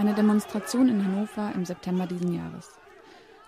Eine 0.00 0.14
Demonstration 0.14 0.88
in 0.88 1.04
Hannover 1.04 1.52
im 1.54 1.66
September 1.66 2.06
diesen 2.06 2.32
Jahres. 2.32 2.70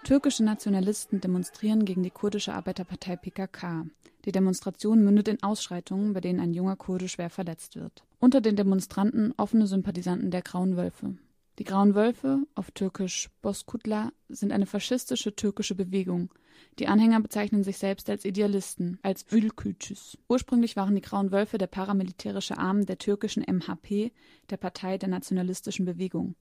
Türkische 0.05 0.45
Nationalisten 0.45 1.19
demonstrieren 1.19 1.87
gegen 1.87 2.03
die 2.03 2.11
kurdische 2.11 2.53
Arbeiterpartei 2.53 3.17
PKK. 3.17 3.87
Die 4.27 4.33
Demonstration 4.33 5.03
mündet 5.03 5.29
in 5.29 5.43
Ausschreitungen, 5.43 6.13
bei 6.13 6.21
denen 6.21 6.41
ein 6.41 6.53
junger 6.53 6.77
Kurde 6.77 7.09
schwer 7.09 7.31
verletzt 7.31 7.77
wird. 7.77 8.05
Unter 8.21 8.43
den 8.43 8.55
Demonstranten 8.55 9.33
offene 9.39 9.67
Sympathisanten 9.67 10.31
der 10.31 10.43
Grauen 10.43 10.77
Wölfe. 10.77 11.15
Die 11.59 11.65
Grauen 11.65 11.95
Wölfe, 11.95 12.47
auf 12.55 12.71
Türkisch 12.71 13.29
Boskutla, 13.43 14.11
sind 14.31 14.53
eine 14.53 14.65
faschistische 14.65 15.37
türkische 15.37 15.75
Bewegung. 15.75 16.31
Die 16.79 16.89
Anhänger 16.89 17.21
bezeichnen 17.21 17.63
sich 17.63 17.77
selbst 17.77 18.09
als 18.09 18.25
Idealisten, 18.25 18.99
als 19.03 19.27
Ülkücüs. 19.31 20.17
Ursprünglich 20.29 20.77
waren 20.77 20.95
die 20.95 21.03
Grauen 21.03 21.31
Wölfe 21.31 21.59
der 21.59 21.67
paramilitärische 21.67 22.57
Arm 22.57 22.87
der 22.87 22.97
türkischen 22.97 23.43
MHP, 23.43 24.13
der 24.49 24.57
Partei 24.57 24.97
der 24.97 25.11
nationalistischen 25.11 25.85
Bewegung. 25.85 26.37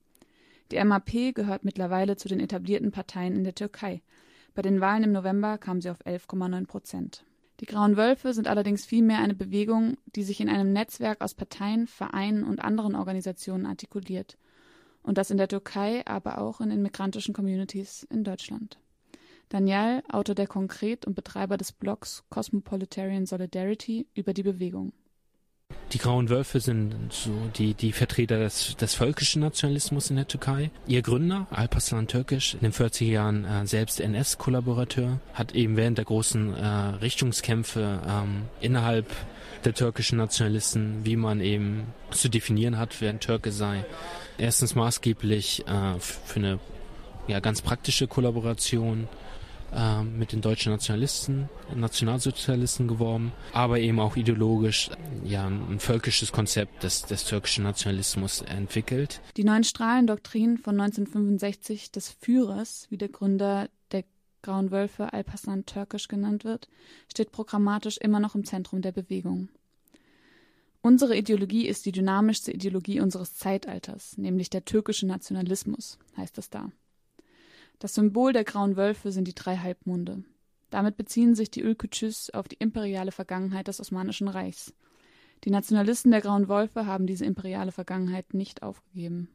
Die 0.72 0.82
MHP 0.82 1.34
gehört 1.34 1.66
mittlerweile 1.66 2.16
zu 2.16 2.30
den 2.30 2.40
etablierten 2.40 2.92
Parteien 2.92 3.36
in 3.36 3.44
der 3.44 3.56
Türkei. 3.56 4.02
Bei 4.54 4.62
den 4.62 4.80
Wahlen 4.80 5.04
im 5.04 5.12
November 5.12 5.58
kam 5.58 5.82
sie 5.82 5.90
auf 5.90 6.00
11,9 6.06 6.68
Prozent. 6.68 7.26
Die 7.60 7.66
Grauen 7.66 7.98
Wölfe 7.98 8.34
sind 8.34 8.48
allerdings 8.48 8.86
vielmehr 8.86 9.20
eine 9.20 9.36
Bewegung, 9.36 9.98
die 10.16 10.24
sich 10.24 10.40
in 10.40 10.48
einem 10.48 10.72
Netzwerk 10.72 11.20
aus 11.20 11.34
Parteien, 11.34 11.86
Vereinen 11.88 12.46
und 12.46 12.62
anderen 12.62 12.96
Organisationen 12.96 13.66
artikuliert– 13.66 14.38
und 15.04 15.18
das 15.18 15.32
in 15.32 15.38
der 15.38 15.48
Türkei, 15.48 16.06
aber 16.06 16.40
auch 16.40 16.62
in 16.62 16.70
den 16.70 16.82
migrantischen 16.82 17.34
Communities 17.34 18.08
in 18.10 18.24
Deutschland. 18.24 18.80
Daniel, 19.50 20.02
Autor 20.10 20.36
der 20.36 20.48
Konkret 20.48 21.06
und 21.06 21.16
Betreiber 21.16 21.58
des 21.58 21.74
Blogs 21.74 22.24
Cosmopolitarian 22.30 23.26
Solidarity 23.26 24.08
über 24.14 24.34
die 24.34 24.44
Bewegung. 24.44 24.94
Die 25.94 25.98
Grauen 25.98 26.30
Wölfe 26.30 26.62
sind 26.62 27.12
so 27.12 27.32
die, 27.58 27.74
die 27.74 27.92
Vertreter 27.92 28.40
des, 28.40 28.78
des 28.78 28.96
völkischen 28.96 29.42
Nationalismus 29.42 30.10
in 30.10 30.16
der 30.16 30.28
Türkei. 30.28 30.72
Ihr 30.88 31.02
Gründer, 31.02 31.48
Alparslan 31.52 32.08
Türkisch, 32.08 32.54
in 32.54 32.62
den 32.62 32.72
40er 32.72 33.04
Jahren 33.04 33.44
äh, 33.44 33.68
selbst 33.68 34.00
NS-Kollaborateur, 34.00 35.20
hat 35.34 35.54
eben 35.54 35.76
während 35.76 35.98
der 35.98 36.06
großen 36.06 36.56
äh, 36.56 36.66
Richtungskämpfe 37.02 38.00
ähm, 38.08 38.44
innerhalb 38.62 39.06
der 39.66 39.74
türkischen 39.74 40.18
Nationalisten, 40.18 41.04
wie 41.04 41.18
man 41.18 41.42
eben 41.42 41.88
zu 42.12 42.30
definieren 42.30 42.78
hat, 42.78 43.02
wer 43.02 43.10
ein 43.10 43.20
Türke 43.20 43.52
sei, 43.52 43.84
erstens 44.38 44.76
maßgeblich 44.76 45.68
äh, 45.68 46.00
für 46.00 46.40
eine 46.40 46.60
ja, 47.28 47.42
ganz 47.42 47.62
praktische 47.62 48.08
Kollaboration 48.08 49.10
äh, 49.74 50.04
mit 50.04 50.32
den 50.32 50.42
deutschen 50.42 50.72
Nationalisten, 50.72 51.50
Nationalsozialisten 51.74 52.88
geworben, 52.88 53.32
aber 53.54 53.80
eben 53.80 54.00
auch 54.00 54.16
ideologisch 54.16 54.90
ja, 55.24 55.48
ein 55.48 55.80
völkisches 55.80 56.32
Konzept 56.32 56.84
des, 56.84 57.04
des 57.04 57.26
türkischen 57.26 57.64
Nationalismus 57.64 58.42
entwickelt. 58.42 59.22
Die 59.38 59.44
neuen 59.44 59.64
Strahlendoktrinen 59.64 60.58
von 60.58 60.80
1965 60.80 61.92
des 61.92 62.10
Führers, 62.10 62.88
wie 62.90 62.98
der 62.98 63.10
Gründer 63.10 63.70
der 63.92 64.04
Grauen 64.42 64.72
Wölfe 64.72 65.14
Alparslan 65.14 65.66
Türkisch 65.66 66.08
genannt 66.08 66.44
wird, 66.44 66.68
steht 67.08 67.32
programmatisch 67.32 67.98
immer 67.98 68.20
noch 68.20 68.36
im 68.36 68.46
Zentrum 68.46 68.82
der 68.82 68.92
Bewegung. 68.92 69.50
Unsere 70.84 71.16
Ideologie 71.16 71.68
ist 71.68 71.86
die 71.86 71.92
dynamischste 71.92 72.52
Ideologie 72.52 73.02
unseres 73.02 73.36
Zeitalters, 73.36 74.18
nämlich 74.18 74.50
der 74.50 74.66
türkische 74.66 75.06
Nationalismus, 75.06 76.00
heißt 76.18 76.40
es 76.40 76.50
da. 76.50 76.72
Das 77.82 77.96
Symbol 77.96 78.32
der 78.32 78.44
grauen 78.44 78.76
Wölfe 78.78 79.12
sind 79.12 79.28
die 79.28 79.34
drei 79.34 79.58
Halbmonde. 79.58 80.24
Damit 80.70 80.98
beziehen 80.98 81.34
sich 81.34 81.50
die 81.50 81.64
Ülkücüs 81.64 82.30
auf 82.30 82.48
die 82.48 82.58
imperiale 82.58 83.12
Vergangenheit 83.12 83.68
des 83.68 83.80
Osmanischen 83.80 84.28
Reichs. 84.28 84.72
Die 85.46 85.50
Nationalisten 85.50 86.12
der 86.12 86.22
grauen 86.22 86.48
Wölfe 86.48 86.86
haben 86.86 87.08
diese 87.08 87.26
imperiale 87.26 87.72
Vergangenheit 87.72 88.36
nicht 88.36 88.62
aufgegeben. 88.62 89.30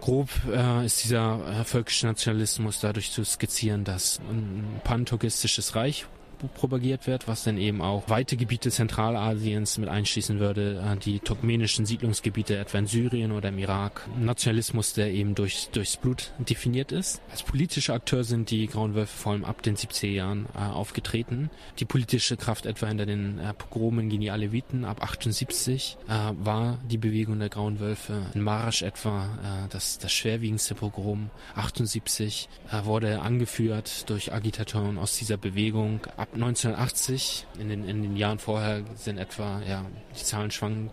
Grob 0.00 0.30
äh, 0.50 0.86
ist 0.86 1.04
dieser 1.04 1.60
äh, 1.60 1.64
völkische 1.64 2.06
Nationalismus 2.06 2.80
dadurch 2.80 3.12
zu 3.12 3.22
skizzieren, 3.22 3.84
dass 3.84 4.18
ein 4.20 4.80
panturkistisches 4.84 5.74
Reich 5.74 6.06
propagiert 6.54 7.06
wird, 7.06 7.28
was 7.28 7.44
dann 7.44 7.58
eben 7.58 7.80
auch 7.82 8.08
weite 8.08 8.36
Gebiete 8.36 8.70
Zentralasiens 8.70 9.78
mit 9.78 9.88
einschließen 9.88 10.38
würde, 10.38 10.82
äh, 10.84 10.96
die 10.96 11.20
turkmenischen 11.20 11.86
Siedlungsgebiete 11.86 12.56
etwa 12.56 12.78
in 12.78 12.86
Syrien 12.86 13.32
oder 13.32 13.48
im 13.48 13.58
Irak. 13.58 14.08
Nationalismus, 14.18 14.92
der 14.92 15.10
eben 15.10 15.34
durch, 15.34 15.68
durchs 15.72 15.96
Blut 15.96 16.32
definiert 16.38 16.92
ist. 16.92 17.20
Als 17.30 17.42
politische 17.42 17.92
Akteur 17.92 18.24
sind 18.24 18.50
die 18.50 18.66
Grauen 18.66 18.94
Wölfe 18.94 19.16
vor 19.16 19.32
allem 19.32 19.44
ab 19.44 19.62
den 19.62 19.76
70er 19.76 20.06
Jahren 20.08 20.46
äh, 20.54 20.58
aufgetreten. 20.58 21.50
Die 21.78 21.84
politische 21.84 22.36
Kraft 22.36 22.66
etwa 22.66 22.86
hinter 22.86 23.06
den 23.06 23.38
äh, 23.38 23.54
Pogromen 23.54 24.08
gegen 24.08 24.22
die 24.22 24.30
Aleviten 24.30 24.84
ab 24.84 25.02
78 25.02 25.96
äh, 26.06 26.12
war 26.38 26.78
die 26.90 26.98
Bewegung 26.98 27.38
der 27.38 27.48
Grauen 27.48 27.80
Wölfe. 27.80 28.26
In 28.34 28.42
Marasch 28.42 28.82
etwa 28.82 29.24
äh, 29.24 29.68
das, 29.70 29.98
das 29.98 30.12
schwerwiegendste 30.12 30.74
Pogrom 30.74 31.30
78 31.54 32.48
äh, 32.70 32.84
wurde 32.84 33.20
angeführt 33.20 34.08
durch 34.08 34.32
Agitatoren 34.32 34.98
aus 34.98 35.16
dieser 35.16 35.36
Bewegung. 35.36 36.00
Ab 36.16 36.27
ab 36.28 36.34
1980, 36.34 37.46
in 37.58 37.68
den, 37.68 37.84
in 37.84 38.02
den 38.02 38.16
Jahren 38.16 38.38
vorher 38.38 38.82
sind 38.94 39.18
etwa, 39.18 39.60
ja, 39.66 39.84
die 40.18 40.24
Zahlen 40.24 40.50
schwanken 40.50 40.90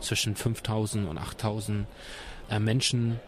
zwischen 0.00 0.34
5000 0.34 1.08
und 1.08 1.18
8000 1.18 1.86
äh, 2.50 2.58
Menschen 2.58 3.20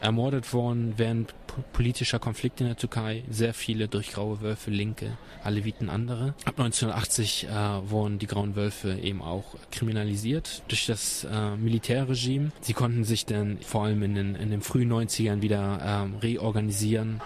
ermordet 0.00 0.52
worden 0.52 0.94
während 0.96 1.34
politischer 1.72 2.18
Konflikte 2.18 2.64
in 2.64 2.68
der 2.68 2.76
Türkei. 2.76 3.24
Sehr 3.30 3.54
viele 3.54 3.88
durch 3.88 4.12
graue 4.12 4.42
Wölfe, 4.42 4.70
Linke, 4.70 5.16
Aleviten, 5.42 5.88
andere. 5.88 6.34
Ab 6.44 6.58
1980 6.58 7.44
äh, 7.44 7.50
wurden 7.90 8.18
die 8.18 8.26
grauen 8.26 8.56
Wölfe 8.56 8.98
eben 8.98 9.22
auch 9.22 9.54
kriminalisiert 9.72 10.62
durch 10.68 10.86
das 10.86 11.24
äh, 11.24 11.56
Militärregime. 11.56 12.52
Sie 12.60 12.74
konnten 12.74 13.04
sich 13.04 13.24
dann 13.24 13.58
vor 13.62 13.84
allem 13.84 14.02
in 14.02 14.14
den, 14.14 14.34
in 14.34 14.50
den 14.50 14.60
frühen 14.60 14.92
90ern 14.92 15.40
wieder 15.40 15.78
äh, 15.80 16.18
reorganisieren. 16.22 17.22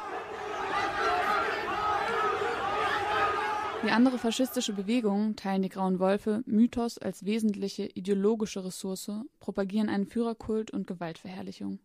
Wie 3.82 3.90
andere 3.90 4.18
faschistische 4.18 4.74
Bewegungen 4.74 5.36
teilen 5.36 5.62
die 5.62 5.70
Grauen 5.70 6.00
Wölfe 6.00 6.42
Mythos 6.44 6.98
als 6.98 7.24
wesentliche 7.24 7.86
ideologische 7.86 8.62
Ressource, 8.62 9.10
propagieren 9.38 9.88
einen 9.88 10.04
Führerkult 10.04 10.70
und 10.70 10.86
Gewaltverherrlichung. 10.86 11.78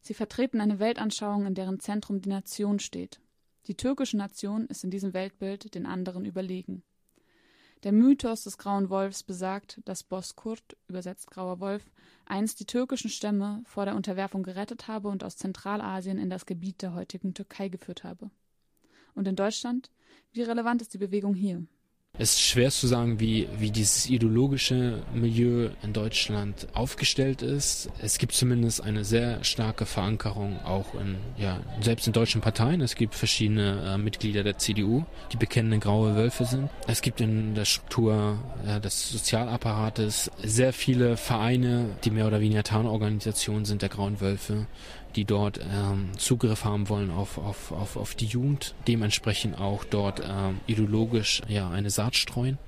Sie 0.00 0.14
vertreten 0.14 0.60
eine 0.60 0.78
Weltanschauung, 0.78 1.44
in 1.46 1.54
deren 1.54 1.80
Zentrum 1.80 2.20
die 2.20 2.28
Nation 2.28 2.78
steht. 2.78 3.20
Die 3.66 3.74
türkische 3.74 4.16
Nation 4.16 4.66
ist 4.66 4.84
in 4.84 4.90
diesem 4.90 5.12
Weltbild 5.12 5.74
den 5.74 5.86
anderen 5.86 6.24
überlegen. 6.24 6.84
Der 7.82 7.90
Mythos 7.90 8.44
des 8.44 8.56
Grauen 8.56 8.88
Wolfs 8.88 9.24
besagt, 9.24 9.80
dass 9.86 10.04
Boskurt, 10.04 10.76
übersetzt 10.86 11.32
Grauer 11.32 11.58
Wolf, 11.58 11.90
einst 12.26 12.60
die 12.60 12.66
türkischen 12.66 13.10
Stämme 13.10 13.62
vor 13.66 13.86
der 13.86 13.96
Unterwerfung 13.96 14.44
gerettet 14.44 14.86
habe 14.86 15.08
und 15.08 15.24
aus 15.24 15.36
Zentralasien 15.36 16.16
in 16.16 16.30
das 16.30 16.46
Gebiet 16.46 16.80
der 16.80 16.94
heutigen 16.94 17.34
Türkei 17.34 17.68
geführt 17.68 18.04
habe. 18.04 18.30
Und 19.14 19.28
in 19.28 19.36
Deutschland? 19.36 19.90
Wie 20.32 20.42
relevant 20.42 20.82
ist 20.82 20.92
die 20.94 20.98
Bewegung 20.98 21.34
hier? 21.34 21.64
Es 22.16 22.34
ist 22.34 22.42
schwer 22.42 22.70
zu 22.70 22.86
sagen, 22.86 23.18
wie, 23.18 23.48
wie 23.58 23.72
dieses 23.72 24.08
ideologische 24.08 25.02
Milieu 25.12 25.70
in 25.82 25.92
Deutschland 25.92 26.68
aufgestellt 26.72 27.42
ist. 27.42 27.90
Es 28.00 28.18
gibt 28.18 28.34
zumindest 28.34 28.84
eine 28.84 29.04
sehr 29.04 29.42
starke 29.42 29.84
Verankerung 29.84 30.60
auch 30.64 30.94
in, 30.94 31.16
ja, 31.36 31.58
selbst 31.80 32.06
in 32.06 32.12
deutschen 32.12 32.40
Parteien. 32.40 32.80
Es 32.82 32.94
gibt 32.94 33.16
verschiedene 33.16 33.94
äh, 33.94 33.98
Mitglieder 33.98 34.44
der 34.44 34.58
CDU, 34.58 35.04
die 35.32 35.36
bekennende 35.36 35.80
graue 35.80 36.14
Wölfe 36.14 36.44
sind. 36.44 36.70
Es 36.86 37.02
gibt 37.02 37.20
in 37.20 37.56
der 37.56 37.64
Struktur 37.64 38.38
äh, 38.64 38.80
des 38.80 39.10
Sozialapparates 39.10 40.30
sehr 40.40 40.72
viele 40.72 41.16
Vereine, 41.16 41.96
die 42.04 42.12
mehr 42.12 42.28
oder 42.28 42.40
weniger 42.40 42.62
Tarnorganisationen 42.62 43.64
sind 43.64 43.82
der 43.82 43.88
grauen 43.88 44.20
Wölfe 44.20 44.68
die 45.16 45.24
dort 45.24 45.60
ähm, 45.60 46.10
Zugriff 46.16 46.64
haben 46.64 46.88
wollen 46.88 47.10
auf, 47.10 47.38
auf, 47.38 47.72
auf, 47.72 47.96
auf 47.96 48.14
die 48.14 48.26
Jugend, 48.26 48.74
dementsprechend 48.88 49.58
auch 49.60 49.84
dort 49.84 50.20
ähm, 50.20 50.60
ideologisch 50.66 51.42
ja 51.48 51.70
eine 51.70 51.90
Saat 51.90 52.16
streuen, 52.16 52.58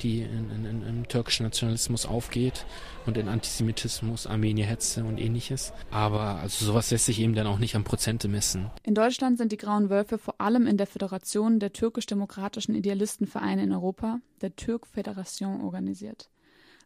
die 0.00 0.22
in, 0.22 0.50
in, 0.50 0.64
in, 0.64 0.82
im 0.82 1.08
türkischen 1.08 1.44
Nationalismus 1.44 2.06
aufgeht 2.06 2.66
und 3.06 3.16
in 3.16 3.28
Antisemitismus, 3.28 4.26
Armenierhetze 4.26 5.04
und 5.04 5.18
ähnliches. 5.18 5.72
Aber 5.90 6.36
also 6.36 6.64
sowas 6.64 6.90
lässt 6.90 7.06
sich 7.06 7.20
eben 7.20 7.34
dann 7.34 7.46
auch 7.46 7.58
nicht 7.58 7.76
an 7.76 7.84
Prozente 7.84 8.28
messen. 8.28 8.70
In 8.82 8.94
Deutschland 8.94 9.38
sind 9.38 9.52
die 9.52 9.56
Grauen 9.56 9.90
Wölfe 9.90 10.18
vor 10.18 10.40
allem 10.40 10.66
in 10.66 10.76
der 10.76 10.86
Föderation 10.86 11.60
der 11.60 11.72
türkisch-demokratischen 11.72 12.74
Idealistenvereine 12.74 13.62
in 13.62 13.72
Europa, 13.72 14.18
der 14.40 14.56
Türk-Föderation, 14.56 15.60
organisiert. 15.60 16.28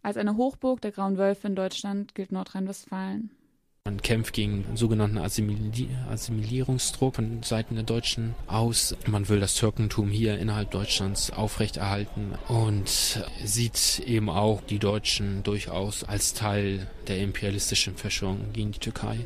Als 0.02 0.16
eine 0.16 0.37
Hochburg 0.37 0.81
der 0.81 0.93
Grauen 0.93 1.16
Wölfe 1.19 1.49
in 1.49 1.56
Deutschland 1.56 2.14
gilt 2.14 2.31
Nordrhein-Westfalen. 2.31 3.31
Man 3.88 4.02
kämpft 4.02 4.35
gegen 4.35 4.67
sogenannten 4.75 5.17
Assimili 5.17 5.88
Assimilierungsdruck 6.11 7.14
von 7.14 7.43
Seiten 7.43 7.75
der 7.75 7.85
Deutschen 7.85 8.35
aus. 8.46 8.94
Man 9.06 9.31
will 9.31 9.40
das 9.40 9.55
Türkentum 9.55 10.11
hier 10.11 10.38
innerhalb 10.38 10.70
Deutschlands 10.73 11.31
aufrechterhalten 11.31 12.35
und 12.49 12.87
sieht 13.43 14.00
eben 14.00 14.29
auch 14.29 14.61
die 14.61 14.79
Deutschen 14.79 15.43
durchaus 15.43 16.05
als 16.05 16.35
Teil 16.35 16.87
der 17.06 17.20
imperialistischen 17.23 17.96
Verschwörung 17.96 18.52
gegen 18.52 18.73
die 18.73 18.79
Türkei. 18.79 19.25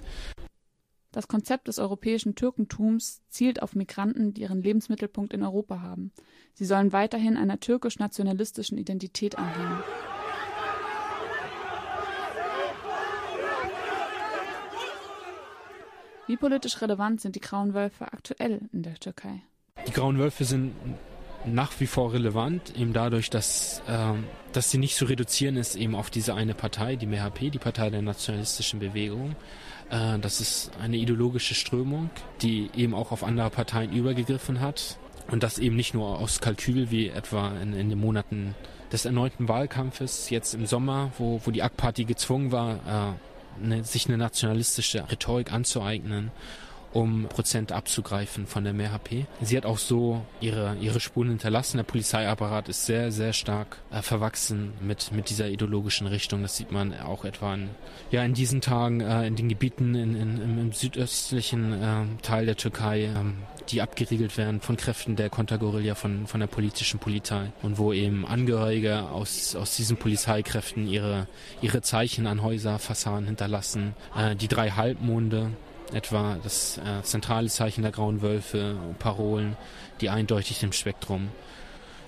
Das 1.11 1.27
Konzept 1.27 1.67
des 1.67 1.81
europäischen 1.81 2.37
Türkentums 2.37 3.21
zielt 3.31 3.63
auf 3.63 3.75
Migranten, 3.75 4.33
die 4.33 4.43
ihren 4.43 4.63
Lebensmittelpunkt 4.63 5.33
in 5.33 5.43
Europa 5.43 5.81
haben. 5.81 6.13
Sie 6.55 6.67
sollen 6.67 6.93
weiterhin 6.93 7.37
einer 7.37 7.59
türkisch-nationalistischen 7.59 8.79
Identität 8.79 9.37
angehen. 9.37 9.83
Wie 16.27 16.37
politisch 16.37 16.81
relevant 16.81 17.21
sind 17.21 17.35
die 17.35 17.41
Grauen 17.41 17.75
Wölfe 17.75 18.13
aktuell 18.13 18.61
in 18.73 18.83
der 18.83 18.95
Türkei? 18.95 19.43
Die 19.87 19.93
Grauen 19.93 20.19
Wölfe 20.19 20.45
sind 20.45 20.73
nach 21.45 21.73
wie 21.81 21.87
vor 21.87 22.13
relevant, 22.13 22.77
eben 22.77 22.93
dadurch, 22.93 23.29
dass, 23.29 23.83
äh, 23.89 24.15
dass 24.53 24.71
sie 24.71 24.79
nicht 24.79 24.95
zu 24.95 25.07
reduzieren 25.07 25.57
ist 25.57 25.75
eben 25.75 25.97
auf 25.97 26.11
diese 26.11 26.35
eine 26.35 26.55
Partei, 26.55 26.95
die 26.95 27.07
MHP, 27.07 27.51
die 27.51 27.59
Partei 27.59 27.91
der 27.91 28.03
nationalistischen 28.03 28.79
Bewegung. 28.79 29.35
Äh, 29.91 30.21
das 30.21 30.41
ist 30.41 30.71
eine 30.81 30.97
ideologische 30.97 31.55
Strömung, 31.55 32.11
die 32.43 32.71
eben 32.77 32.95
auch 32.95 33.11
auf 33.11 33.25
andere 33.25 33.51
Parteien 33.51 33.93
übergegriffen 33.93 34.61
hat. 34.61 34.99
Und 35.31 35.43
das 35.43 35.59
eben 35.59 35.77
nicht 35.77 35.95
nur 35.95 36.19
aus 36.19 36.41
Kalkül, 36.41 36.91
wie 36.91 37.09
etwa 37.09 37.53
in, 37.61 37.73
in 37.73 37.89
den 37.89 37.99
Monaten 37.99 38.55
des 38.93 39.05
erneuten 39.05 39.49
Wahlkampfes, 39.49 40.31
jetzt 40.31 40.55
im 40.55 40.67
Sommer, 40.67 41.11
wo, 41.19 41.41
wo 41.45 41.51
die 41.51 41.63
AK-Party 41.63 42.05
gezwungen 42.05 42.53
war, 42.53 42.75
äh, 42.75 43.32
eine, 43.63 43.85
sich 43.85 44.07
eine 44.09 44.19
nationalistische 44.19 45.09
Rhetorik 45.11 45.53
anzueignen 45.53 46.31
um 46.93 47.27
Prozent 47.29 47.73
abzugreifen 47.73 48.47
von 48.47 48.65
der 48.65 48.73
MHP. 48.73 49.27
Sie 49.41 49.57
hat 49.57 49.67
auch 49.67 49.79
so 49.79 50.23
ihre, 50.41 50.77
ihre 50.81 51.01
Spuren 51.01 51.29
hinterlassen. 51.29 51.79
Der 51.79 51.85
Polizeiapparat 51.85 52.69
ist 52.69 52.87
sehr, 52.87 53.11
sehr 53.13 53.33
stark 53.33 53.79
äh, 53.91 54.03
verwachsen 54.03 54.73
mit, 54.81 55.13
mit 55.13 55.31
dieser 55.31 55.49
ideologischen 55.49 56.07
Richtung. 56.07 56.43
Das 56.43 56.57
sieht 56.57 56.73
man 56.73 56.99
auch 57.01 57.25
etwa 57.25 57.55
in, 57.55 57.71
ja, 58.11 58.23
in 58.25 58.35
diesen 58.35 58.61
Tagen 58.61 59.01
äh, 59.01 59.27
in 59.27 59.37
den 59.37 59.49
Gebieten 59.49 59.95
in, 59.95 60.17
in, 60.17 60.59
im, 60.59 60.73
südöstlichen 60.73 61.73
äh, 61.73 62.23
Teil 62.23 62.47
der 62.47 62.57
Türkei, 62.57 63.05
ähm, 63.05 63.39
die 63.69 63.81
abgeriegelt 63.81 64.37
werden 64.37 64.61
von 64.61 64.77
Kräften 64.77 65.17
der 65.17 65.31
Kontergorilla, 65.31 65.95
von, 65.95 66.27
von 66.27 66.41
der 66.41 66.47
politischen 66.47 66.99
Polizei 66.99 67.53
und 67.63 67.79
wo 67.79 67.93
eben 67.93 68.27
Angehörige 68.27 69.05
aus, 69.11 69.55
aus 69.57 69.77
diesen 69.77 69.97
Polizeikräften 69.97 70.87
ihre, 70.87 71.27
ihre 71.61 71.83
Zeichen 71.83 72.27
an 72.27 72.43
Häuser, 72.43 72.79
Fassaden 72.79 73.27
hinterlassen. 73.27 73.95
Äh, 74.17 74.37
die 74.37 74.49
drei 74.49 74.71
Halbmonde, 74.71 75.51
etwa 75.95 76.39
das 76.43 76.79
äh, 76.79 77.03
zentrale 77.03 77.49
Zeichen 77.49 77.83
der 77.83 77.93
Grauen 77.93 78.23
Wölfe, 78.23 78.77
Parolen, 78.99 79.57
die 80.01 80.11
eindeutig 80.11 80.61
dem 80.61 80.73
Spektrum, 80.73 81.29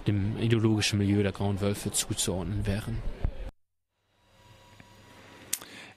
dem 0.06 0.38
ideologischen 0.38 0.98
Milieu 0.98 1.22
der 1.22 1.32
Grauen 1.32 1.60
Wölfe 1.60 1.90
zuzuordnen 1.90 2.66
wären. 2.66 2.98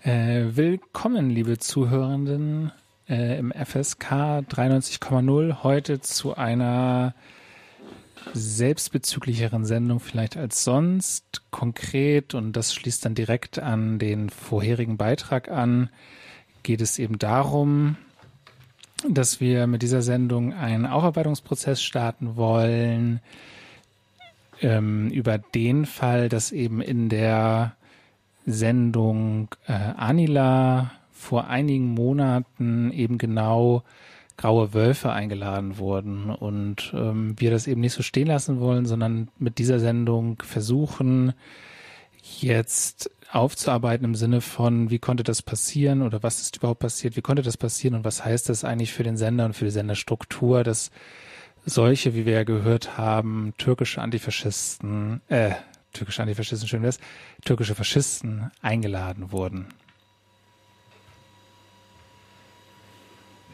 Äh, 0.04 0.56
willkommen, 0.56 1.30
liebe 1.30 1.58
Zuhörenden, 1.58 2.72
äh, 3.10 3.38
im 3.40 3.52
FSK 3.52 4.44
93,0 4.48 5.64
heute 5.64 6.00
zu 6.02 6.36
einer 6.36 7.14
selbstbezüglicheren 8.34 9.66
Sendung 9.66 10.00
vielleicht 10.00 10.38
als 10.38 10.64
sonst. 10.64 11.42
Konkret, 11.52 12.34
und 12.34 12.54
das 12.54 12.74
schließt 12.74 13.06
dann 13.06 13.16
direkt 13.16 13.60
an 13.60 14.00
den 14.00 14.30
vorherigen 14.30 14.98
Beitrag 14.98 15.50
an, 15.50 15.90
geht 16.68 16.82
es 16.82 17.00
eben 17.00 17.18
darum, 17.18 17.96
dass 19.10 19.40
wir 19.40 19.68
mit 19.68 19.84
dieser 19.84 20.02
Sendung 20.02 20.54
einen 20.54 20.86
Aufarbeitungsprozess 20.86 21.82
starten 21.82 22.36
wollen 22.36 23.22
ähm, 24.60 25.10
über 25.10 25.38
den 25.38 25.86
Fall, 25.86 26.28
dass 26.28 26.52
eben 26.52 26.82
in 26.82 27.08
der 27.08 27.78
Sendung 28.46 29.48
äh, 29.66 29.72
Anila 29.72 30.92
vor 31.14 31.48
einigen 31.48 31.94
Monaten 31.94 32.92
eben 32.92 33.18
genau 33.18 33.84
graue 34.36 34.74
Wölfe 34.74 35.14
eingeladen 35.14 35.78
wurden 35.78 36.30
und 36.30 36.92
ähm, 36.94 37.36
wir 37.38 37.50
das 37.50 37.68
eben 37.68 37.80
nicht 37.80 37.94
so 37.94 38.04
stehen 38.04 38.28
lassen 38.28 38.60
wollen, 38.60 38.86
sondern 38.86 39.30
mit 39.40 39.58
dieser 39.58 39.80
Sendung 39.80 40.44
versuchen, 40.44 41.32
jetzt 42.42 43.10
aufzuarbeiten 43.32 44.06
im 44.06 44.16
Sinne 44.16 44.42
von, 44.42 44.90
wie 44.90 45.00
konnte 45.00 45.24
das 45.24 45.42
passieren 45.42 46.02
oder 46.02 46.24
was 46.24 46.42
ist 46.42 46.58
überhaupt 46.58 46.80
passiert, 46.80 47.16
wie 47.18 47.22
konnte 47.22 47.42
das 47.42 47.58
passieren 47.58 47.96
und 47.96 48.06
was 48.06 48.24
heißt 48.24 48.50
das 48.50 48.64
eigentlich 48.64 48.94
für 48.94 49.04
den 49.04 49.18
Sender 49.18 49.46
und 49.46 49.54
für 49.54 49.66
die 49.66 49.72
Senderstruktur, 49.72 50.64
dass 50.64 50.92
solche, 51.66 52.16
wie 52.16 52.26
wir 52.26 52.34
ja 52.34 52.44
gehört 52.44 52.98
haben, 52.98 53.54
türkische 53.58 54.02
Antifaschisten, 54.02 55.22
äh, 55.28 55.52
türkische 55.92 56.22
Antifaschisten, 56.22 56.68
schön 56.68 56.84
wär's, 56.84 57.00
türkische 57.44 57.76
Faschisten 57.76 58.52
eingeladen 58.62 59.32
wurden. 59.32 59.68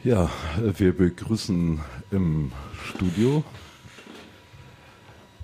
Ja, 0.04 0.30
wir 0.58 0.96
begrüßen 0.96 1.80
im 2.10 2.52
Studio 2.84 3.42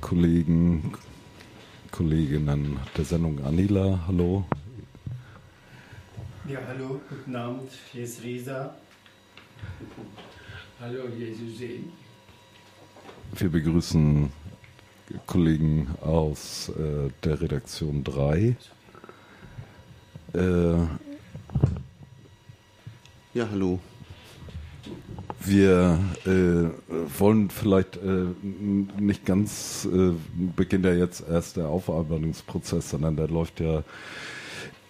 Kollegen, 0.01 0.93
Kolleginnen 1.91 2.79
der 2.97 3.05
Sendung 3.05 3.45
Anila. 3.45 4.01
Hallo. 4.07 4.45
Ja, 6.49 6.59
hallo, 6.67 7.01
guten 7.09 7.37
Abend. 7.37 7.71
Hier 7.93 8.05
ist 8.05 8.23
Reza. 8.23 8.75
Hallo, 10.81 11.03
hier 11.17 11.29
ist 11.29 11.41
Hussein. 11.41 11.93
Wir 13.37 13.49
begrüßen 13.51 14.31
Kollegen 15.27 15.89
aus 16.01 16.71
äh, 16.71 17.11
der 17.25 17.41
Redaktion 17.41 18.03
3. 18.05 18.57
Äh, 20.33 20.73
ja, 23.35 23.49
hallo. 23.51 23.81
Wir 25.43 25.99
äh, 26.27 27.19
wollen 27.19 27.49
vielleicht 27.49 27.97
äh, 27.97 28.27
nicht 28.43 29.25
ganz, 29.25 29.89
äh, 29.91 30.13
beginnt 30.55 30.85
ja 30.85 30.93
jetzt 30.93 31.25
erst 31.27 31.57
der 31.57 31.69
Aufarbeitungsprozess, 31.69 32.91
sondern 32.91 33.17
der 33.17 33.29
läuft 33.29 33.61
ja 33.61 33.83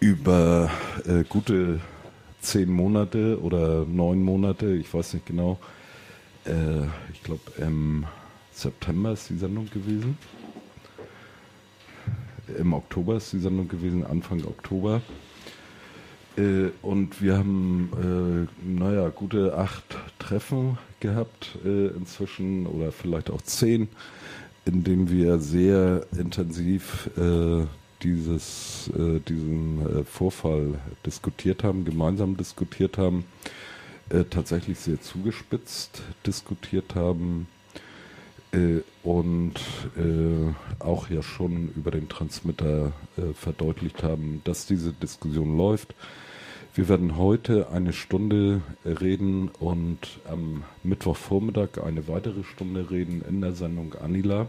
über 0.01 0.71
äh, 1.07 1.23
gute 1.29 1.81
zehn 2.41 2.71
Monate 2.71 3.41
oder 3.41 3.85
neun 3.85 4.23
Monate, 4.23 4.75
ich 4.75 4.93
weiß 4.93 5.15
nicht 5.15 5.27
genau. 5.27 5.59
Äh, 6.45 6.87
ich 7.13 7.23
glaube, 7.23 7.43
im 7.59 8.07
September 8.53 9.13
ist 9.13 9.31
die 9.31 9.37
Sendung 9.37 9.71
gewesen. 9.71 10.19
Im 12.59 12.73
Oktober 12.73 13.17
ist 13.17 13.33
die 13.33 13.39
Sendung 13.39 13.69
gewesen, 13.69 14.05
Anfang 14.05 14.45
Oktober. 14.45 15.01
Äh, 16.37 16.71
und 16.83 17.21
wir 17.23 17.37
haben, 17.39 18.49
äh, 18.65 18.67
naja, 18.67 19.09
gute 19.09 19.57
acht 19.57 19.97
Treffen 20.19 20.79
gehabt 21.01 21.59
äh, 21.65 21.89
inzwischen 21.89 22.67
oder 22.67 22.93
vielleicht 22.93 23.31
auch 23.31 23.43
zehn, 23.43 23.89
in 24.65 24.85
denen 24.85 25.11
wir 25.11 25.39
sehr 25.39 26.07
intensiv 26.17 27.11
äh, 27.17 27.65
dieses, 28.03 28.91
äh, 28.97 29.21
diesen 29.21 30.01
äh, 30.01 30.05
Vorfall 30.05 30.79
diskutiert 31.05 31.65
haben, 31.65 31.85
gemeinsam 31.85 32.37
diskutiert 32.37 32.99
haben, 32.99 33.25
tatsächlich 34.31 34.77
sehr 34.81 35.01
zugespitzt 35.01 36.03
diskutiert 36.27 36.97
haben 36.97 37.47
und 39.03 39.55
auch 40.81 41.09
ja 41.09 41.23
schon 41.23 41.69
über 41.77 41.91
den 41.91 42.09
Transmitter 42.09 42.93
verdeutlicht 43.35 44.03
haben, 44.03 44.41
dass 44.45 44.67
diese 44.67 44.93
Diskussion 44.93 45.57
läuft 45.57 45.95
wir 46.73 46.89
werden 46.89 47.17
heute 47.17 47.71
eine 47.71 47.93
Stunde 47.93 48.63
reden 48.85 49.49
und 49.49 50.21
am 50.29 50.63
Mittwochvormittag 50.85 51.83
eine 51.85 52.07
weitere 52.07 52.45
Stunde 52.45 52.91
reden 52.91 53.23
in 53.29 53.41
der 53.41 53.55
Sendung 53.55 53.95
Anila. 53.95 54.47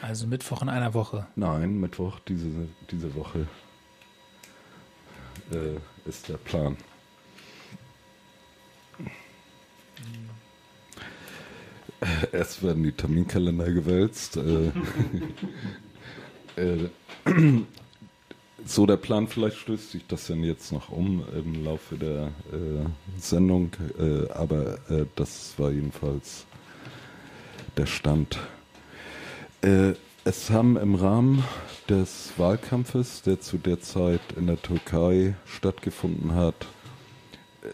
Also 0.00 0.26
Mittwoch 0.26 0.62
in 0.62 0.70
einer 0.70 0.94
Woche? 0.94 1.26
Nein, 1.36 1.78
Mittwoch 1.78 2.20
diese, 2.20 2.68
diese 2.90 3.14
Woche 3.14 3.46
äh, 5.50 6.08
ist 6.08 6.30
der 6.30 6.38
Plan. 6.38 6.76
Erst 12.32 12.62
werden 12.62 12.82
die 12.82 12.92
Terminkalender 12.92 13.70
gewälzt. 13.72 14.36
Äh, 14.36 14.72
äh, 16.56 16.88
so 18.64 18.86
der 18.86 18.96
Plan, 18.96 19.28
vielleicht 19.28 19.58
stößt 19.58 19.92
sich 19.92 20.06
das 20.06 20.26
dann 20.26 20.42
jetzt 20.42 20.72
noch 20.72 20.90
um 20.90 21.24
im 21.34 21.64
Laufe 21.64 21.96
der 21.96 22.26
äh, 22.52 22.84
Sendung, 23.18 23.72
aber 24.34 24.78
das 25.16 25.54
war 25.56 25.70
jedenfalls 25.70 26.46
der 27.76 27.86
Stand. 27.86 28.38
Es 30.24 30.50
haben 30.50 30.76
im 30.76 30.94
Rahmen 30.94 31.42
des 31.88 32.32
Wahlkampfes, 32.36 33.22
der 33.22 33.40
zu 33.40 33.58
der 33.58 33.80
Zeit 33.80 34.20
in 34.36 34.46
der 34.46 34.60
Türkei 34.60 35.34
stattgefunden 35.46 36.34
hat, 36.34 36.66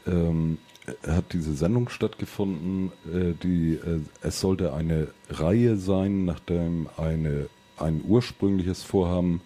ähm, 0.06 0.58
hat 1.07 1.33
diese 1.33 1.54
Sendung 1.54 1.88
stattgefunden. 1.88 2.92
Äh, 3.07 3.35
die, 3.42 3.75
äh, 3.75 4.00
es 4.23 4.40
sollte 4.40 4.73
eine 4.73 5.09
Reihe 5.30 5.76
sein, 5.76 6.25
nachdem 6.25 6.88
eine, 6.97 7.49
ein 7.76 8.02
ursprüngliches 8.07 8.83
Vorhaben 8.83 9.40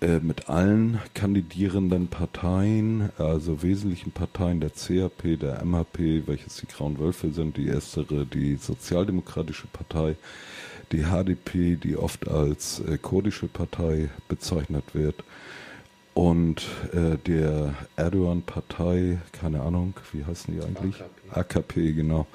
äh, 0.00 0.18
mit 0.18 0.50
allen 0.50 1.00
kandidierenden 1.14 2.08
Parteien, 2.08 3.10
also 3.16 3.62
wesentlichen 3.62 4.12
Parteien 4.12 4.60
der 4.60 4.70
CHP, 4.74 5.38
der 5.38 5.64
MHP, 5.64 6.26
welches 6.26 6.56
die 6.56 6.66
Grauen 6.66 6.98
Wölfe 6.98 7.32
sind, 7.32 7.56
die 7.56 7.68
erstere, 7.68 8.26
die 8.26 8.56
Sozialdemokratische 8.56 9.68
Partei, 9.68 10.16
die 10.92 11.04
HDP, 11.04 11.76
die 11.76 11.96
oft 11.96 12.28
als 12.28 12.80
äh, 12.80 12.98
kurdische 12.98 13.46
Partei 13.46 14.10
bezeichnet 14.28 14.84
wird, 14.94 15.24
und 16.16 16.62
äh, 16.94 17.18
der 17.26 17.74
Erdogan-Partei, 17.96 19.18
keine 19.32 19.60
Ahnung, 19.60 19.92
wie 20.12 20.24
heißen 20.24 20.54
die 20.54 20.62
eigentlich? 20.62 20.94
AKP, 21.30 21.58
AKP 21.58 21.92
genau, 21.92 22.26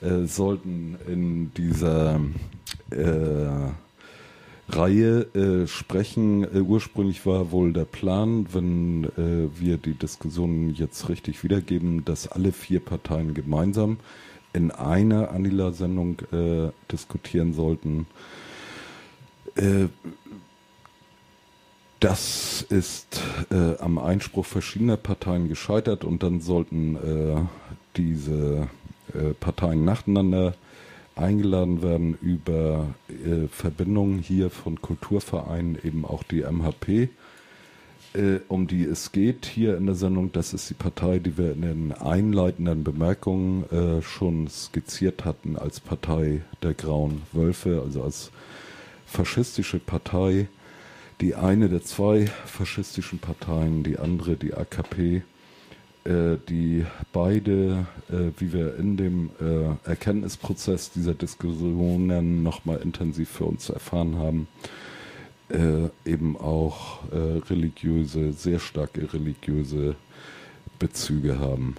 äh, 0.00 0.26
sollten 0.26 0.98
in 1.06 1.54
dieser 1.54 2.18
äh, 2.90 3.70
Reihe 4.68 5.20
äh, 5.36 5.68
sprechen. 5.68 6.42
Äh, 6.42 6.62
ursprünglich 6.62 7.24
war 7.24 7.52
wohl 7.52 7.72
der 7.72 7.84
Plan, 7.84 8.48
wenn 8.52 9.04
äh, 9.04 9.48
wir 9.56 9.76
die 9.76 9.94
Diskussion 9.94 10.70
jetzt 10.70 11.08
richtig 11.08 11.44
wiedergeben, 11.44 12.04
dass 12.04 12.26
alle 12.26 12.50
vier 12.50 12.80
Parteien 12.80 13.34
gemeinsam 13.34 13.98
in 14.52 14.72
einer 14.72 15.30
Anila-Sendung 15.30 16.18
diskutieren 16.90 17.54
sollten. 17.54 18.06
Das 22.02 22.66
ist 22.68 23.22
äh, 23.52 23.78
am 23.78 23.96
Einspruch 23.96 24.44
verschiedener 24.44 24.96
Parteien 24.96 25.48
gescheitert 25.48 26.02
und 26.02 26.24
dann 26.24 26.40
sollten 26.40 26.96
äh, 26.96 27.40
diese 27.96 28.68
äh, 29.14 29.34
Parteien 29.38 29.84
nacheinander 29.84 30.54
eingeladen 31.14 31.80
werden 31.80 32.18
über 32.20 32.88
äh, 33.08 33.46
Verbindungen 33.46 34.18
hier 34.18 34.50
von 34.50 34.82
Kulturvereinen, 34.82 35.78
eben 35.84 36.04
auch 36.04 36.24
die 36.24 36.42
MHP, 36.42 37.08
äh, 38.14 38.40
um 38.48 38.66
die 38.66 38.82
es 38.82 39.12
geht 39.12 39.46
hier 39.46 39.76
in 39.76 39.86
der 39.86 39.94
Sendung. 39.94 40.32
Das 40.32 40.54
ist 40.54 40.70
die 40.70 40.74
Partei, 40.74 41.20
die 41.20 41.38
wir 41.38 41.52
in 41.52 41.62
den 41.62 41.92
einleitenden 41.92 42.82
Bemerkungen 42.82 43.62
äh, 43.70 44.02
schon 44.02 44.48
skizziert 44.48 45.24
hatten 45.24 45.56
als 45.56 45.78
Partei 45.78 46.42
der 46.64 46.74
Grauen 46.74 47.22
Wölfe, 47.30 47.80
also 47.80 48.02
als 48.02 48.32
faschistische 49.06 49.78
Partei 49.78 50.48
die 51.22 51.36
eine 51.36 51.68
der 51.68 51.82
zwei 51.82 52.26
faschistischen 52.26 53.20
Parteien, 53.20 53.84
die 53.84 53.98
andere 53.98 54.34
die 54.34 54.54
AKP, 54.54 55.22
äh, 56.02 56.36
die 56.48 56.84
beide, 57.12 57.86
äh, 58.10 58.32
wie 58.38 58.52
wir 58.52 58.76
in 58.76 58.96
dem 58.96 59.30
äh, 59.40 59.88
Erkenntnisprozess 59.88 60.90
dieser 60.90 61.14
Diskussionen 61.14 62.42
nochmal 62.42 62.78
intensiv 62.82 63.30
für 63.30 63.44
uns 63.44 63.70
erfahren 63.70 64.16
haben, 64.18 64.48
äh, 65.48 65.90
eben 66.04 66.36
auch 66.36 67.04
äh, 67.12 67.38
religiöse, 67.48 68.32
sehr 68.32 68.58
starke 68.58 69.12
religiöse 69.12 69.94
Bezüge 70.80 71.38
haben. 71.38 71.76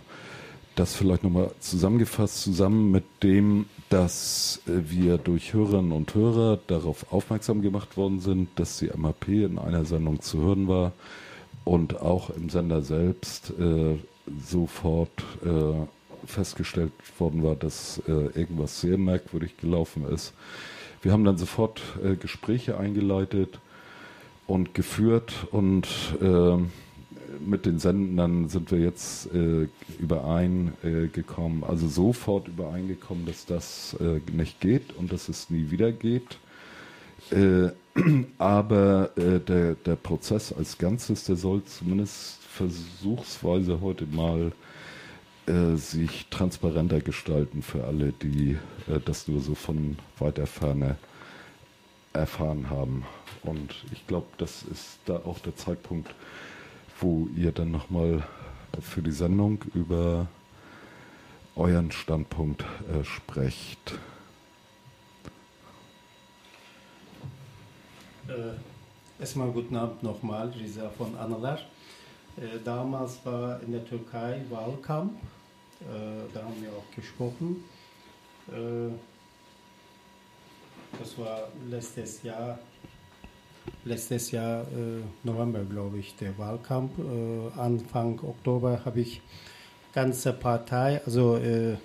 Das 0.75 0.95
vielleicht 0.95 1.23
nochmal 1.23 1.51
zusammengefasst, 1.59 2.43
zusammen 2.43 2.91
mit 2.91 3.03
dem, 3.21 3.65
dass 3.93 4.59
äh, 4.67 4.89
wir 4.89 5.19
durch 5.19 5.53
Hörerinnen 5.53 5.91
und 5.91 6.15
Hörer 6.15 6.57
darauf 6.65 7.13
aufmerksam 7.13 7.61
gemacht 7.61 7.95
worden 7.95 8.19
sind, 8.19 8.49
dass 8.55 8.79
die 8.79 8.87
MHP 8.87 9.45
in 9.45 9.59
einer 9.59 9.85
Sendung 9.85 10.19
zu 10.19 10.41
hören 10.41 10.67
war 10.67 10.93
und 11.63 12.01
auch 12.01 12.31
im 12.31 12.49
Sender 12.49 12.81
selbst 12.81 13.53
äh, 13.59 13.99
sofort 14.43 15.11
äh, 15.45 16.25
festgestellt 16.25 16.91
worden 17.19 17.43
war, 17.43 17.55
dass 17.55 18.01
äh, 18.07 18.11
irgendwas 18.11 18.81
sehr 18.81 18.97
merkwürdig 18.97 19.57
gelaufen 19.57 20.07
ist. 20.11 20.33
Wir 21.03 21.11
haben 21.11 21.23
dann 21.23 21.37
sofort 21.37 21.81
äh, 22.03 22.15
Gespräche 22.15 22.77
eingeleitet 22.77 23.59
und 24.47 24.73
geführt 24.73 25.47
und 25.51 25.87
äh, 26.19 26.57
mit 27.39 27.65
den 27.65 27.79
Sendern 27.79 28.49
sind 28.49 28.71
wir 28.71 28.79
jetzt 28.79 29.33
äh, 29.33 29.67
übereingekommen, 29.99 31.63
äh, 31.63 31.65
also 31.65 31.87
sofort 31.87 32.47
übereingekommen, 32.47 33.25
dass 33.25 33.45
das 33.45 33.95
äh, 33.99 34.19
nicht 34.31 34.59
geht 34.61 34.95
und 34.95 35.11
dass 35.11 35.29
es 35.29 35.49
nie 35.49 35.71
wieder 35.71 35.91
geht. 35.91 36.37
Äh, 37.31 37.69
aber 38.37 39.11
äh, 39.17 39.39
der, 39.39 39.75
der 39.75 39.95
Prozess 39.95 40.53
als 40.53 40.77
Ganzes, 40.77 41.25
der 41.25 41.35
soll 41.35 41.63
zumindest 41.63 42.39
versuchsweise 42.43 43.81
heute 43.81 44.05
mal 44.05 44.51
äh, 45.45 45.75
sich 45.75 46.27
transparenter 46.29 47.01
gestalten 47.01 47.61
für 47.61 47.83
alle, 47.85 48.13
die 48.13 48.57
das 49.05 49.27
nur 49.27 49.39
so 49.39 49.55
von 49.55 49.97
weiter 50.19 50.45
Ferne 50.45 50.97
erfahren 52.11 52.69
haben. 52.69 53.05
Und 53.43 53.85
ich 53.91 54.05
glaube, 54.07 54.27
das 54.37 54.63
ist 54.63 54.99
da 55.05 55.17
auch 55.17 55.39
der 55.39 55.55
Zeitpunkt, 55.55 56.13
wo 57.03 57.27
ihr 57.35 57.51
dann 57.51 57.71
nochmal 57.71 58.23
für 58.79 59.01
die 59.01 59.11
Sendung 59.11 59.61
über 59.75 60.27
euren 61.55 61.91
Standpunkt 61.91 62.63
äh, 62.63 63.03
sprecht. 63.03 63.93
Äh, 68.27 68.53
erstmal 69.19 69.51
guten 69.51 69.75
Abend 69.75 70.01
nochmal, 70.01 70.49
Risa 70.49 70.89
von 70.89 71.15
Analar. 71.17 71.59
Äh, 72.37 72.59
damals 72.63 73.19
war 73.25 73.61
in 73.61 73.73
der 73.73 73.85
Türkei 73.85 74.41
Wahlkampf, 74.49 75.13
äh, 75.81 76.33
da 76.33 76.43
haben 76.43 76.61
wir 76.61 76.69
auch 76.69 76.95
gesprochen. 76.95 77.65
Äh, 78.47 78.93
das 80.97 81.17
war 81.17 81.49
letztes 81.69 82.23
Jahr 82.23 82.59
letztes 83.85 84.31
Jahr 84.31 84.61
äh, 84.61 85.01
November, 85.23 85.61
glaube 85.63 85.99
ich, 85.99 86.15
der 86.15 86.37
Wahlkampf. 86.37 86.91
Äh, 86.97 87.59
Anfang 87.59 88.19
Oktober 88.19 88.81
habe 88.85 89.01
ich 89.01 89.21
ganze 89.93 90.33
Partei, 90.33 91.01
also 91.05 91.37
äh, 91.37 91.75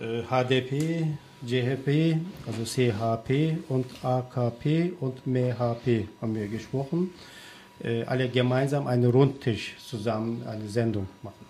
HDP, 0.00 1.06
JHP, 1.42 2.18
also 2.46 2.64
CHP 2.64 3.58
und 3.68 3.86
AKP 4.02 4.92
und 5.00 5.26
MHP 5.26 6.08
haben 6.20 6.34
wir 6.34 6.48
gesprochen. 6.48 7.10
Äh, 7.82 8.04
alle 8.04 8.28
gemeinsam 8.28 8.86
einen 8.86 9.10
Rundtisch 9.10 9.76
zusammen 9.78 10.42
eine 10.46 10.68
Sendung 10.68 11.08
machen. 11.22 11.46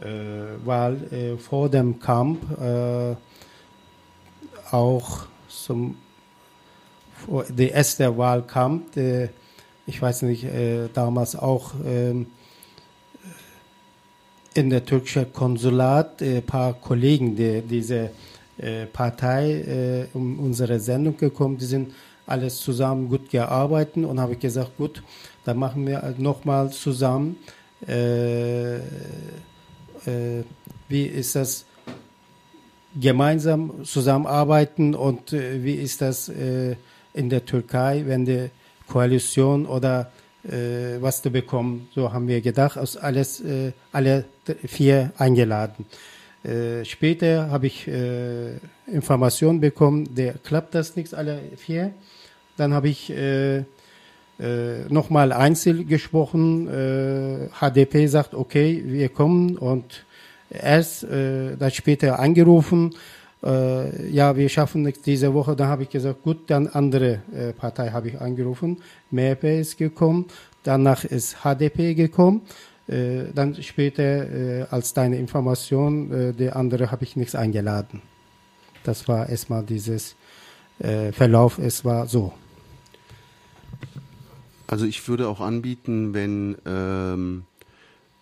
Äh, 0.00 0.64
weil 0.64 1.12
äh, 1.12 1.36
vor 1.36 1.68
dem 1.68 2.00
Kampf 2.00 2.40
auch 4.72 5.26
zum 5.48 5.96
der 7.48 7.72
erste 7.72 8.16
Wahlkampf, 8.16 8.92
der, 8.92 9.30
ich 9.86 10.00
weiß 10.00 10.22
nicht, 10.22 10.44
äh, 10.44 10.88
damals 10.92 11.36
auch 11.36 11.72
ähm, 11.84 12.26
in 14.54 14.70
der 14.70 14.84
türkischen 14.84 15.32
Konsulat 15.32 16.22
ein 16.22 16.36
äh, 16.36 16.40
paar 16.40 16.74
Kollegen, 16.74 17.36
die 17.36 17.62
diese 17.62 18.10
äh, 18.58 18.86
Partei 18.86 20.08
um 20.12 20.38
unsere 20.38 20.80
Sendung 20.80 21.16
gekommen, 21.16 21.56
die 21.56 21.64
sind 21.64 21.92
alles 22.26 22.60
zusammen 22.60 23.08
gut 23.08 23.28
gearbeitet 23.30 24.04
und 24.04 24.20
habe 24.20 24.34
ich 24.34 24.38
gesagt, 24.38 24.76
gut, 24.76 25.02
dann 25.44 25.58
machen 25.58 25.86
wir 25.86 26.14
nochmal 26.18 26.70
zusammen. 26.70 27.36
Äh, 27.86 28.76
äh, 28.76 30.44
wie 30.88 31.06
ist 31.06 31.34
das 31.34 31.64
gemeinsam 32.98 33.84
zusammenarbeiten 33.84 34.94
und 34.94 35.32
äh, 35.32 35.62
wie 35.62 35.74
ist 35.74 36.00
das 36.00 36.28
äh, 36.28 36.76
in 37.14 37.28
der 37.28 37.44
Türkei, 37.44 38.04
wenn 38.06 38.24
die 38.24 38.50
Koalition 38.88 39.66
oder 39.66 40.10
äh, 40.44 41.00
was 41.00 41.22
zu 41.22 41.30
bekommen, 41.30 41.88
so 41.94 42.12
haben 42.12 42.26
wir 42.28 42.40
gedacht, 42.40 42.78
aus 42.78 42.96
alles, 42.96 43.40
äh, 43.40 43.72
alle 43.92 44.24
vier 44.66 45.12
eingeladen. 45.18 45.86
Äh, 46.42 46.84
später 46.84 47.50
habe 47.50 47.66
ich 47.66 47.86
äh, 47.86 48.52
Informationen 48.86 49.60
bekommen, 49.60 50.14
der 50.14 50.34
klappt 50.34 50.74
das 50.74 50.96
nicht, 50.96 51.14
alle 51.14 51.40
vier. 51.56 51.92
Dann 52.56 52.72
habe 52.72 52.88
ich 52.88 53.10
äh, 53.10 53.58
äh, 53.58 53.64
nochmal 54.88 55.32
einzeln 55.32 55.86
gesprochen. 55.86 56.66
HDP 57.60 58.06
sagt, 58.06 58.34
okay, 58.34 58.82
wir 58.86 59.10
kommen 59.10 59.58
und 59.58 60.04
erst 60.48 61.04
dann 61.04 61.70
später 61.70 62.18
angerufen 62.18 62.94
äh, 63.42 64.08
ja, 64.10 64.36
wir 64.36 64.48
schaffen 64.48 64.82
nichts 64.82 65.02
diese 65.02 65.32
Woche. 65.32 65.56
Dann 65.56 65.68
habe 65.68 65.84
ich 65.84 65.90
gesagt, 65.90 66.22
gut, 66.22 66.50
dann 66.50 66.68
andere 66.68 67.22
äh, 67.32 67.52
Partei 67.52 67.90
habe 67.90 68.08
ich 68.08 68.20
angerufen. 68.20 68.82
MHP 69.10 69.60
ist 69.60 69.78
gekommen, 69.78 70.26
danach 70.62 71.04
ist 71.04 71.38
HDP 71.42 71.94
gekommen. 71.94 72.42
Äh, 72.86 73.32
dann 73.34 73.54
später 73.62 74.02
äh, 74.02 74.66
als 74.70 74.92
deine 74.92 75.16
Information, 75.16 76.12
äh, 76.12 76.32
die 76.32 76.50
andere 76.50 76.90
habe 76.90 77.04
ich 77.04 77.16
nichts 77.16 77.34
eingeladen. 77.34 78.02
Das 78.84 79.08
war 79.08 79.28
erstmal 79.28 79.64
dieses 79.64 80.16
äh, 80.80 81.12
Verlauf, 81.12 81.58
es 81.58 81.84
war 81.84 82.06
so. 82.06 82.32
Also 84.66 84.86
ich 84.86 85.06
würde 85.08 85.28
auch 85.28 85.40
anbieten, 85.40 86.14
wenn 86.14 86.56
ähm, 86.66 87.44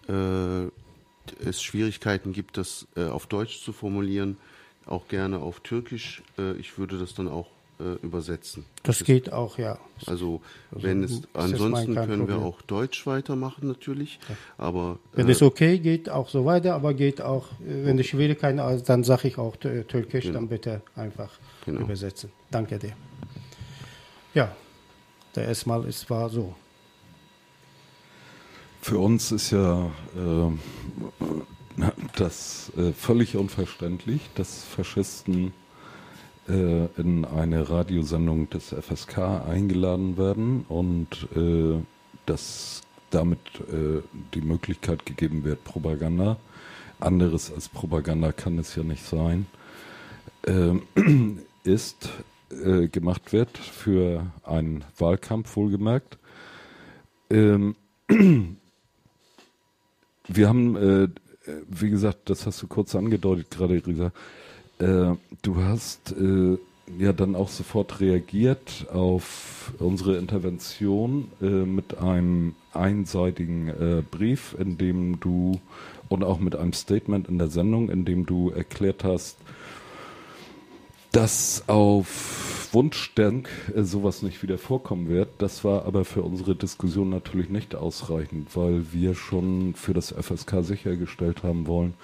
äh, 0.09 0.69
es 1.47 1.63
Schwierigkeiten 1.63 2.33
gibt, 2.33 2.57
das 2.57 2.87
auf 2.97 3.27
Deutsch 3.27 3.63
zu 3.63 3.75
formulieren, 3.75 4.39
auch 4.89 5.09
gerne 5.09 5.39
auf 5.39 5.61
Türkisch. 5.61 6.23
Äh, 6.39 6.53
ich 6.55 6.79
würde 6.79 6.99
das 6.99 7.15
dann 7.15 7.29
auch 7.29 7.49
äh, 7.81 7.95
übersetzen. 8.05 8.65
Das, 8.83 8.99
das 8.99 9.07
geht 9.07 9.33
auch, 9.33 9.59
ja. 9.59 9.79
Also, 10.07 10.41
also 10.73 10.83
wenn 10.85 11.05
es 11.05 11.23
ansonsten 11.33 11.95
können 11.95 12.19
Problem. 12.21 12.29
wir 12.29 12.37
auch 12.39 12.63
Deutsch 12.63 13.07
weitermachen 13.07 13.69
natürlich, 13.69 14.19
ja. 14.29 14.37
aber 14.57 14.99
wenn 15.13 15.29
äh, 15.29 15.33
es 15.33 15.43
okay 15.43 15.79
geht, 15.79 16.11
auch 16.11 16.29
so 16.29 16.45
weiter, 16.45 16.75
aber 16.75 16.95
geht 16.95 17.21
auch, 17.21 17.47
äh, 17.61 17.85
wenn 17.85 17.97
die 17.97 18.05
Schwierigkeiten, 18.05 18.59
also 18.59 18.85
dann 18.85 19.05
sage 19.05 19.29
ich 19.29 19.39
auch 19.39 19.57
Türkisch, 19.57 20.25
genau. 20.25 20.41
dann 20.41 20.49
bitte 20.49 20.83
einfach 20.97 21.31
genau. 21.65 21.81
übersetzen. 21.81 22.33
Danke 22.51 22.79
dir. 22.79 22.95
Ja, 24.35 24.55
der 25.35 25.47
erstmal 25.47 25.87
es 25.87 26.09
war 26.11 26.29
so. 26.31 26.55
Für 28.81 28.99
uns 28.99 29.33
ist 29.33 29.51
ja 29.51 29.87
äh, 30.17 30.51
das 32.17 32.73
äh, 32.77 32.93
völlig 32.93 33.37
unverständlich, 33.37 34.23
dass 34.35 34.65
Faschisten 34.65 35.53
äh, 36.49 36.87
in 37.01 37.25
eine 37.25 37.69
Radiosendung 37.69 38.51
des 38.51 38.75
FSK 38.75 39.19
eingeladen 39.49 40.17
werden 40.17 40.65
und 40.69 41.29
äh, 41.37 41.81
dass 42.27 42.83
damit 43.11 43.39
äh, 43.73 44.03
die 44.35 44.41
Möglichkeit 44.41 45.07
gegeben 45.07 45.45
wird, 45.45 45.65
Propaganda. 45.65 46.37
Anderes 47.01 47.53
als 47.53 47.69
Propaganda 47.69 48.33
kann 48.33 48.59
es 48.59 48.75
ja 48.75 48.83
nicht 48.83 49.05
sein. 49.05 49.47
Ähm, 50.47 50.83
ist 51.65 52.11
äh, 52.51 52.89
gemacht 52.89 53.33
wird 53.33 53.57
für 53.59 54.27
einen 54.43 54.85
Wahlkampf, 54.97 55.55
wohlgemerkt. 55.57 56.19
Ähm, 57.31 57.77
wir 60.29 60.49
haben, 60.49 60.77
äh, 60.77 61.09
wie 61.69 61.91
gesagt, 61.91 62.31
das 62.31 62.47
hast 62.47 62.63
du 62.63 62.67
kurz 62.67 62.95
angedeutet 62.95 63.51
gerade, 63.51 63.83
Risa, 63.87 64.13
äh, 64.79 65.15
du 65.43 65.57
hast 65.57 66.13
äh, 66.13 66.59
ja 66.99 67.13
dann 67.13 67.35
auch 67.35 67.49
sofort 67.49 68.01
reagiert 68.01 68.87
auf 68.93 69.73
unsere 69.79 70.17
Intervention 70.17 71.29
äh, 71.43 71.47
mit 71.47 71.99
einem 71.99 72.55
einseitigen 72.73 73.69
äh, 73.69 74.03
Brief, 74.09 74.55
in 74.59 74.79
dem 74.79 75.21
du 75.21 75.61
und 76.09 76.25
auch 76.25 76.39
mit 76.39 76.57
einem 76.57 76.73
Statement 76.73 77.29
in 77.29 77.39
der 77.39 77.49
Sendung, 77.49 77.91
in 77.91 78.05
dem 78.05 78.25
du 78.25 78.51
erklärt 78.51 79.05
hast, 79.05 79.37
dass 81.13 81.65
auf 81.69 82.69
Wunschdenk 82.73 83.49
äh, 83.75 83.83
sowas 83.83 84.23
nicht 84.23 84.43
wieder 84.43 84.59
vorkommen 84.59 85.09
wird. 85.09 85.29
Das 85.39 85.65
war 85.65 85.85
aber 85.87 86.05
für 86.05 86.23
unsere 86.23 86.55
Diskussion 86.55 87.09
natürlich 87.09 87.49
nicht 87.49 87.75
ausreichend, 87.75 88.55
weil 88.55 88.93
wir 88.93 89.15
schon 89.15 89.75
für 89.75 89.95
das 89.95 90.13
FSK 90.13 90.63
sichergestellt 90.63 91.43
haben 91.43 91.67
wollen, 91.67 91.95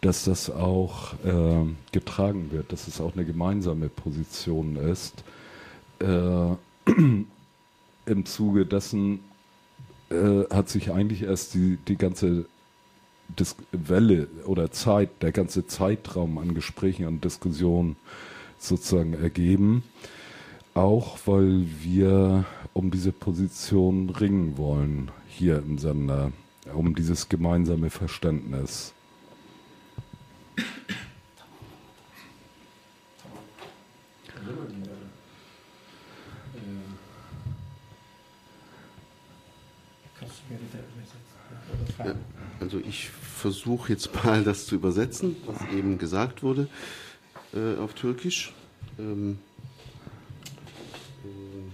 dass 0.00 0.24
das 0.24 0.50
auch 0.50 1.14
äh, 1.24 1.66
getragen 1.92 2.50
wird, 2.52 2.72
dass 2.72 2.88
es 2.88 3.00
auch 3.00 3.14
eine 3.14 3.24
gemeinsame 3.24 3.88
Position 3.88 4.76
ist. 4.76 5.22
Äh, 6.00 6.54
Im 8.06 8.24
Zuge 8.24 8.64
dessen 8.64 9.20
äh, 10.10 10.44
hat 10.50 10.68
sich 10.68 10.90
eigentlich 10.90 11.22
erst 11.22 11.54
die, 11.54 11.78
die 11.86 11.96
ganze 11.96 12.46
Dis 13.38 13.54
Welle 13.70 14.26
oder 14.46 14.72
Zeit, 14.72 15.10
der 15.22 15.30
ganze 15.30 15.66
Zeitraum 15.66 16.38
an 16.38 16.54
Gesprächen 16.54 17.06
und 17.06 17.24
Diskussionen 17.24 17.96
sozusagen 18.60 19.14
ergeben. 19.14 19.82
Auch 20.74 21.18
weil 21.24 21.66
wir 21.82 22.44
um 22.72 22.90
diese 22.90 23.10
Position 23.10 24.10
ringen 24.10 24.56
wollen 24.56 25.10
hier 25.26 25.58
im 25.58 25.78
Sender, 25.78 26.30
um 26.72 26.94
dieses 26.94 27.28
gemeinsame 27.28 27.90
Verständnis. 27.90 28.94
Also 42.60 42.78
ich 42.78 43.08
versuche 43.08 43.92
jetzt 43.92 44.24
mal 44.24 44.44
das 44.44 44.66
zu 44.66 44.76
übersetzen, 44.76 45.36
was 45.46 45.56
eben 45.74 45.98
gesagt 45.98 46.42
wurde 46.42 46.68
äh, 47.54 47.76
auf 47.76 47.94
Türkisch. 47.94 48.52
Ähm, 48.98 49.38
äh, 51.24 51.68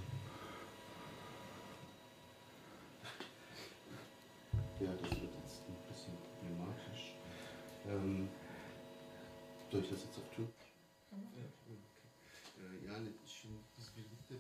ja, 4.85 4.91
das 5.03 5.11
wird 5.11 5.23
jetzt 5.23 5.61
ein 5.69 5.77
bisschen 5.89 6.15
problematisch. 6.41 7.15
Ähm, 7.89 8.29
soll 9.71 9.81
ich 9.81 9.91
das 9.91 10.01
jetzt 10.05 10.19
auf 10.19 10.29
Türkisch? 10.37 10.67
Yani 12.89 13.09
şimdi 13.27 13.55
biz 13.79 13.87
birlikte 13.97 14.35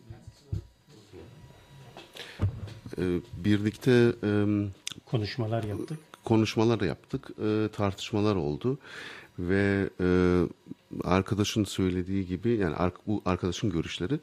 birlikte 3.44 4.12
ähm, 4.22 4.70
konuşmalar 5.04 5.62
yaptık. 5.64 5.98
Konuşmalar 6.24 6.80
yaptık, 6.80 7.30
e, 7.42 7.68
tartışmalar 7.72 8.36
oldu 8.36 8.78
ve 9.38 9.90
e, 10.00 10.06
arkadaşın 11.04 11.64
söylediği 11.64 12.26
gibi 12.26 12.50
yani 12.50 12.92
bu 13.06 13.22
arkadaşın 13.24 13.70
görüşleri 13.70 14.20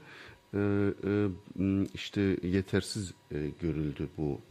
e, 0.53 0.59
e, 1.07 1.27
işte 1.93 2.37
yetersiz 2.43 3.13
e, 3.31 3.37
görüldü 3.61 4.07
bu 4.17 4.41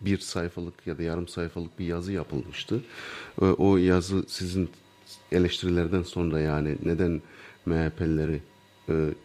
bir 0.00 0.18
sayfalık 0.18 0.86
ya 0.86 0.98
da 0.98 1.02
yarım 1.02 1.28
sayfalık 1.28 1.78
bir 1.78 1.86
yazı 1.86 2.12
yapılmıştı. 2.12 2.82
O 3.40 3.76
yazı 3.76 4.24
sizin 4.28 4.70
eleştirilerden 5.32 6.02
sonra 6.02 6.40
yani 6.40 6.76
neden 6.84 7.22
MHP'lileri 7.66 8.42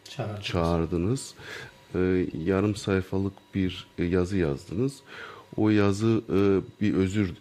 çağırdınız? 0.04 0.44
çağırdınız. 0.44 1.34
Yarım 2.46 2.76
sayfalık 2.76 3.34
bir 3.56 3.88
yazı 3.98 4.38
yazdınız. 4.38 5.02
O 5.58 5.70
yazı 5.70 6.22
bir 6.82 6.94
özür 6.94 7.34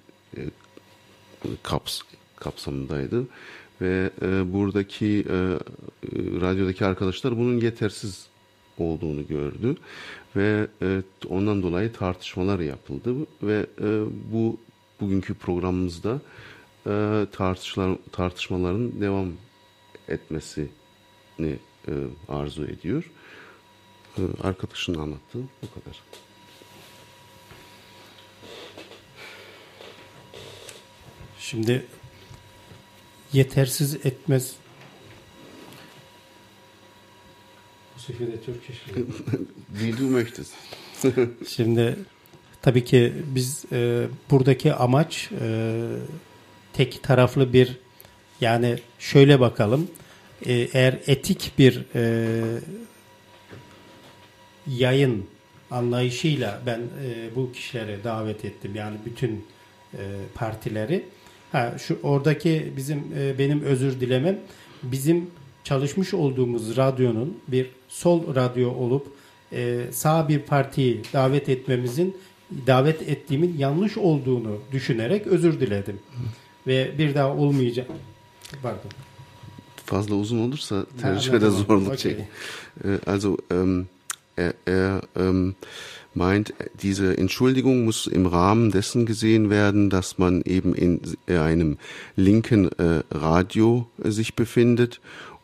kaps 1.63 2.01
kapsamındaydı 2.37 3.27
ve 3.81 4.11
e, 4.23 4.53
buradaki 4.53 5.07
e, 5.07 5.35
e, 5.35 5.59
radyodaki 6.41 6.85
arkadaşlar 6.85 7.39
bunun 7.39 7.61
yetersiz 7.61 8.27
olduğunu 8.79 9.27
gördü 9.27 9.77
ve 10.37 10.67
e, 10.83 11.03
ondan 11.29 11.63
dolayı 11.63 11.93
tartışmalar 11.93 12.61
yapıldı 12.61 13.15
ve 13.43 13.67
e, 13.81 14.05
bu 14.33 14.57
bugünkü 15.01 15.35
programımızda 15.35 16.21
e, 16.87 17.27
tartışmalar 17.33 17.99
tartışmaların 18.13 19.01
devam 19.01 19.33
etmesini 20.09 20.69
e, 21.89 21.93
arzu 22.29 22.65
ediyor. 22.65 23.11
E, 24.19 24.23
arkadaşın 24.43 24.95
anlattığı 24.95 25.43
bu 25.63 25.81
kadar. 25.81 26.03
Şimdi 31.39 31.87
yetersiz 33.33 33.95
etmez. 33.95 34.53
Bu 37.97 38.01
sefer 38.01 38.27
de 38.27 38.41
Türk 38.41 38.63
Wie 39.73 39.99
du 39.99 40.03
möchtest. 40.03 40.55
Şimdi 41.49 41.97
tabii 42.63 42.85
ki 42.85 43.13
biz 43.27 43.65
e, 43.73 44.07
buradaki 44.31 44.75
amaç 44.75 45.31
e, 45.41 45.81
tek 46.73 47.03
taraflı 47.03 47.53
bir 47.53 47.77
yani 48.41 48.79
şöyle 48.99 49.41
bakalım 49.41 49.89
e, 50.47 50.53
eğer 50.53 50.99
etik 51.07 51.53
bir 51.59 51.85
e, 51.95 52.61
yayın 54.67 55.27
anlayışıyla 55.71 56.63
ben 56.67 56.81
e, 56.81 57.37
bu 57.37 57.53
kişileri 57.53 58.05
davet 58.05 58.45
ettim 58.45 58.75
yani 58.75 58.97
bütün 59.07 59.47
e, 59.95 60.03
partileri 60.35 61.05
Ha, 61.57 61.75
şu 61.79 61.99
oradaki 62.03 62.73
bizim 62.77 62.99
e, 63.19 63.39
benim 63.39 63.63
özür 63.63 64.01
dilemem 64.01 64.39
bizim 64.83 65.31
çalışmış 65.65 66.15
olduğumuz 66.15 66.77
radyonun 66.77 67.39
bir 67.49 67.71
sol 67.89 68.35
radyo 68.35 68.71
olup 68.71 69.07
e, 69.53 69.81
sağ 69.93 70.29
bir 70.29 70.39
partiyi 70.39 71.03
davet 71.13 71.49
etmemizin 71.49 72.17
davet 72.67 73.03
ettiğimin 73.03 73.59
yanlış 73.59 73.97
olduğunu 73.97 74.59
düşünerek 74.73 75.27
özür 75.27 75.61
diledim. 75.61 75.99
Ve 76.67 76.99
bir 76.99 77.15
daha 77.15 77.33
olmayacak. 77.33 77.87
Pardon. 78.63 78.91
Fazla 79.87 80.15
uzun 80.15 80.49
olursa 80.49 80.87
tercihde 81.01 81.51
zorluk 81.51 81.87
okay. 81.87 81.97
çek. 81.97 82.17
Also 83.07 83.37
ähm, 83.51 83.87
er, 84.39 84.53
er 84.67 85.01
ähm, 85.17 85.55
meint, 86.17 86.55
diese 86.83 87.17
Entschuldigung 87.17 87.85
muss 87.85 88.07
im 88.07 88.27
Rahmen 88.27 88.71
dessen 88.71 89.07
gesehen 89.07 89.51
werden, 89.51 89.91
dass 89.91 90.19
man 90.19 90.43
eben 90.43 90.75
in 90.75 91.01
einem 91.29 91.79
linken 92.17 92.71
äh, 92.79 93.03
Radio 93.11 93.89
äh, 94.03 94.11
sich 94.11 94.35
befindet 94.35 95.01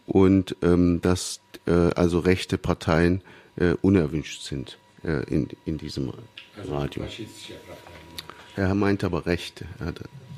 und 0.06 0.56
ähm, 0.62 1.00
dass 1.00 1.40
äh, 1.66 1.72
also 1.72 2.18
rechte 2.18 2.58
Parteien 2.58 3.22
äh, 3.56 3.74
unerwünscht 3.82 4.42
sind 4.42 4.78
äh, 5.04 5.22
in, 5.32 5.48
in 5.64 5.78
diesem 5.78 6.12
Radio. 6.68 7.04
Er 8.56 8.74
meint 8.74 9.04
aber 9.04 9.24
rechte 9.24 9.64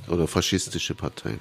oder 0.08 0.26
faschistische 0.28 0.94
Parteien. 0.94 1.40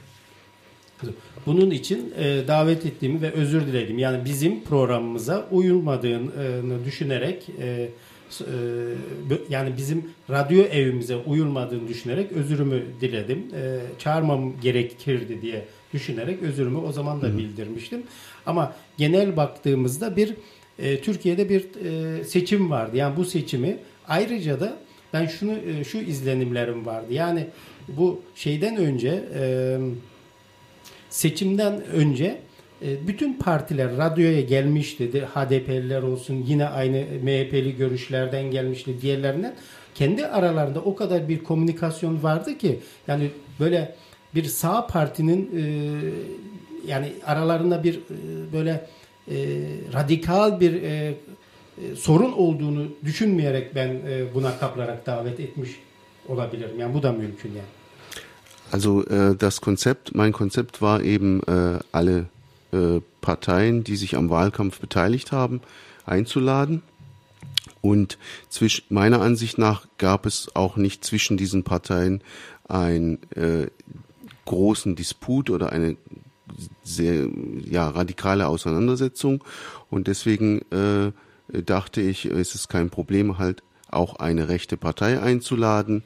Bunun 1.46 1.72
için 1.72 2.14
e, 2.18 2.48
davet 2.48 2.86
ettiğimi 2.86 3.22
ve 3.22 3.32
özür 3.32 3.68
diledim. 3.68 3.98
Yani 4.00 4.26
bizim 4.26 4.64
programımıza 4.64 5.48
uyulmadığını 5.52 6.86
düşünerek 6.86 7.50
e, 7.60 7.66
e, 7.66 7.90
yani 9.50 9.78
bizim 9.78 10.06
radyo 10.30 10.64
evimize 10.64 11.16
uyulmadığını 11.16 11.88
düşünerek 11.88 12.32
özürümü 12.32 12.84
diledim. 13.02 13.46
E, 13.56 13.80
çağırmam 14.00 14.62
gerekirdi 14.62 15.42
diye 15.42 15.66
düşünerek 15.94 16.44
özürümü 16.44 16.78
o 16.78 16.92
zaman 16.92 17.22
da 17.22 17.38
bildirmiştim. 17.38 18.04
Ama 18.46 18.76
genel 18.98 19.38
baktığımızda 19.38 20.16
bir 20.16 20.34
e, 20.80 21.02
Türkiye'de 21.02 21.50
bir 21.50 21.66
seçim 22.24 22.72
vardı. 22.72 22.98
Yani 22.98 23.18
bu 23.18 23.26
seçimi 23.26 23.78
ayrıca 24.08 24.60
da 24.60 24.78
ben 25.14 25.26
şunu 25.26 25.54
e, 25.54 25.84
şu 25.84 25.98
izlenimlerim 25.98 26.86
vardı. 26.86 27.14
Yani 27.14 27.48
bu 27.88 28.22
şeyden 28.36 28.78
önce 28.78 29.24
e, 29.36 29.78
seçimden 31.10 31.86
önce 31.86 32.26
e, 32.26 32.43
bütün 33.08 33.34
partiler 33.34 33.98
radyoya 33.98 34.42
gelmişti. 34.42 35.26
HDP'liler 35.36 36.02
olsun 36.02 36.44
yine 36.48 36.68
aynı 36.68 37.06
MHP'li 37.24 37.76
görüşlerden 37.78 38.52
gelmişti 38.52 39.02
diğerlerinden. 39.02 39.56
Kendi 39.96 40.28
aralarında 40.28 40.80
o 40.80 40.96
kadar 40.96 41.30
bir 41.30 41.44
komünikasyon 41.44 42.24
vardı 42.24 42.58
ki 42.58 42.80
yani 43.08 43.30
böyle 43.60 43.96
bir 44.36 44.44
sağ 44.44 44.88
partinin 44.88 45.50
e, 45.56 45.64
yani 46.88 47.14
aralarında 47.26 47.84
bir 47.84 47.96
e, 47.96 48.54
böyle 48.54 48.88
e, 49.28 49.36
radikal 49.94 50.60
bir 50.60 50.84
e, 50.84 50.88
e, 50.88 51.96
sorun 51.96 52.32
olduğunu 52.32 52.88
düşünmeyerek 53.06 53.76
ben 53.76 53.88
e, 53.88 54.34
buna 54.34 54.60
kaplarak 54.60 55.06
davet 55.06 55.40
etmiş 55.40 55.70
olabilirim. 56.28 56.80
Yani 56.80 56.94
bu 56.94 57.04
da 57.04 57.12
mümkün 57.12 57.50
yani. 57.50 57.68
Also 58.72 59.04
äh, 59.04 59.40
das 59.40 59.60
Konzept, 59.60 60.16
mein 60.16 60.32
Konzept 60.32 60.72
war 60.80 61.02
eben 61.02 61.42
äh, 61.48 61.80
alle 61.94 62.24
äh, 62.74 63.02
Parteien, 63.22 63.84
die 63.84 63.96
sich 63.96 64.18
am 64.18 64.30
Wahlkampf 64.30 64.80
beteiligt 64.80 65.32
haben, 65.32 65.62
einzuladen. 66.06 66.82
Und 67.82 68.18
zwischen, 68.50 68.86
meiner 68.90 69.22
Ansicht 69.22 69.58
nach 69.58 69.86
gab 69.98 70.26
es 70.26 70.56
auch 70.56 70.76
nicht 70.78 71.06
zwischen 71.06 71.38
diesen 71.38 71.64
Parteien 71.64 72.22
einen 72.68 73.20
äh, 73.34 73.68
großen 74.46 74.96
Disput 74.96 75.50
oder 75.50 75.72
eine 75.72 75.98
sehr 76.84 77.28
ja, 77.70 77.90
radikale 77.90 78.48
Auseinandersetzung. 78.48 79.44
Und 79.90 80.08
deswegen 80.08 80.62
äh, 80.72 81.12
dachte 81.62 82.02
ich, 82.02 82.26
es 82.26 82.56
ist 82.56 82.70
kein 82.70 82.90
Problem, 82.90 83.38
halt 83.38 83.64
auch 83.90 84.16
eine 84.16 84.50
rechte 84.50 84.78
Partei 84.78 85.22
einzuladen 85.22 86.04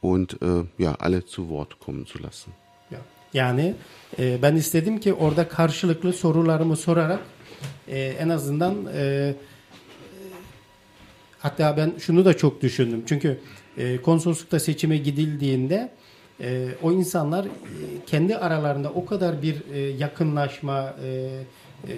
und 0.00 0.42
äh, 0.42 0.64
ja, 0.76 0.96
alle 0.96 1.24
zu 1.24 1.48
Wort 1.48 1.78
kommen 1.78 2.06
zu 2.06 2.18
lassen. 2.18 2.52
Ja. 2.90 2.98
Yani 3.32 3.74
e, 4.18 4.42
ben 4.42 4.56
istedim 4.56 5.00
ki 5.00 5.14
orada 5.14 5.48
karşılıklı 5.48 6.12
sorularımı 6.12 6.76
sorarak 6.76 7.20
e, 7.88 8.00
en 8.00 8.28
azından 8.28 8.76
e, 8.96 9.34
hatta 11.38 11.76
ben 11.76 11.92
şunu 11.98 12.24
da 12.24 12.36
çok 12.36 12.62
düşündüm. 12.62 13.02
Çünkü 13.06 13.38
e, 13.78 13.96
konsoloslukta 13.96 14.60
seçime 14.60 14.96
gidildiğinde 14.96 15.90
e, 16.40 16.68
o 16.82 16.92
insanlar 16.92 17.44
e, 17.44 17.48
kendi 18.06 18.36
aralarında 18.36 18.90
o 18.90 19.06
kadar 19.06 19.42
bir 19.42 19.56
e, 19.72 19.78
yakınlaşma, 19.78 20.94
e, 21.04 21.08
e, 21.88 21.94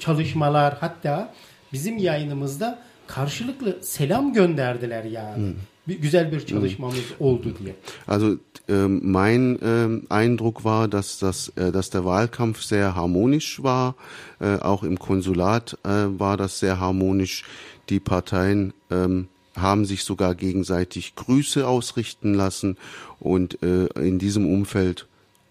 çalışmalar 0.00 0.76
hatta 0.80 1.34
bizim 1.72 1.98
yayınımızda 1.98 2.78
karşılıklı 3.06 3.78
selam 3.82 4.32
gönderdiler 4.32 5.04
yani. 5.04 5.36
Hmm. 5.36 5.54
Bir, 5.88 5.98
güzel 6.00 6.32
bir 6.32 6.46
çalışmamız 6.46 6.96
hmm. 6.96 7.26
oldu 7.26 7.54
diye. 7.58 7.74
Also 8.08 8.38
äh, 8.68 8.88
mein 8.88 9.58
äh, 9.62 10.14
Eindruck 10.14 10.64
war, 10.64 10.88
dass 10.88 11.18
das, 11.18 11.48
äh, 11.56 11.72
dass 11.72 11.90
der 11.90 12.04
Wahlkampf 12.04 12.62
sehr 12.62 12.94
harmonisch 12.94 13.62
war. 13.62 13.94
Äh, 14.40 14.56
auch 14.56 14.82
im 14.82 14.98
Konsulat 14.98 15.76
äh, 15.84 15.88
war 16.18 16.36
das 16.36 16.58
sehr 16.58 16.80
harmonisch. 16.80 17.44
Die 17.90 18.00
Parteien 18.00 18.72
ähm, 18.90 19.28
haben 19.56 19.84
sich 19.84 20.04
sogar 20.04 20.34
gegenseitig 20.34 21.14
Grüße 21.16 21.66
ausrichten 21.66 22.34
lassen 22.34 22.76
und 23.20 23.62
äh, 23.62 23.86
in 24.00 24.18
diesem 24.18 24.46
Umfeld 24.46 25.06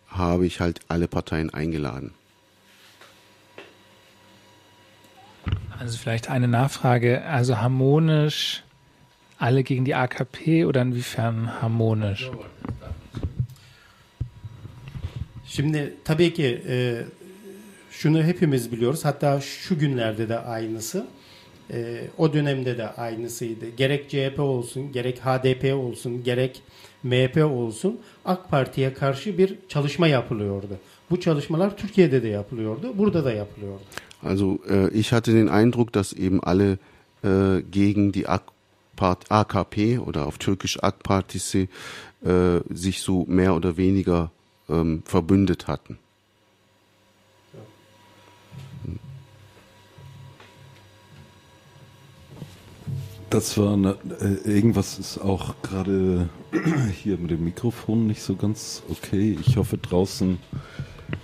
habe 0.08 0.46
ich 0.46 0.60
halt 0.60 0.80
alle 0.88 1.08
Parteien 1.08 1.54
eingeladen. 1.54 2.14
Also 5.80 5.98
vielleicht 5.98 6.30
eine 6.30 6.48
Nachfrage, 6.48 7.24
also 7.26 7.60
harmonisch 7.60 8.63
alle 9.44 9.62
gegen 9.62 9.86
die 9.86 9.96
AKP 9.96 10.66
oder 10.66 10.82
inwiefern 10.82 11.46
harmonisch? 11.62 12.32
Şimdi 15.46 15.94
tabii 16.04 16.34
ki 16.34 16.62
e, 16.68 17.04
şunu 17.92 18.24
hepimiz 18.24 18.72
biliyoruz. 18.72 19.06
Hatta 19.06 19.42
şu 19.42 19.80
günlerde 19.80 20.30
de 20.30 20.40
aynısı. 20.40 21.06
E, 21.74 22.02
o 22.18 22.34
dönemde 22.34 22.78
de 22.78 22.90
aynısıydı. 22.90 23.70
Gerek 23.78 24.10
CHP 24.10 24.40
olsun, 24.40 24.92
gerek 24.92 25.20
HDP 25.26 25.76
olsun, 25.76 26.24
gerek 26.24 26.62
MHP 27.04 27.38
olsun 27.38 28.00
AK 28.26 28.50
Parti'ye 28.50 28.94
karşı 28.94 29.38
bir 29.38 29.56
çalışma 29.70 30.08
yapılıyordu. 30.08 30.78
Bu 31.10 31.20
çalışmalar 31.20 31.78
Türkiye'de 31.78 32.24
de 32.24 32.28
yapılıyordu, 32.28 32.98
burada 32.98 33.26
da 33.26 33.34
yapılıyordu. 33.34 33.82
Also 34.26 34.58
äh, 34.70 35.00
ich 35.00 35.12
hatte 35.12 35.34
den 35.34 35.48
Eindruck, 35.48 35.94
dass 35.94 36.14
eben 36.14 36.40
alle 36.44 36.78
äh, 37.24 37.62
gegen 37.72 38.14
die 38.14 38.26
AKP 39.04 40.00
oder 40.00 40.26
auf 40.26 40.38
Türkisch 40.38 40.82
AK 40.82 41.04
Partisi 41.04 41.70
äh, 42.24 42.60
sich 42.70 43.02
so 43.02 43.26
mehr 43.28 43.56
oder 43.56 43.78
weniger 43.78 44.32
ähm, 44.70 45.04
verbündet 45.06 45.68
hatten. 45.68 46.00
Das 53.34 53.58
war 53.58 53.74
eine, 53.74 53.98
äh, 54.22 54.48
irgendwas 54.48 55.00
ist 55.00 55.18
auch 55.18 55.56
gerade 55.64 56.30
hier 57.02 57.18
mit 57.18 57.32
dem 57.32 57.44
Mikrofon 57.44 58.06
nicht 58.06 58.22
so 58.22 58.36
ganz 58.36 58.84
okay. 58.90 59.36
Ich 59.44 59.58
hoffe 59.58 59.80
draußen, 59.80 60.38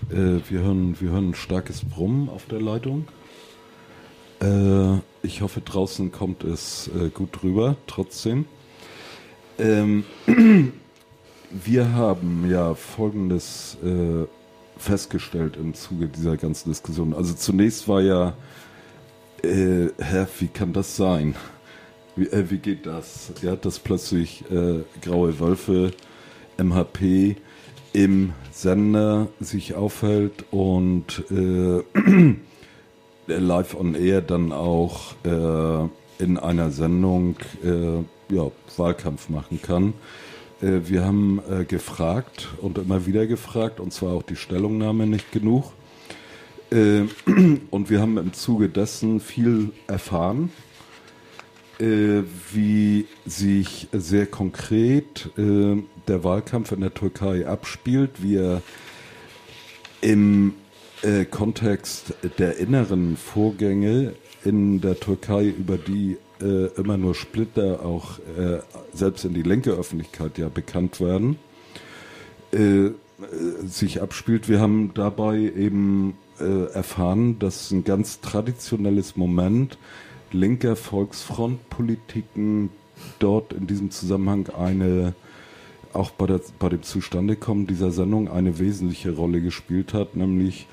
äh, 0.10 0.40
wir, 0.50 0.62
hören, 0.62 1.00
wir 1.00 1.12
hören 1.12 1.30
ein 1.30 1.36
starkes 1.36 1.86
Brummen 1.86 2.28
auf 2.28 2.48
der 2.48 2.62
Leitung. 2.62 3.08
Äh, 4.42 5.00
ich 5.22 5.42
hoffe 5.42 5.62
draußen 5.62 6.12
kommt 6.12 6.44
es 6.44 6.90
äh, 6.90 7.10
gut 7.10 7.44
rüber, 7.44 7.76
trotzdem. 7.88 8.46
Ähm, 9.58 10.06
wir 11.52 11.94
haben 11.94 12.50
ja 12.50 12.74
Folgendes 12.74 13.78
äh, 13.84 14.26
festgestellt 14.78 15.58
im 15.58 15.74
Zuge 15.74 16.08
dieser 16.08 16.38
ganzen 16.38 16.70
Diskussion. 16.70 17.14
Also 17.14 17.34
zunächst 17.34 17.88
war 17.88 18.02
ja, 18.02 18.34
äh, 19.44 19.88
Herr, 19.98 20.28
wie 20.40 20.48
kann 20.48 20.74
das 20.74 20.96
sein? 20.96 21.36
Wie, 22.16 22.28
äh, 22.28 22.50
wie 22.50 22.58
geht 22.58 22.86
das? 22.86 23.34
Ja, 23.42 23.56
dass 23.56 23.80
plötzlich 23.80 24.44
äh, 24.50 24.84
Graue 25.02 25.40
Wölfe, 25.40 25.92
MHP 26.58 27.36
im 27.92 28.34
Sender 28.52 29.28
sich 29.40 29.76
aufhält 29.76 30.46
und 30.52 31.24
äh, 31.32 31.84
live 33.38 33.76
on 33.76 33.96
air 33.96 34.22
dann 34.22 34.52
auch 34.52 35.14
äh, 35.24 36.24
in 36.24 36.38
einer 36.38 36.72
Sendung 36.72 37.36
äh, 37.64 38.34
ja, 38.34 38.52
Wahlkampf 38.78 39.30
machen 39.30 39.62
kann. 39.62 39.94
Äh, 40.62 40.82
wir 40.86 41.06
haben 41.06 41.42
äh, 41.50 41.66
gefragt 41.66 42.50
und 42.62 42.78
immer 42.78 43.06
wieder 43.06 43.28
gefragt, 43.28 43.80
und 43.80 43.94
zwar 43.94 44.14
auch 44.14 44.24
die 44.24 44.36
Stellungnahme 44.36 45.08
nicht 45.08 45.32
genug. 45.32 45.72
Äh, 46.72 47.04
und 47.70 47.90
wir 47.90 48.02
haben 48.02 48.18
im 48.18 48.34
Zuge 48.34 48.70
dessen 48.70 49.20
viel 49.20 49.72
erfahren 49.88 50.52
äh, 51.80 52.24
wie 52.52 53.08
sich 53.26 53.88
sehr 53.92 54.26
konkret 54.26 55.30
äh, 55.38 55.82
der 56.08 56.24
Wahlkampf 56.24 56.72
in 56.72 56.82
der 56.82 56.94
Türkei 56.94 57.48
abspielt, 57.48 58.22
wie 58.22 58.36
er 58.36 58.62
im 60.02 60.56
äh, 61.02 61.26
Kontext 61.26 62.14
der 62.38 62.58
inneren 62.58 63.18
Vorgänge 63.18 64.14
in 64.44 64.82
der 64.82 65.00
Türkei, 65.00 65.46
über 65.46 65.78
die 65.78 66.18
äh, 66.42 66.68
immer 66.80 66.98
nur 66.98 67.16
Splitter 67.16 67.86
auch 67.86 68.20
äh, 68.38 68.60
selbst 68.94 69.26
in 69.26 69.34
die 69.34 69.44
linke 69.44 69.72
Öffentlichkeit 69.72 70.38
ja 70.38 70.48
bekannt 70.48 71.02
werden, 71.02 71.38
äh, 72.52 72.92
sich 73.66 74.02
abspielt. 74.02 74.48
Wir 74.48 74.62
haben 74.62 74.92
dabei 74.94 75.40
eben 75.40 76.18
erfahren, 76.74 77.38
dass 77.38 77.70
ein 77.72 77.84
ganz 77.84 78.22
traditionelles 78.22 79.18
Moment 79.18 79.78
linker 80.32 80.78
Volksfrontpolitiken 80.78 82.70
dort 83.20 83.52
in 83.52 83.68
diesem 83.68 83.92
Zusammenhang 83.92 84.48
eine, 84.48 85.16
auch 85.94 86.12
bei, 86.12 86.28
der, 86.28 86.42
bei 86.60 86.70
dem 86.70 86.84
Zustandekommen 86.84 87.68
dieser 87.68 87.92
Sendung 87.92 88.30
eine 88.30 88.60
wesentliche 88.60 89.12
Rolle 89.12 89.42
gespielt 89.42 89.94
hat, 89.94 90.16
nämlich 90.16 90.68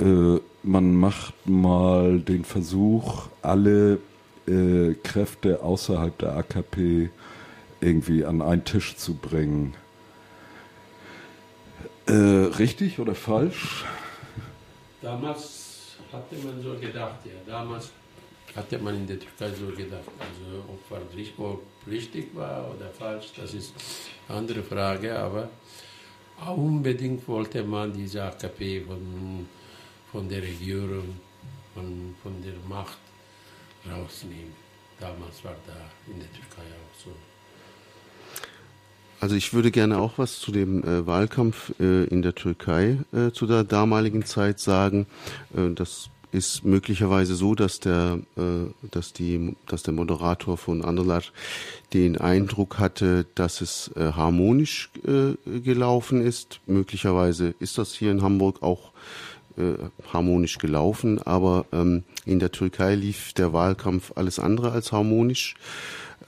äh, 0.00 0.38
man 0.62 0.94
macht 0.94 1.34
mal 1.48 2.20
den 2.20 2.44
Versuch, 2.44 3.28
alle 3.42 3.98
äh, 4.46 4.94
Kräfte 5.02 5.62
außerhalb 5.62 6.16
der 6.18 6.36
AKP 6.36 7.10
irgendwie 7.80 8.24
an 8.24 8.42
einen 8.42 8.64
Tisch 8.64 8.96
zu 8.96 9.14
bringen. 9.14 9.74
Äh, 12.06 12.12
richtig 12.12 12.98
oder 12.98 13.14
falsch? 13.14 13.84
Damals 15.00 15.96
hatte 16.12 16.36
man 16.44 16.62
so 16.62 16.74
gedacht, 16.78 17.18
ja. 17.24 17.32
Damals 17.46 17.90
hatte 18.56 18.78
man 18.78 18.96
in 18.96 19.06
der 19.06 19.18
Türkei 19.18 19.50
so 19.54 19.66
gedacht. 19.74 20.10
Also 20.18 20.64
ob 20.68 20.80
es 20.90 21.90
richtig 21.90 22.34
war 22.34 22.74
oder 22.74 22.90
falsch, 22.90 23.32
das 23.36 23.54
ist 23.54 23.74
eine 24.28 24.38
andere 24.38 24.62
Frage, 24.62 25.18
aber 25.18 25.48
unbedingt 26.56 27.26
wollte 27.28 27.62
man 27.62 27.92
diese 27.92 28.24
AKP 28.24 28.82
von, 28.82 29.46
von 30.10 30.28
der 30.28 30.42
Regierung, 30.42 31.16
von, 31.74 32.14
von 32.22 32.42
der 32.42 32.54
Macht 32.68 32.98
rausnehmen. 33.90 34.52
Damals 35.00 35.44
war 35.44 35.56
da 35.66 35.76
in 36.12 36.18
der 36.20 36.32
Türkei 36.32 36.62
auch 36.62 37.04
so. 37.04 37.10
Also 39.20 39.36
ich 39.36 39.54
würde 39.54 39.70
gerne 39.70 39.98
auch 39.98 40.18
was 40.18 40.40
zu 40.40 40.50
dem 40.50 40.82
äh, 40.82 41.06
Wahlkampf 41.06 41.72
äh, 41.78 42.04
in 42.04 42.22
der 42.22 42.34
Türkei 42.34 42.98
äh, 43.12 43.30
zu 43.30 43.46
der 43.46 43.62
damaligen 43.62 44.24
Zeit 44.24 44.58
sagen. 44.58 45.06
Äh, 45.56 45.72
das 45.74 46.10
ist 46.32 46.64
möglicherweise 46.64 47.34
so, 47.34 47.54
dass 47.54 47.78
der, 47.78 48.18
äh, 48.36 48.70
dass 48.90 49.12
die, 49.12 49.54
dass 49.66 49.82
der 49.82 49.94
Moderator 49.94 50.56
von 50.56 50.82
Anderlat 50.82 51.32
den 51.92 52.16
Eindruck 52.16 52.78
hatte, 52.78 53.26
dass 53.34 53.60
es 53.60 53.90
äh, 53.96 54.12
harmonisch 54.12 54.90
äh, 55.06 55.60
gelaufen 55.60 56.20
ist. 56.22 56.60
Möglicherweise 56.66 57.54
ist 57.60 57.78
das 57.78 57.92
hier 57.92 58.10
in 58.10 58.22
Hamburg 58.22 58.62
auch 58.62 58.92
äh, 59.58 59.74
harmonisch 60.12 60.58
gelaufen, 60.58 61.20
aber 61.20 61.66
ähm, 61.72 62.04
in 62.24 62.38
der 62.38 62.50
Türkei 62.50 62.94
lief 62.94 63.34
der 63.34 63.52
Wahlkampf 63.52 64.12
alles 64.16 64.38
andere 64.38 64.72
als 64.72 64.92
harmonisch 64.92 65.54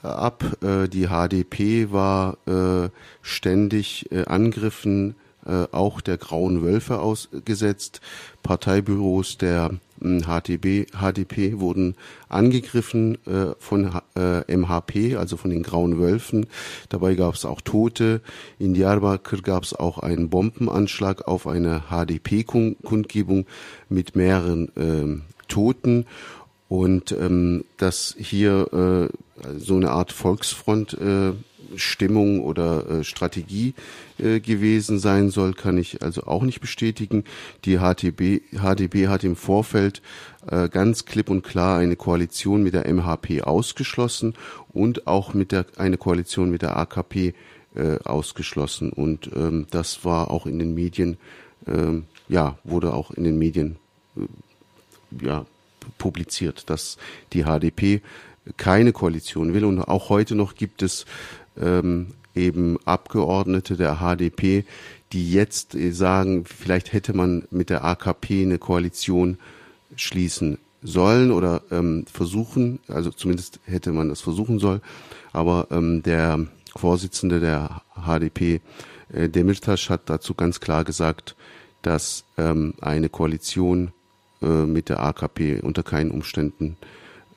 äh, 0.03 0.07
ab. 0.07 0.43
Äh, 0.61 0.87
die 0.87 1.07
HDP 1.07 1.91
war 1.91 2.37
äh, 2.45 2.89
ständig 3.23 4.11
äh, 4.11 4.25
Angriffen 4.25 5.15
äh, 5.45 5.65
auch 5.71 6.01
der 6.01 6.17
Grauen 6.17 6.61
Wölfe 6.61 6.99
ausgesetzt. 6.99 8.01
Parteibüros 8.43 9.37
der 9.37 9.71
HDB, 10.01 10.85
HDP 10.91 11.59
wurden 11.59 11.95
angegriffen 12.29 13.17
äh, 13.25 13.55
von 13.59 13.99
äh, 14.15 14.55
MHP, 14.55 15.15
also 15.17 15.37
von 15.37 15.51
den 15.51 15.63
Grauen 15.63 15.99
Wölfen. 15.99 16.47
Dabei 16.89 17.15
gab 17.15 17.35
es 17.35 17.45
auch 17.45 17.61
Tote. 17.61 18.21
In 18.59 18.73
Diyarbakir 18.73 19.41
gab 19.41 19.63
es 19.63 19.73
auch 19.73 19.99
einen 19.99 20.29
Bombenanschlag 20.29 21.27
auf 21.27 21.47
eine 21.47 21.83
HDP-Kundgebung 21.89 23.45
mit 23.89 24.15
mehreren 24.15 24.71
ähm, 24.75 25.21
Toten. 25.47 26.05
Und 26.67 27.11
ähm, 27.11 27.63
dass 27.77 28.15
hier 28.17 28.73
äh, 28.73 29.57
so 29.57 29.75
eine 29.75 29.91
Art 29.91 30.11
Volksfront 30.11 30.93
äh, 30.93 31.33
Stimmung 31.75 32.41
oder 32.43 32.89
äh, 32.89 33.03
Strategie 33.03 33.73
äh, 34.17 34.39
gewesen 34.39 34.99
sein 34.99 35.29
soll, 35.29 35.53
kann 35.53 35.77
ich 35.77 36.01
also 36.01 36.23
auch 36.23 36.43
nicht 36.43 36.61
bestätigen. 36.61 37.23
Die 37.65 37.77
HTB, 37.77 38.41
HDB 38.57 39.07
hat 39.07 39.23
im 39.23 39.35
Vorfeld 39.35 40.01
äh, 40.49 40.69
ganz 40.69 41.05
klipp 41.05 41.29
und 41.29 41.43
klar 41.43 41.79
eine 41.79 41.95
Koalition 41.95 42.63
mit 42.63 42.73
der 42.73 42.91
MHP 42.91 43.41
ausgeschlossen 43.43 44.33
und 44.73 45.07
auch 45.07 45.33
mit 45.33 45.51
der 45.51 45.65
eine 45.77 45.97
Koalition 45.97 46.49
mit 46.49 46.61
der 46.61 46.77
AKP 46.77 47.33
äh, 47.75 47.97
ausgeschlossen. 48.03 48.91
Und 48.91 49.29
ähm, 49.35 49.67
das 49.71 50.05
war 50.05 50.31
auch 50.31 50.45
in 50.45 50.59
den 50.59 50.73
Medien, 50.73 51.17
ähm, 51.67 52.05
ja, 52.27 52.57
wurde 52.63 52.93
auch 52.93 53.11
in 53.11 53.23
den 53.23 53.37
Medien 53.37 53.77
äh, 54.17 55.25
ja, 55.25 55.45
publiziert, 55.97 56.69
dass 56.69 56.97
die 57.33 57.43
HDP 57.43 58.01
keine 58.57 58.93
Koalition 58.93 59.53
will. 59.53 59.65
Und 59.65 59.81
auch 59.81 60.09
heute 60.09 60.35
noch 60.35 60.55
gibt 60.55 60.81
es 60.83 61.05
ähm, 61.61 62.07
eben 62.33 62.77
Abgeordnete 62.85 63.77
der 63.77 63.99
HDP, 63.99 64.65
die 65.13 65.31
jetzt 65.31 65.75
äh, 65.75 65.91
sagen, 65.91 66.45
vielleicht 66.45 66.93
hätte 66.93 67.15
man 67.15 67.43
mit 67.51 67.69
der 67.69 67.83
AKP 67.83 68.43
eine 68.43 68.57
Koalition 68.57 69.37
schließen 69.95 70.57
sollen 70.81 71.31
oder 71.31 71.61
ähm, 71.71 72.05
versuchen, 72.11 72.79
also 72.87 73.09
zumindest 73.11 73.59
hätte 73.65 73.91
man 73.91 74.09
das 74.09 74.21
versuchen 74.21 74.59
sollen, 74.59 74.81
aber 75.33 75.67
ähm, 75.71 76.03
der 76.03 76.45
Vorsitzende 76.75 77.39
der 77.39 77.81
HDP, 77.95 78.61
äh, 79.11 79.29
Demirtas, 79.29 79.89
hat 79.89 80.09
dazu 80.09 80.33
ganz 80.33 80.59
klar 80.59 80.83
gesagt, 80.83 81.35
dass 81.81 82.25
ähm, 82.37 82.73
eine 82.81 83.09
Koalition 83.09 83.91
äh, 84.41 84.65
mit 84.65 84.89
der 84.89 84.99
AKP 84.99 85.61
unter 85.61 85.83
keinen 85.83 86.11
Umständen 86.11 86.77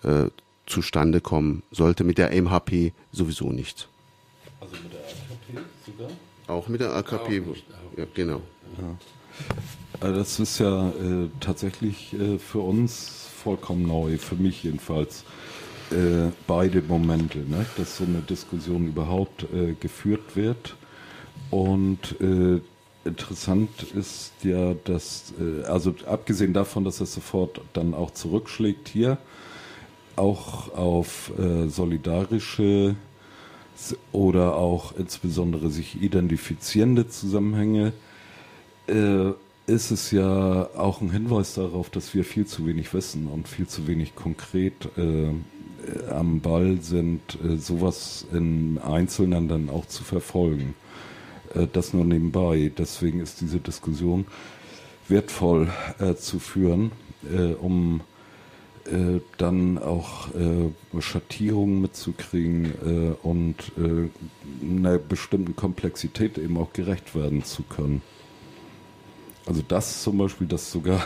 äh, 0.03 0.27
zustande 0.67 1.21
kommen 1.21 1.63
sollte, 1.71 2.05
mit 2.05 2.19
der 2.19 2.31
MHP 2.31 2.93
sowieso 3.13 3.51
nicht. 3.51 3.89
Also 4.61 4.77
mit 4.83 4.92
der 4.92 5.01
AKP 5.01 5.66
sogar? 5.87 6.11
Auch 6.47 6.68
mit 6.68 6.81
der 6.81 6.94
AKP, 6.94 7.42
ja, 7.97 8.05
genau. 8.14 8.40
Ja. 8.81 8.97
Also 10.01 10.14
das 10.18 10.40
ist 10.40 10.59
ja 10.59 10.88
äh, 10.88 11.29
tatsächlich 11.40 12.14
äh, 12.14 12.38
für 12.38 12.61
uns 12.61 13.29
vollkommen 13.42 13.87
neu, 13.87 14.18
für 14.18 14.35
mich 14.35 14.64
jedenfalls, 14.64 15.25
äh, 15.90 16.31
beide 16.47 16.83
Momente, 16.83 17.38
ne? 17.38 17.64
dass 17.77 17.97
so 17.97 18.05
eine 18.05 18.21
Diskussion 18.21 18.88
überhaupt 18.88 19.44
äh, 19.55 19.75
geführt 19.79 20.37
wird. 20.37 20.77
Und 21.51 22.21
äh, 22.21 22.61
interessant 23.05 23.71
ist 23.94 24.33
ja, 24.42 24.75
dass, 24.85 25.33
äh, 25.40 25.64
also 25.64 25.94
abgesehen 26.07 26.53
davon, 26.53 26.85
dass 26.85 27.01
es 27.01 27.14
sofort 27.14 27.61
dann 27.73 27.94
auch 27.94 28.11
zurückschlägt 28.11 28.88
hier, 28.88 29.18
auch 30.16 30.75
auf 30.75 31.31
solidarische 31.68 32.97
oder 34.12 34.57
auch 34.57 34.97
insbesondere 34.97 35.71
sich 35.71 36.03
identifizierende 36.03 37.09
Zusammenhänge, 37.09 37.93
äh, 38.87 39.31
ist 39.67 39.91
es 39.91 40.11
ja 40.11 40.69
auch 40.77 41.01
ein 41.01 41.11
Hinweis 41.11 41.55
darauf, 41.55 41.91
dass 41.91 42.14
wir 42.14 42.25
viel 42.25 42.47
zu 42.47 42.67
wenig 42.67 42.93
wissen 42.95 43.27
und 43.27 43.49
viel 43.49 43.67
zu 43.67 43.87
wenig 43.87 44.14
konkret 44.14 44.88
äh, 44.97 45.31
am 46.11 46.41
Ball 46.41 46.79
sind, 46.81 47.21
äh, 47.45 47.57
sowas 47.57 48.27
in 48.33 48.79
Einzelnen 48.79 49.49
dann 49.49 49.69
auch 49.69 49.87
zu 49.87 50.05
verfolgen. 50.05 50.75
Äh, 51.55 51.67
das 51.73 51.93
nur 51.93 52.05
nebenbei. 52.05 52.73
Deswegen 52.77 53.21
ist 53.21 53.41
diese 53.41 53.59
Diskussion 53.59 54.27
wertvoll 55.09 55.69
äh, 55.99 56.14
zu 56.14 56.38
führen, 56.38 56.93
äh, 57.31 57.53
um 57.53 58.01
äh, 58.01 58.18
dann 59.37 59.79
auch 59.79 60.29
äh, 60.35 61.01
Schattierungen 61.01 61.83
mitzukriegen 61.83 62.66
äh, 62.85 63.27
und 63.27 63.57
äh, 63.77 64.09
einer 64.64 64.98
bestimmten 64.98 65.57
Komplexität 65.57 66.38
eben 66.38 66.57
auch 66.57 66.72
gerecht 66.72 67.14
werden 67.14 67.44
zu 67.44 67.62
können. 67.62 68.03
Also 69.46 69.62
das 69.66 70.03
zum 70.03 70.18
Beispiel, 70.18 70.46
das 70.46 70.70
sogar 70.70 71.03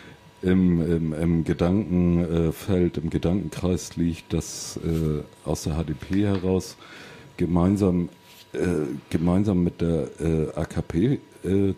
im, 0.42 0.80
im, 0.82 1.12
im 1.12 1.44
Gedankenfeld, 1.44 2.98
im 2.98 3.10
Gedankenkreis 3.10 3.96
liegt, 3.96 4.32
dass 4.32 4.78
äh, 4.78 5.22
aus 5.44 5.64
der 5.64 5.74
HDP 5.74 6.26
heraus 6.26 6.76
gemeinsam, 7.36 8.08
äh, 8.52 8.58
gemeinsam 9.10 9.62
mit 9.62 9.80
der 9.80 10.08
äh, 10.20 10.48
AKP 10.54 11.20
äh, 11.44 11.74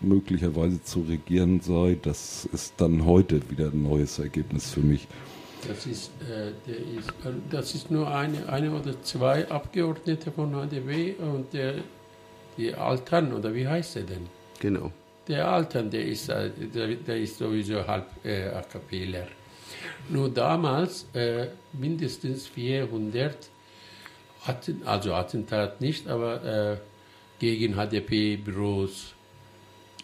möglicherweise 0.00 0.82
zu 0.82 1.00
regieren 1.02 1.60
sei, 1.60 1.96
das 2.00 2.46
ist 2.52 2.74
dann 2.78 3.04
heute 3.04 3.40
wieder 3.50 3.66
ein 3.66 3.82
neues 3.82 4.18
Ergebnis 4.18 4.70
für 4.70 4.80
mich. 4.80 5.06
Das 5.68 5.86
ist, 5.86 6.10
äh, 6.28 6.50
ist, 6.70 7.10
äh, 7.24 7.32
das 7.50 7.74
ist 7.74 7.90
nur 7.90 8.12
eine, 8.12 8.48
eine 8.48 8.72
oder 8.72 9.00
zwei 9.02 9.48
Abgeordnete 9.50 10.32
von 10.32 10.52
HDW 10.52 11.14
und 11.18 11.52
der, 11.52 11.74
die 12.56 12.74
Altern, 12.74 13.32
oder 13.32 13.54
wie 13.54 13.68
heißt 13.68 13.96
er 13.96 14.02
denn? 14.02 14.26
Genau. 14.58 14.90
Der 15.28 15.48
Altern, 15.48 15.90
der 15.90 16.06
ist, 16.06 16.28
äh, 16.28 16.50
der, 16.74 16.88
der 16.96 17.18
ist 17.18 17.38
sowieso 17.38 17.86
halb 17.86 18.06
äh, 18.24 18.48
AKPler. 18.48 19.28
Nur 20.08 20.30
damals 20.30 21.06
äh, 21.12 21.48
mindestens 21.72 22.46
400, 22.48 23.36
also 24.84 25.14
Attentat 25.14 25.80
nicht, 25.80 26.08
aber 26.08 26.42
äh, 26.44 26.76
gegen 27.40 27.74
HDP-Büros, 27.74 29.14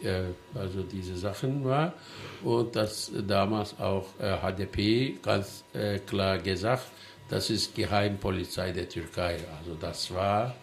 äh, 0.02 0.24
also 0.54 0.82
diese 0.82 1.16
Sachen 1.16 1.64
war. 1.64 1.92
Und 2.42 2.74
dass 2.74 3.12
damals 3.28 3.78
auch 3.78 4.06
äh, 4.18 4.36
HDP 4.38 5.18
ganz 5.22 5.62
äh, 5.72 6.00
klar 6.00 6.38
gesagt, 6.38 6.90
das 7.28 7.50
ist 7.50 7.74
Geheimpolizei 7.74 8.72
der 8.72 8.88
Türkei. 8.88 9.38
Also 9.58 9.76
das 9.80 10.12
war 10.12 10.56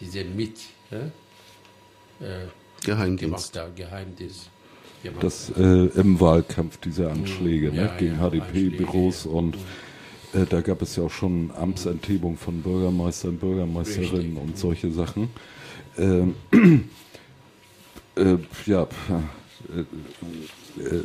diese 0.00 0.24
mit 0.24 0.58
äh, 0.90 2.46
Geheimdienst. 2.84 3.52
Gemacht, 3.52 3.76
Geheimdienst. 3.76 4.50
Das 5.20 5.50
äh, 5.56 5.62
im 5.62 6.18
Wahlkampf 6.20 6.78
diese 6.78 7.08
Anschläge 7.10 7.68
ja, 7.68 7.84
ne, 7.84 7.90
gegen 7.98 8.18
ja, 8.20 8.30
HDP-Büros 8.30 9.26
und 9.26 9.56
äh, 10.34 10.44
da 10.48 10.60
gab 10.60 10.82
es 10.82 10.96
ja 10.96 11.04
auch 11.04 11.10
schon 11.10 11.52
Amtsenthebung 11.56 12.36
von 12.36 12.62
Bürgermeistern, 12.62 13.36
Bürgermeisterinnen 13.38 14.36
Richtig. 14.36 14.42
und 14.42 14.58
solche 14.58 14.90
Sachen. 14.90 15.30
Ähm, 15.98 16.34
äh, 18.16 18.36
ja, 18.66 18.82
äh, 18.82 19.80
äh, 20.80 21.02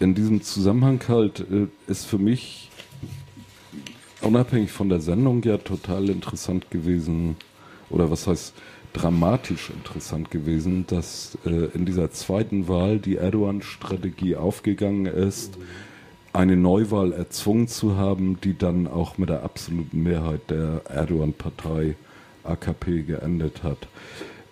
in 0.00 0.14
diesem 0.14 0.42
Zusammenhang 0.42 1.02
halt 1.08 1.40
äh, 1.40 1.66
ist 1.86 2.06
für 2.06 2.18
mich 2.18 2.70
unabhängig 4.20 4.70
von 4.72 4.88
der 4.88 5.00
Sendung 5.00 5.42
ja 5.42 5.58
total 5.58 6.08
interessant 6.08 6.70
gewesen, 6.70 7.36
oder 7.90 8.10
was 8.10 8.26
heißt 8.26 8.54
dramatisch 8.92 9.70
interessant 9.70 10.30
gewesen, 10.30 10.86
dass 10.86 11.38
äh, 11.44 11.66
in 11.74 11.84
dieser 11.84 12.10
zweiten 12.10 12.68
Wahl 12.68 12.98
die 12.98 13.16
Erdogan-Strategie 13.16 14.36
aufgegangen 14.36 15.06
ist, 15.06 15.58
eine 16.32 16.56
Neuwahl 16.56 17.12
erzwungen 17.12 17.68
zu 17.68 17.96
haben, 17.96 18.40
die 18.42 18.56
dann 18.56 18.86
auch 18.86 19.18
mit 19.18 19.28
der 19.28 19.42
absoluten 19.42 20.02
Mehrheit 20.02 20.50
der 20.50 20.82
Erdogan-Partei 20.88 21.96
AKP 22.44 23.02
geendet 23.02 23.62
hat, 23.62 23.88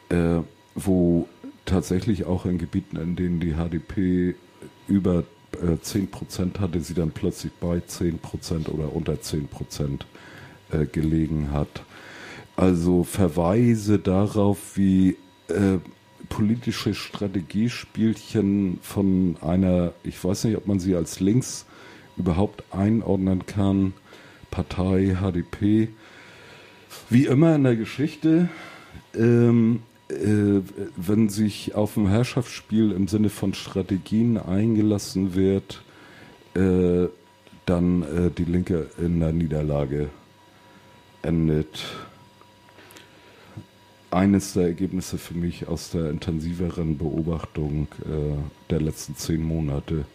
äh, 0.09 0.43
wo 0.75 1.29
tatsächlich 1.65 2.25
auch 2.25 2.47
in 2.47 2.59
Gebieten, 2.59 2.97
in 2.97 3.17
denen 3.17 3.41
die 3.41 3.55
HDP 3.55 4.35
über 4.89 5.25
äh, 5.53 5.79
10 5.81 6.11
Prozent 6.11 6.61
hatte, 6.61 6.81
sie 6.81 6.95
dann 6.95 7.11
plötzlich 7.11 7.53
bei 7.53 7.81
10 7.81 8.19
Prozent 8.19 8.69
oder 8.69 8.95
unter 8.95 9.21
10 9.21 9.49
Prozent 9.49 10.07
äh, 10.71 10.87
gelegen 10.87 11.51
hat. 11.53 11.83
also 12.57 13.05
Verweise 13.05 13.99
darauf, 13.99 14.77
wie 14.77 15.17
äh, 15.49 15.79
politische 16.29 16.95
Strategiespielchen 16.95 18.79
von 18.83 19.37
einer, 19.41 19.93
ich 20.03 20.23
weiß 20.23 20.45
nicht, 20.45 20.57
ob 20.57 20.67
man 20.67 20.81
sie 20.81 20.95
als 20.97 21.21
links 21.21 21.67
überhaupt 22.17 22.65
einordnen 22.73 23.47
kann, 23.47 23.93
Partei, 24.51 25.17
HDP, 25.21 25.89
wie 27.11 27.27
immer 27.27 27.55
in 27.55 27.65
der 27.65 27.77
Geschichte, 27.77 28.49
ähm, 29.15 29.83
äh, 30.09 30.61
wenn 30.97 31.29
sich 31.29 31.75
auf 31.75 31.97
ein 31.97 32.09
Herrschaftsspiel 32.09 32.93
im 32.93 33.09
Sinne 33.09 33.29
von 33.29 33.55
Strategien 33.55 34.39
eingelassen 34.39 35.35
wird, 35.35 35.83
äh, 36.55 37.09
dann 37.67 38.03
äh, 38.03 38.31
die 38.31 38.45
Linke 38.45 38.89
in 38.99 39.21
der 39.21 39.33
Niederlage 39.33 40.11
endet. 41.23 41.85
Eines 44.13 44.53
der 44.53 44.65
Ergebnisse 44.65 45.19
für 45.19 45.35
mich 45.35 45.67
aus 45.67 45.91
der 45.91 46.11
intensiveren 46.11 46.97
Beobachtung 46.97 47.89
äh, 48.03 48.37
der 48.71 48.81
letzten 48.81 49.17
zehn 49.17 49.43
Monate. 49.43 50.07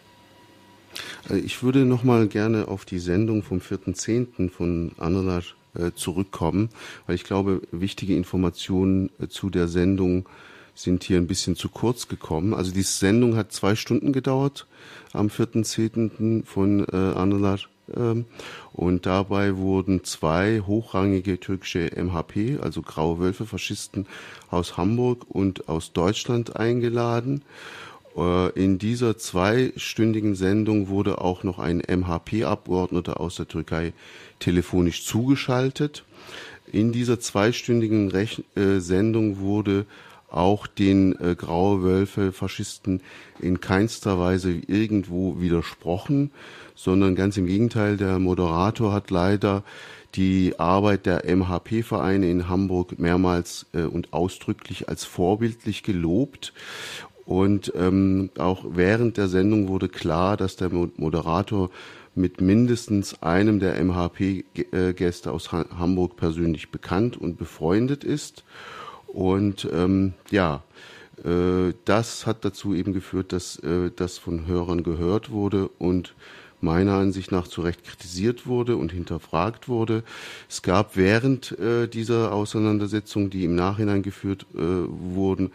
Äh, 1.28 1.38
ich 1.38 1.62
würde 1.62 1.84
noch 1.84 2.02
mal 2.02 2.26
gerne 2.28 2.68
auf 2.68 2.86
die 2.86 2.98
Sendung 2.98 3.42
vom 3.42 3.58
4.10. 3.58 4.50
von 4.50 4.92
Annelar 4.96 5.40
äh, 5.40 5.61
zurückkommen, 5.94 6.70
weil 7.06 7.14
ich 7.14 7.24
glaube, 7.24 7.62
wichtige 7.70 8.16
Informationen 8.16 9.10
äh, 9.20 9.28
zu 9.28 9.50
der 9.50 9.68
Sendung 9.68 10.28
sind 10.74 11.04
hier 11.04 11.18
ein 11.18 11.26
bisschen 11.26 11.56
zu 11.56 11.68
kurz 11.68 12.08
gekommen. 12.08 12.54
Also 12.54 12.72
die 12.72 12.82
Sendung 12.82 13.36
hat 13.36 13.52
zwei 13.52 13.74
Stunden 13.74 14.12
gedauert 14.12 14.66
am 15.12 15.26
4.10. 15.26 16.44
von 16.46 16.86
äh, 16.90 16.96
Annelar 16.96 17.58
ähm, 17.94 18.24
und 18.72 19.06
dabei 19.06 19.56
wurden 19.56 20.04
zwei 20.04 20.60
hochrangige 20.60 21.38
türkische 21.38 21.90
MHP, 21.94 22.58
also 22.60 22.82
Graue 22.82 23.18
Wölfe, 23.18 23.46
Faschisten 23.46 24.06
aus 24.50 24.76
Hamburg 24.76 25.26
und 25.28 25.68
aus 25.68 25.92
Deutschland 25.92 26.56
eingeladen. 26.56 27.42
Äh, 28.16 28.50
in 28.50 28.78
dieser 28.78 29.16
zweistündigen 29.18 30.34
Sendung 30.34 30.88
wurde 30.88 31.20
auch 31.20 31.44
noch 31.44 31.58
ein 31.58 31.80
MHP-Abgeordneter 31.80 33.20
aus 33.20 33.36
der 33.36 33.48
Türkei 33.48 33.92
telefonisch 34.38 35.04
zugeschaltet. 35.04 36.04
In 36.70 36.92
dieser 36.92 37.20
zweistündigen 37.20 38.10
Rech 38.10 38.44
äh, 38.56 38.78
Sendung 38.78 39.38
wurde 39.38 39.86
auch 40.30 40.66
den 40.66 41.18
äh, 41.20 41.34
Graue 41.34 41.82
Wölfe 41.82 42.32
Faschisten 42.32 43.02
in 43.38 43.60
keinster 43.60 44.18
Weise 44.18 44.52
irgendwo 44.66 45.40
widersprochen, 45.40 46.30
sondern 46.74 47.14
ganz 47.14 47.36
im 47.36 47.46
Gegenteil, 47.46 47.96
der 47.96 48.18
Moderator 48.18 48.92
hat 48.92 49.10
leider 49.10 49.62
die 50.14 50.58
Arbeit 50.58 51.06
der 51.06 51.24
MHP-Vereine 51.24 52.30
in 52.30 52.48
Hamburg 52.48 52.98
mehrmals 52.98 53.66
äh, 53.72 53.82
und 53.82 54.12
ausdrücklich 54.12 54.88
als 54.88 55.04
vorbildlich 55.04 55.82
gelobt 55.82 56.52
und 57.32 57.72
ähm, 57.74 58.28
auch 58.36 58.62
während 58.74 59.16
der 59.16 59.26
Sendung 59.26 59.68
wurde 59.68 59.88
klar, 59.88 60.36
dass 60.36 60.56
der 60.56 60.68
Moderator 60.68 61.70
mit 62.14 62.42
mindestens 62.42 63.22
einem 63.22 63.58
der 63.58 63.82
MHP-Gäste 63.82 65.32
aus 65.32 65.50
Hamburg 65.50 66.16
persönlich 66.16 66.70
bekannt 66.70 67.16
und 67.16 67.38
befreundet 67.38 68.04
ist. 68.04 68.44
Und 69.06 69.66
ähm, 69.72 70.12
ja, 70.30 70.62
äh, 71.24 71.72
das 71.86 72.26
hat 72.26 72.44
dazu 72.44 72.74
eben 72.74 72.92
geführt, 72.92 73.32
dass 73.32 73.58
äh, 73.60 73.90
das 73.96 74.18
von 74.18 74.46
Hörern 74.46 74.82
gehört 74.82 75.30
wurde 75.30 75.68
und 75.78 76.14
meiner 76.60 76.96
Ansicht 76.98 77.32
nach 77.32 77.48
zu 77.48 77.62
Recht 77.62 77.82
kritisiert 77.82 78.46
wurde 78.46 78.76
und 78.76 78.92
hinterfragt 78.92 79.70
wurde. 79.70 80.04
Es 80.50 80.60
gab 80.60 80.98
während 80.98 81.58
äh, 81.58 81.88
dieser 81.88 82.34
Auseinandersetzung, 82.34 83.30
die 83.30 83.46
im 83.46 83.54
Nachhinein 83.54 84.02
geführt 84.02 84.44
äh, 84.54 84.58
wurden, 84.58 85.50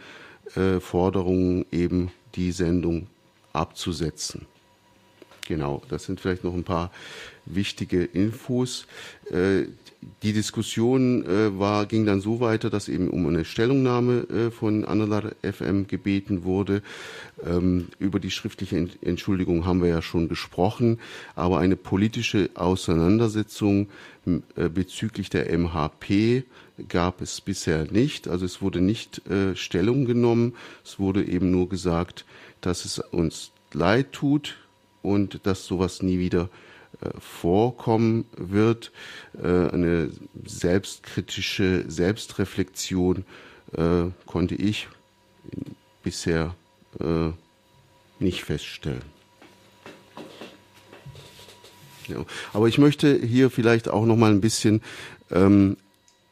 äh, 0.56 0.80
Forderungen, 0.80 1.66
eben 1.72 2.10
die 2.34 2.52
Sendung 2.52 3.06
abzusetzen. 3.52 4.46
Genau, 5.48 5.80
das 5.88 6.04
sind 6.04 6.20
vielleicht 6.20 6.44
noch 6.44 6.52
ein 6.52 6.62
paar 6.62 6.90
wichtige 7.46 8.04
Infos. 8.04 8.86
Äh, 9.30 9.62
die 10.22 10.34
Diskussion 10.34 11.24
äh, 11.24 11.58
war, 11.58 11.86
ging 11.86 12.04
dann 12.04 12.20
so 12.20 12.40
weiter, 12.40 12.68
dass 12.68 12.88
eben 12.88 13.08
um 13.08 13.26
eine 13.26 13.46
Stellungnahme 13.46 14.26
äh, 14.28 14.50
von 14.50 14.84
Analar 14.84 15.32
FM 15.42 15.86
gebeten 15.86 16.44
wurde. 16.44 16.82
Ähm, 17.42 17.88
über 17.98 18.20
die 18.20 18.30
schriftliche 18.30 18.88
Entschuldigung 19.00 19.64
haben 19.64 19.82
wir 19.82 19.88
ja 19.88 20.02
schon 20.02 20.28
gesprochen, 20.28 21.00
aber 21.34 21.60
eine 21.60 21.76
politische 21.76 22.50
Auseinandersetzung 22.54 23.88
bezüglich 24.54 25.30
der 25.30 25.50
MHP 25.58 26.44
gab 26.88 27.20
es 27.20 27.40
bisher 27.40 27.86
nicht. 27.90 28.28
Also 28.28 28.44
es 28.44 28.62
wurde 28.62 28.80
nicht 28.80 29.26
äh, 29.28 29.56
Stellung 29.56 30.04
genommen, 30.04 30.54
es 30.84 30.98
wurde 30.98 31.24
eben 31.24 31.50
nur 31.50 31.68
gesagt, 31.68 32.24
dass 32.60 32.84
es 32.84 32.98
uns 32.98 33.50
leid 33.72 34.12
tut 34.12 34.56
und 35.02 35.40
dass 35.44 35.66
sowas 35.66 36.02
nie 36.02 36.18
wieder 36.18 36.48
äh, 37.00 37.10
vorkommen 37.20 38.24
wird. 38.36 38.92
Äh, 39.40 39.68
eine 39.68 40.10
selbstkritische 40.44 41.84
Selbstreflexion 41.88 43.24
äh, 43.72 44.04
konnte 44.26 44.54
ich 44.54 44.88
bisher 46.02 46.54
nicht 48.18 48.42
feststellen. 48.42 49.02
Aber 52.54 52.66
ich 52.66 52.78
möchte 52.78 53.14
hier 53.14 53.50
vielleicht 53.50 53.88
auch 53.88 54.06
noch 54.06 54.16
mal 54.16 54.30
ein 54.30 54.40
bisschen 54.40 54.80
ähm, 55.30 55.76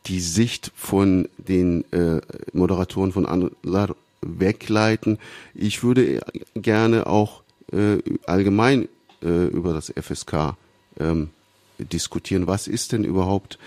die 0.07 0.21
Sicht 0.21 0.73
von 0.75 1.29
den 1.39 1.85
äh, 1.93 2.21
Moderatoren 2.53 3.13
von 3.13 3.27
Anlar 3.27 3.95
wegleiten. 4.21 5.19
Ich 5.55 5.83
würde 5.83 6.21
gerne 6.55 7.07
auch 7.07 7.43
äh, 7.73 7.99
allgemein 8.27 8.89
äh, 9.23 9.47
über 9.47 9.73
das 9.73 9.93
FSK 9.93 10.57
ähm, 10.99 11.31
diskutieren. 11.79 12.47
Was 12.47 12.69
ist 12.69 12.93
denn 12.93 13.05
überhaupt 13.05 13.59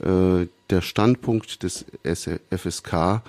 äh, 0.00 0.46
der 0.70 0.80
Standpunkt 0.80 1.62
des 1.62 1.84
FSK, 2.04 3.22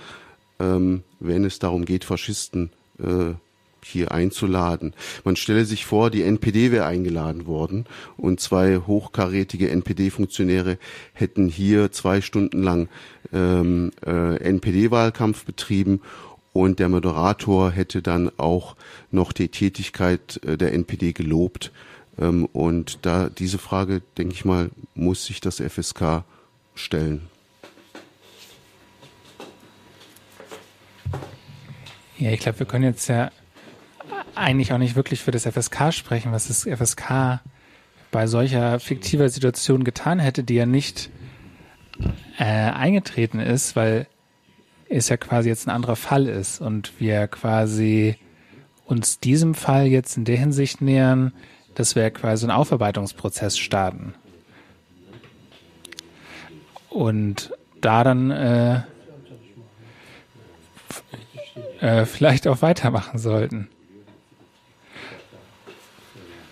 ähm, 0.58 1.02
wenn 1.20 1.44
es 1.44 1.58
darum 1.58 1.84
geht, 1.84 2.04
Faschisten 2.04 2.70
äh, 2.98 3.34
hier 3.84 4.12
einzuladen. 4.12 4.94
Man 5.24 5.36
stelle 5.36 5.64
sich 5.64 5.86
vor, 5.86 6.10
die 6.10 6.22
NPD 6.22 6.72
wäre 6.72 6.86
eingeladen 6.86 7.46
worden 7.46 7.86
und 8.16 8.40
zwei 8.40 8.78
hochkarätige 8.78 9.70
NPD-Funktionäre 9.70 10.78
hätten 11.12 11.48
hier 11.48 11.92
zwei 11.92 12.20
Stunden 12.20 12.62
lang 12.62 12.88
ähm, 13.32 13.92
äh, 14.04 14.36
NPD-Wahlkampf 14.36 15.44
betrieben 15.44 16.00
und 16.52 16.78
der 16.78 16.88
Moderator 16.88 17.72
hätte 17.72 18.00
dann 18.00 18.30
auch 18.36 18.76
noch 19.10 19.32
die 19.32 19.48
Tätigkeit 19.48 20.40
äh, 20.44 20.56
der 20.56 20.72
NPD 20.72 21.12
gelobt. 21.12 21.72
Ähm, 22.18 22.46
und 22.46 23.00
da 23.02 23.28
diese 23.28 23.58
Frage, 23.58 24.02
denke 24.16 24.34
ich 24.34 24.44
mal, 24.44 24.70
muss 24.94 25.26
sich 25.26 25.40
das 25.40 25.60
FSK 25.60 26.24
stellen. 26.76 27.28
Ja, 32.18 32.30
ich 32.30 32.40
glaube, 32.40 32.60
wir 32.60 32.66
können 32.66 32.84
jetzt 32.84 33.08
ja 33.08 33.32
eigentlich 34.34 34.72
auch 34.72 34.78
nicht 34.78 34.96
wirklich 34.96 35.20
für 35.20 35.30
das 35.30 35.46
FSK 35.46 35.92
sprechen, 35.92 36.32
was 36.32 36.48
das 36.48 36.62
FSK 36.62 37.40
bei 38.10 38.26
solcher 38.26 38.78
fiktiver 38.80 39.28
Situation 39.28 39.84
getan 39.84 40.18
hätte, 40.18 40.44
die 40.44 40.54
ja 40.54 40.66
nicht 40.66 41.10
äh, 42.38 42.44
eingetreten 42.44 43.40
ist, 43.40 43.76
weil 43.76 44.06
es 44.88 45.08
ja 45.08 45.16
quasi 45.16 45.48
jetzt 45.48 45.66
ein 45.66 45.70
anderer 45.70 45.96
Fall 45.96 46.28
ist 46.28 46.60
und 46.60 46.92
wir 47.00 47.26
quasi 47.28 48.16
uns 48.86 49.18
diesem 49.18 49.54
Fall 49.54 49.86
jetzt 49.86 50.16
in 50.16 50.24
der 50.24 50.36
Hinsicht 50.36 50.80
nähern, 50.80 51.32
dass 51.74 51.96
wir 51.96 52.10
quasi 52.10 52.44
einen 52.44 52.56
Aufarbeitungsprozess 52.56 53.58
starten. 53.58 54.14
Und 56.90 57.52
da 57.80 58.04
dann 58.04 58.30
äh, 58.30 58.82
äh, 61.80 62.06
vielleicht 62.06 62.46
auch 62.46 62.62
weitermachen 62.62 63.18
sollten. 63.18 63.68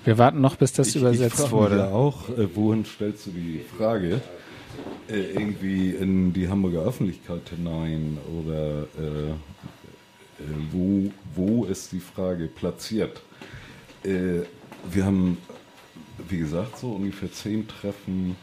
Wir 0.05 0.19
warten 0.19 0.41
noch, 0.41 0.57
bis 0.57 0.73
das 0.73 0.89
ich, 0.89 0.97
übersetzt 0.97 1.45
ich 1.45 1.51
wurde. 1.51 1.89
auch, 1.89 2.29
äh, 2.31 2.49
wohin 2.55 2.85
stellst 2.85 3.27
du 3.27 3.31
die 3.31 3.61
Frage? 3.77 4.21
Äh, 5.09 5.33
irgendwie 5.33 5.91
in 5.91 6.33
die 6.33 6.49
Hamburger 6.49 6.83
Öffentlichkeit 6.83 7.49
hinein 7.51 8.19
oder 8.41 8.83
äh, 8.99 9.31
äh, 9.31 9.35
wo, 10.73 11.11
wo 11.35 11.65
ist 11.67 11.93
die 11.93 12.01
Frage 12.01 12.47
platziert? 12.47 13.23
Äh, 14.03 14.41
wir 14.91 15.05
haben, 15.05 15.39
wie 16.29 16.39
gesagt, 16.39 16.79
so 16.79 16.93
ungefähr 16.93 17.31
zehn 17.31 17.69
Treffen 17.69 18.37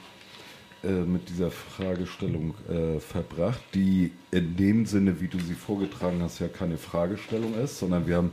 äh, 0.84 0.92
mit 0.92 1.28
dieser 1.28 1.52
Fragestellung 1.52 2.54
äh, 2.70 3.00
verbracht, 3.00 3.62
die 3.74 4.14
in 4.32 4.56
dem 4.56 4.86
Sinne, 4.86 5.20
wie 5.20 5.28
du 5.28 5.38
sie 5.40 5.56
vorgetragen 5.56 6.22
hast, 6.22 6.40
ja 6.40 6.48
keine 6.48 6.78
Fragestellung 6.78 7.54
ist, 7.56 7.80
sondern 7.80 8.08
wir 8.08 8.16
haben 8.16 8.32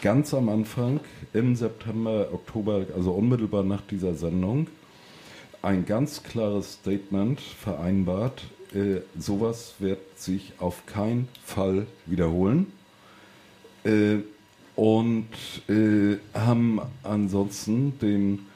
ganz 0.00 0.32
am 0.34 0.48
Anfang 0.48 1.00
im 1.32 1.56
September, 1.56 2.28
Oktober, 2.32 2.86
also 2.94 3.12
unmittelbar 3.12 3.62
nach 3.62 3.82
dieser 3.82 4.14
Sendung, 4.14 4.68
ein 5.62 5.84
ganz 5.84 6.22
klares 6.22 6.74
Statement 6.74 7.40
vereinbart, 7.40 8.44
äh, 8.74 9.00
sowas 9.18 9.74
wird 9.78 10.00
sich 10.18 10.54
auf 10.58 10.86
keinen 10.86 11.28
Fall 11.44 11.86
wiederholen. 12.06 12.72
Äh, 13.84 14.18
und 14.76 15.28
äh, 15.68 16.16
haben 16.32 16.80
ansonsten 17.02 17.98
den 17.98 18.46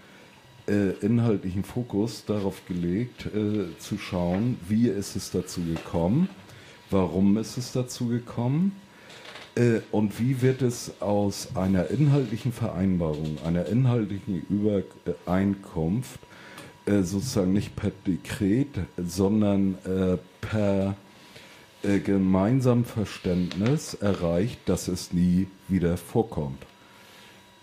äh, 0.66 0.92
inhaltlichen 1.04 1.64
Fokus 1.64 2.24
darauf 2.24 2.64
gelegt, 2.66 3.26
äh, 3.26 3.76
zu 3.78 3.98
schauen, 3.98 4.58
wie 4.66 4.88
ist 4.88 5.16
es 5.16 5.30
dazu 5.30 5.60
gekommen, 5.62 6.30
warum 6.90 7.36
ist 7.36 7.58
es 7.58 7.72
dazu 7.72 8.08
gekommen 8.08 8.72
äh, 9.56 9.80
und 9.90 10.18
wie 10.20 10.42
wird 10.42 10.62
es 10.62 11.00
aus 11.00 11.48
einer 11.54 11.90
inhaltlichen 11.90 12.52
Vereinbarung, 12.52 13.38
einer 13.44 13.66
inhaltlichen 13.66 14.44
Übereinkunft, 14.48 16.20
äh, 16.86 17.02
sozusagen 17.02 17.52
nicht 17.52 17.76
per 17.76 17.92
Dekret, 18.06 18.80
sondern 18.96 19.76
äh, 19.84 20.18
per 20.40 20.96
äh, 21.82 21.98
gemeinsamem 21.98 22.84
Verständnis 22.84 23.94
erreicht, 23.94 24.60
dass 24.66 24.88
es 24.88 25.12
nie 25.12 25.48
wieder 25.68 25.96
vorkommt. 25.96 26.62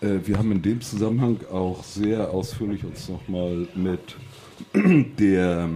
Äh, 0.02 0.20
wir 0.26 0.38
haben 0.38 0.52
in 0.52 0.62
dem 0.62 0.82
Zusammenhang 0.82 1.39
auch 1.52 1.84
sehr 1.84 2.32
ausführlich 2.32 2.84
uns 2.84 3.10
nochmal 3.10 3.68
mit 3.76 4.16
der 5.20 5.70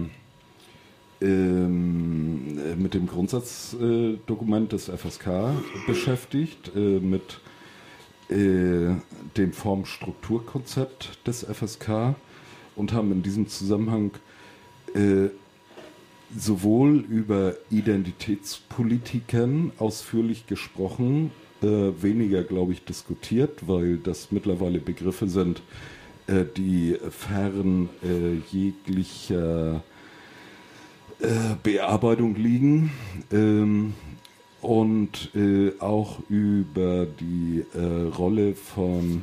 ähm, 1.20 2.80
mit 2.80 2.94
dem 2.94 3.06
Grundsatzdokument 3.06 4.72
des 4.72 4.90
FSK 4.90 5.52
beschäftigt, 5.86 6.72
äh, 6.74 7.00
mit 7.00 7.40
äh, 8.28 8.94
dem 9.36 9.52
Formstrukturkonzept 9.52 11.26
des 11.26 11.44
FSK 11.44 12.14
und 12.74 12.92
haben 12.92 13.12
in 13.12 13.22
diesem 13.22 13.48
Zusammenhang 13.48 14.12
äh, 14.94 15.28
sowohl 16.36 17.04
über 17.08 17.54
Identitätspolitiken 17.70 19.72
ausführlich 19.78 20.46
gesprochen, 20.46 21.30
äh, 21.62 21.66
weniger, 21.66 22.42
glaube 22.42 22.72
ich, 22.72 22.84
diskutiert, 22.84 23.66
weil 23.66 23.98
das 23.98 24.32
mittlerweile 24.32 24.80
Begriffe 24.80 25.28
sind, 25.28 25.62
äh, 26.26 26.44
die 26.56 26.96
fern 27.10 27.88
äh, 28.02 28.38
jeglicher 28.50 29.84
Bearbeitung 31.62 32.34
liegen. 32.34 32.90
Ähm, 33.32 33.94
und 34.66 35.30
äh, 35.36 35.72
auch 35.78 36.18
über 36.28 37.06
die 37.06 37.64
äh, 37.74 38.08
Rolle 38.16 38.54
von 38.54 39.22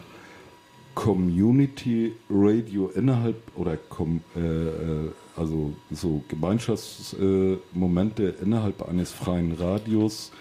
Community 0.96 2.14
Radio 2.30 2.89
innerhalb 2.96 3.36
oder 3.56 3.78
com, 3.78 4.22
äh, 4.36 4.39
äh 4.39 5.12
also 5.36 5.74
so 5.91 6.24
Gemeinschaftsmomente 6.28 8.24
äh, 8.24 8.44
innerhalb 8.44 8.88
eines 8.88 9.12
freien 9.12 9.54
Radios 9.54 10.32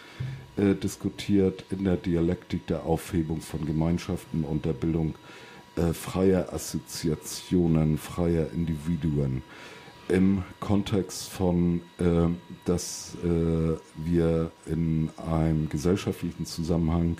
äh, 0.57 0.74
diskutiert 0.74 1.64
in 1.70 1.84
der 1.84 1.96
Dialektik 1.96 2.66
der 2.66 2.84
Aufhebung 2.84 3.40
von 3.40 3.64
Gemeinschaften 3.64 4.44
und 4.44 4.66
der 4.66 4.74
Bildung 4.74 5.14
äh, 5.76 5.94
freier 5.94 6.53
Assoziationen, 6.53 7.96
freier 7.96 8.48
Individuen 8.53 9.42
im 10.09 10.42
Kontext 10.61 11.28
von, 11.28 11.80
äh, 11.98 12.28
dass 12.64 13.16
äh, 13.24 13.76
wir 13.96 14.50
in 14.66 15.11
einem 15.16 15.68
gesellschaftlichen 15.68 16.46
Zusammenhang 16.46 17.16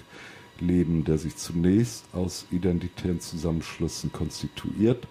leben, 0.61 1.05
der 1.05 1.19
sich 1.19 1.37
zunächst 1.37 2.05
aus 2.13 2.47
identitären 2.51 3.21
Zusammenschlüssen 3.21 4.13
konstituiert, 4.13 5.07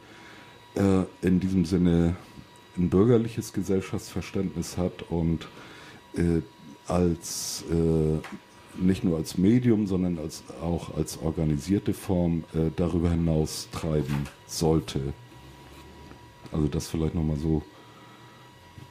äh, 0.76 1.04
in 1.22 1.40
diesem 1.40 1.66
Sinne 1.66 2.16
ein 2.78 2.90
bürgerliches 2.90 3.54
Gesellschaftsverständnis 3.54 4.78
hat 4.78 5.04
und 5.10 5.48
äh, 6.16 6.42
als 6.88 7.64
äh, 7.70 8.20
nicht 8.82 9.04
nur 9.04 9.18
als 9.18 9.38
Medium, 9.38 9.88
sondern 9.88 10.18
als, 10.18 10.44
auch 10.62 10.96
als 10.96 11.18
organisierte 11.22 11.94
Form 11.94 12.44
äh, 12.54 12.70
darüber 12.76 13.10
hinaus 13.10 13.68
treiben 13.72 14.28
sollte. 14.48 15.14
Also 16.52 16.68
das 16.68 16.88
vielleicht 16.88 17.16
nochmal 17.16 17.38
so 17.38 17.62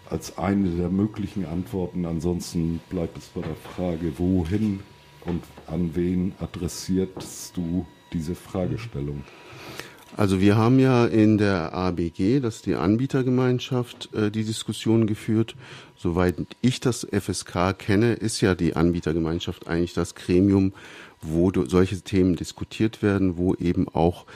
als 0.09 0.39
eine 0.39 0.71
der 0.71 0.89
möglichen 0.89 1.47
Antworten. 1.47 2.05
Ansonsten 2.05 2.81
bleibt 2.91 3.17
es 3.19 3.27
bei 3.27 3.43
der 3.43 3.55
Frage, 3.55 4.19
wohin 4.19 4.81
und 5.25 5.43
an 5.67 5.95
wen 5.95 6.35
adressierst 6.41 7.57
du 7.57 7.87
diese 8.13 8.35
Fragestellung? 8.35 9.23
Also 10.17 10.41
wir 10.41 10.57
haben 10.57 10.81
ja 10.81 11.07
in 11.07 11.39
der 11.39 11.73
ABG, 11.73 12.41
das 12.41 12.57
ist 12.57 12.67
die 12.67 12.75
Anbietergemeinschaft, 12.75 14.13
äh, 14.13 14.31
die 14.31 14.45
Diskussion 14.45 15.07
geführt. 15.07 15.55
Soweit 15.97 16.35
ich 16.61 16.81
das 16.81 17.07
FSK 17.11 17.79
kenne, 17.79 18.15
ist 18.15 18.41
ja 18.41 18.57
die 18.57 18.75
Anbietergemeinschaft 18.75 19.69
eigentlich 19.69 19.95
das 19.95 20.17
Gremium, 20.17 20.73
wo 21.23 21.53
solche 21.65 22.01
Themen 22.01 22.35
diskutiert 22.35 23.03
werden, 23.03 23.37
wo 23.37 23.55
eben 23.55 23.89
auch 23.89 24.27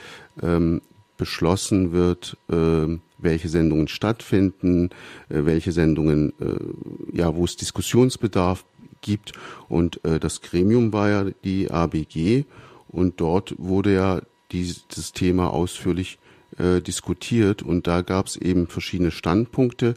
ähm, 0.41 0.81
beschlossen 1.17 1.91
wird, 1.91 2.37
äh, 2.49 2.97
welche 3.25 3.49
Sendungen 3.49 3.89
stattfinden, 3.89 4.91
äh, 5.27 5.43
welche 5.43 5.73
Sendungen, 5.73 6.31
äh, 6.39 7.17
ja, 7.17 7.35
wo 7.35 7.43
es 7.43 7.57
Diskussionsbedarf 7.57 8.63
gibt. 9.01 9.33
Und 9.67 10.03
äh, 10.05 10.19
das 10.19 10.41
Gremium 10.41 10.93
war 10.93 11.09
ja 11.09 11.25
die 11.43 11.69
ABG 11.69 12.45
und 12.87 13.19
dort 13.19 13.55
wurde 13.57 13.93
ja 13.93 14.21
dieses 14.51 15.11
Thema 15.11 15.51
ausführlich 15.51 16.19
diskutiert 16.57 17.63
und 17.63 17.85
da 17.85 18.01
gab 18.01 18.27
es 18.27 18.37
eben 18.37 18.67
verschiedene 18.67 19.11
Standpunkte, 19.11 19.95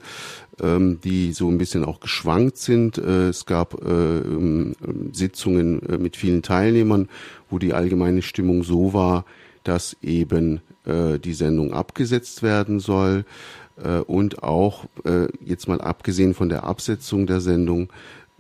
ähm, 0.60 0.98
die 1.04 1.30
so 1.32 1.48
ein 1.48 1.58
bisschen 1.58 1.84
auch 1.84 2.00
geschwankt 2.00 2.56
sind. 2.56 2.98
Es 2.98 3.46
gab 3.46 3.80
äh, 3.84 4.18
ähm, 4.18 4.74
Sitzungen 5.12 5.80
mit 6.00 6.16
vielen 6.16 6.42
Teilnehmern, 6.42 7.08
wo 7.48 7.60
die 7.60 7.74
allgemeine 7.74 8.22
Stimmung 8.22 8.64
so 8.64 8.92
war, 8.92 9.24
dass 9.68 9.98
eben 10.00 10.62
äh, 10.86 11.18
die 11.18 11.34
Sendung 11.34 11.74
abgesetzt 11.74 12.42
werden 12.42 12.80
soll 12.80 13.26
äh, 13.76 13.98
und 13.98 14.42
auch 14.42 14.86
äh, 15.04 15.28
jetzt 15.44 15.68
mal 15.68 15.80
abgesehen 15.82 16.32
von 16.32 16.48
der 16.48 16.64
Absetzung 16.64 17.26
der 17.26 17.42
Sendung, 17.42 17.90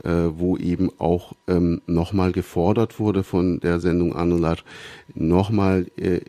äh, 0.04 0.10
wo 0.10 0.56
eben 0.56 0.90
auch 0.98 1.34
ähm, 1.46 1.82
nochmal 1.86 2.32
gefordert 2.32 2.98
wurde 2.98 3.24
von 3.24 3.60
der 3.60 3.78
Sendung 3.78 4.16
Anulat, 4.16 4.64
nochmal 5.14 5.86
äh, 5.98 6.20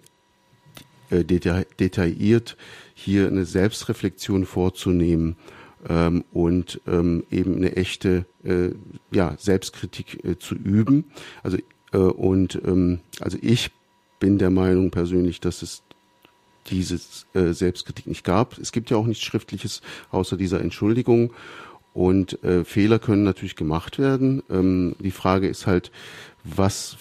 äh, 1.11 1.23
deta 1.23 1.63
detailliert 1.79 2.57
hier 2.93 3.27
eine 3.27 3.45
Selbstreflexion 3.45 4.45
vorzunehmen 4.45 5.37
ähm, 5.87 6.25
und 6.33 6.81
ähm, 6.87 7.23
eben 7.31 7.55
eine 7.55 7.77
echte 7.77 8.25
äh, 8.43 8.71
ja, 9.11 9.35
Selbstkritik 9.37 10.25
äh, 10.25 10.37
zu 10.37 10.55
üben. 10.55 11.05
Also 11.41 11.57
äh, 11.93 11.97
und 11.97 12.59
ähm, 12.65 12.99
also 13.21 13.37
ich 13.41 13.71
bin 14.19 14.37
der 14.37 14.49
Meinung 14.49 14.91
persönlich, 14.91 15.39
dass 15.39 15.61
es 15.61 15.83
diese 16.67 16.99
äh, 17.33 17.53
Selbstkritik 17.53 18.07
nicht 18.07 18.23
gab. 18.23 18.57
Es 18.57 18.71
gibt 18.71 18.89
ja 18.89 18.97
auch 18.97 19.05
nichts 19.05 19.23
Schriftliches 19.23 19.81
außer 20.11 20.37
dieser 20.37 20.61
Entschuldigung. 20.61 21.33
Und 21.93 22.43
äh, 22.43 22.63
Fehler 22.63 22.99
können 22.99 23.23
natürlich 23.23 23.55
gemacht 23.55 23.97
werden. 23.97 24.43
Ähm, 24.49 24.95
die 24.99 25.11
Frage 25.11 25.47
ist 25.47 25.65
halt, 25.65 25.91
was 26.43 26.97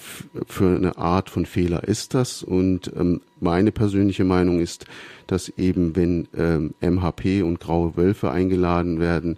für 0.47 0.77
eine 0.77 0.97
Art 0.97 1.31
von 1.31 1.47
Fehler 1.47 1.85
ist 1.85 2.15
das? 2.15 2.43
Und 2.43 2.91
ähm, 2.97 3.21
meine 3.41 3.71
persönliche 3.71 4.25
Meinung 4.25 4.61
ist, 4.61 4.87
dass 5.27 5.51
eben, 5.51 5.95
wenn 5.95 6.27
ähm, 6.37 6.75
MHP 6.81 7.43
und 7.43 7.61
graue 7.61 7.97
Wölfe 7.97 8.31
eingeladen 8.31 8.99
werden, 8.99 9.37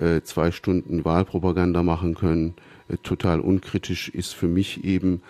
äh, 0.00 0.22
zwei 0.22 0.50
Stunden 0.50 1.04
Wahlpropaganda 1.04 1.82
machen 1.82 2.14
können, 2.14 2.54
äh, 2.88 2.96
total 3.02 3.40
unkritisch 3.40 4.08
ist 4.08 4.34
für 4.34 4.48
mich 4.48 4.84
eben 4.84 5.20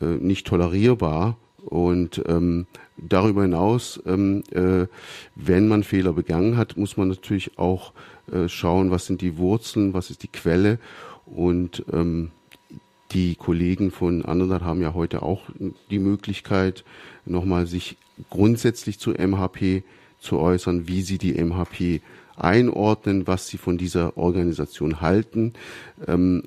nicht 0.00 0.46
tolerierbar. 0.46 1.36
Und 1.64 2.22
ähm, 2.26 2.66
darüber 2.96 3.42
hinaus, 3.42 4.00
ähm, 4.06 4.44
äh, 4.52 4.86
wenn 5.34 5.68
man 5.68 5.82
Fehler 5.82 6.12
begangen 6.12 6.56
hat, 6.56 6.76
muss 6.76 6.96
man 6.96 7.08
natürlich 7.08 7.58
auch 7.58 7.92
äh, 8.32 8.48
schauen, 8.48 8.90
was 8.90 9.06
sind 9.06 9.20
die 9.20 9.36
Wurzeln, 9.36 9.92
was 9.92 10.10
ist 10.10 10.22
die 10.22 10.28
Quelle. 10.28 10.78
Und 11.26 11.84
ähm, 11.92 12.30
die 13.12 13.34
Kollegen 13.34 13.90
von 13.90 14.24
Anderlat 14.24 14.62
haben 14.62 14.80
ja 14.80 14.94
heute 14.94 15.22
auch 15.22 15.42
die 15.90 15.98
Möglichkeit, 15.98 16.84
nochmal 17.24 17.66
sich 17.66 17.96
grundsätzlich 18.30 18.98
zu 18.98 19.10
MHP 19.10 19.82
zu 20.18 20.38
äußern, 20.38 20.88
wie 20.88 21.02
sie 21.02 21.18
die 21.18 21.34
MHP 21.34 22.00
einordnen, 22.36 23.26
was 23.26 23.48
sie 23.48 23.58
von 23.58 23.78
dieser 23.78 24.16
Organisation 24.16 25.00
halten. 25.00 25.54
Ähm, 26.06 26.42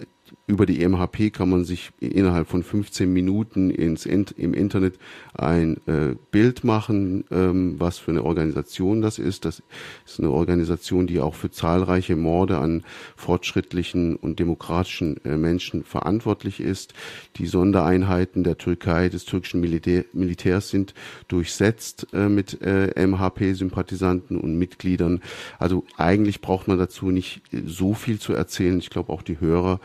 über 0.50 0.66
die 0.66 0.84
MHP 0.86 1.30
kann 1.32 1.52
man 1.52 1.64
sich 1.64 1.92
innerhalb 2.00 2.48
von 2.48 2.64
15 2.64 3.14
Minuten 3.14 3.70
ins, 3.70 4.08
im 4.08 4.56
Internet 4.56 4.96
ein 5.36 5.78
äh, 5.86 6.16
Bild 6.32 6.64
machen, 6.64 7.24
ähm, 7.30 7.76
was 7.78 8.00
für 8.00 8.10
eine 8.10 8.24
Organisation 8.24 9.04
das 9.04 9.20
ist. 9.20 9.46
Das 9.46 9.62
ist 10.08 10.20
eine 10.20 10.32
Organisation, 10.32 11.06
die 11.06 11.20
auch 11.20 11.36
für 11.36 11.52
zahlreiche 11.52 12.16
Morde 12.16 12.58
an 12.58 12.84
fortschrittlichen 13.16 14.16
und 14.16 14.40
demokratischen 14.40 15.24
äh, 15.24 15.38
Menschen 15.38 15.84
verantwortlich 15.84 16.60
ist. 16.60 16.96
Die 17.36 17.46
Sondereinheiten 17.46 18.44
der 18.44 18.58
Türkei, 18.58 19.10
des 19.10 19.26
türkischen 19.26 19.62
Militär, 19.62 20.06
Militärs 20.14 20.72
sind 20.72 20.96
durchsetzt 21.28 22.08
äh, 22.12 22.28
mit 22.28 22.60
äh, 22.64 22.90
MHP-Sympathisanten 22.96 24.36
und 24.36 24.58
Mitgliedern. 24.58 25.22
Also 25.60 25.84
eigentlich 25.96 26.42
braucht 26.42 26.68
man 26.68 26.80
dazu 26.80 27.12
nicht 27.12 27.44
so 27.68 27.94
viel 27.94 28.18
zu 28.18 28.34
erzählen. 28.34 28.80
Ich 28.80 28.90
glaube 28.90 29.14
auch 29.14 29.22
die 29.22 29.40
Hörer 29.40 29.80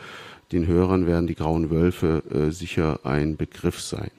den 0.51 0.67
Hörern 0.67 1.07
werden 1.07 1.27
die 1.27 1.35
Grauen 1.35 1.69
Wölfe 1.69 2.23
äh, 2.29 2.51
sicher 2.51 2.99
ein 3.03 3.37
Begriff 3.37 3.79
sein. 3.81 4.11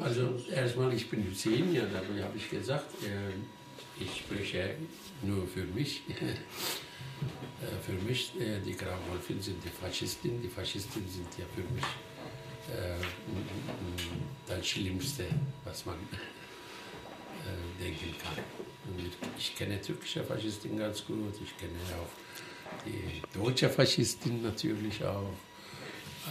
Also 0.00 0.40
erstmal, 0.54 0.92
ich 0.92 1.10
bin 1.10 1.28
Hussein, 1.28 1.72
ja, 1.72 1.82
darüber 1.92 2.24
habe 2.24 2.36
ich 2.36 2.48
gesagt, 2.48 2.86
äh, 3.02 4.02
ich 4.02 4.20
spreche 4.20 4.74
nur 5.22 5.46
für 5.46 5.64
mich. 5.64 6.02
Äh, 7.60 7.66
für 7.84 7.92
mich, 7.92 8.32
äh, 8.40 8.58
die 8.64 8.74
Grauwolfen 8.74 9.40
sind 9.40 9.62
die 9.64 9.68
Faschisten. 9.68 10.40
Die 10.42 10.48
Faschisten 10.48 11.06
sind 11.08 11.28
ja 11.38 11.44
für 11.54 11.62
mich 11.74 11.84
äh, 12.68 12.96
das 14.46 14.66
Schlimmste, 14.66 15.26
was 15.64 15.86
man 15.86 15.96
denken 17.80 18.14
kann. 18.22 18.44
Ich 19.38 19.56
kenne 19.56 19.80
türkische 19.80 20.22
Faschisten 20.22 20.76
ganz 20.76 21.04
gut, 21.06 21.34
ich 21.42 21.56
kenne 21.56 21.72
auch 21.98 22.84
die 22.84 23.22
deutsche 23.36 23.70
Faschisten 23.70 24.42
natürlich 24.42 25.02
auch. 25.02 25.32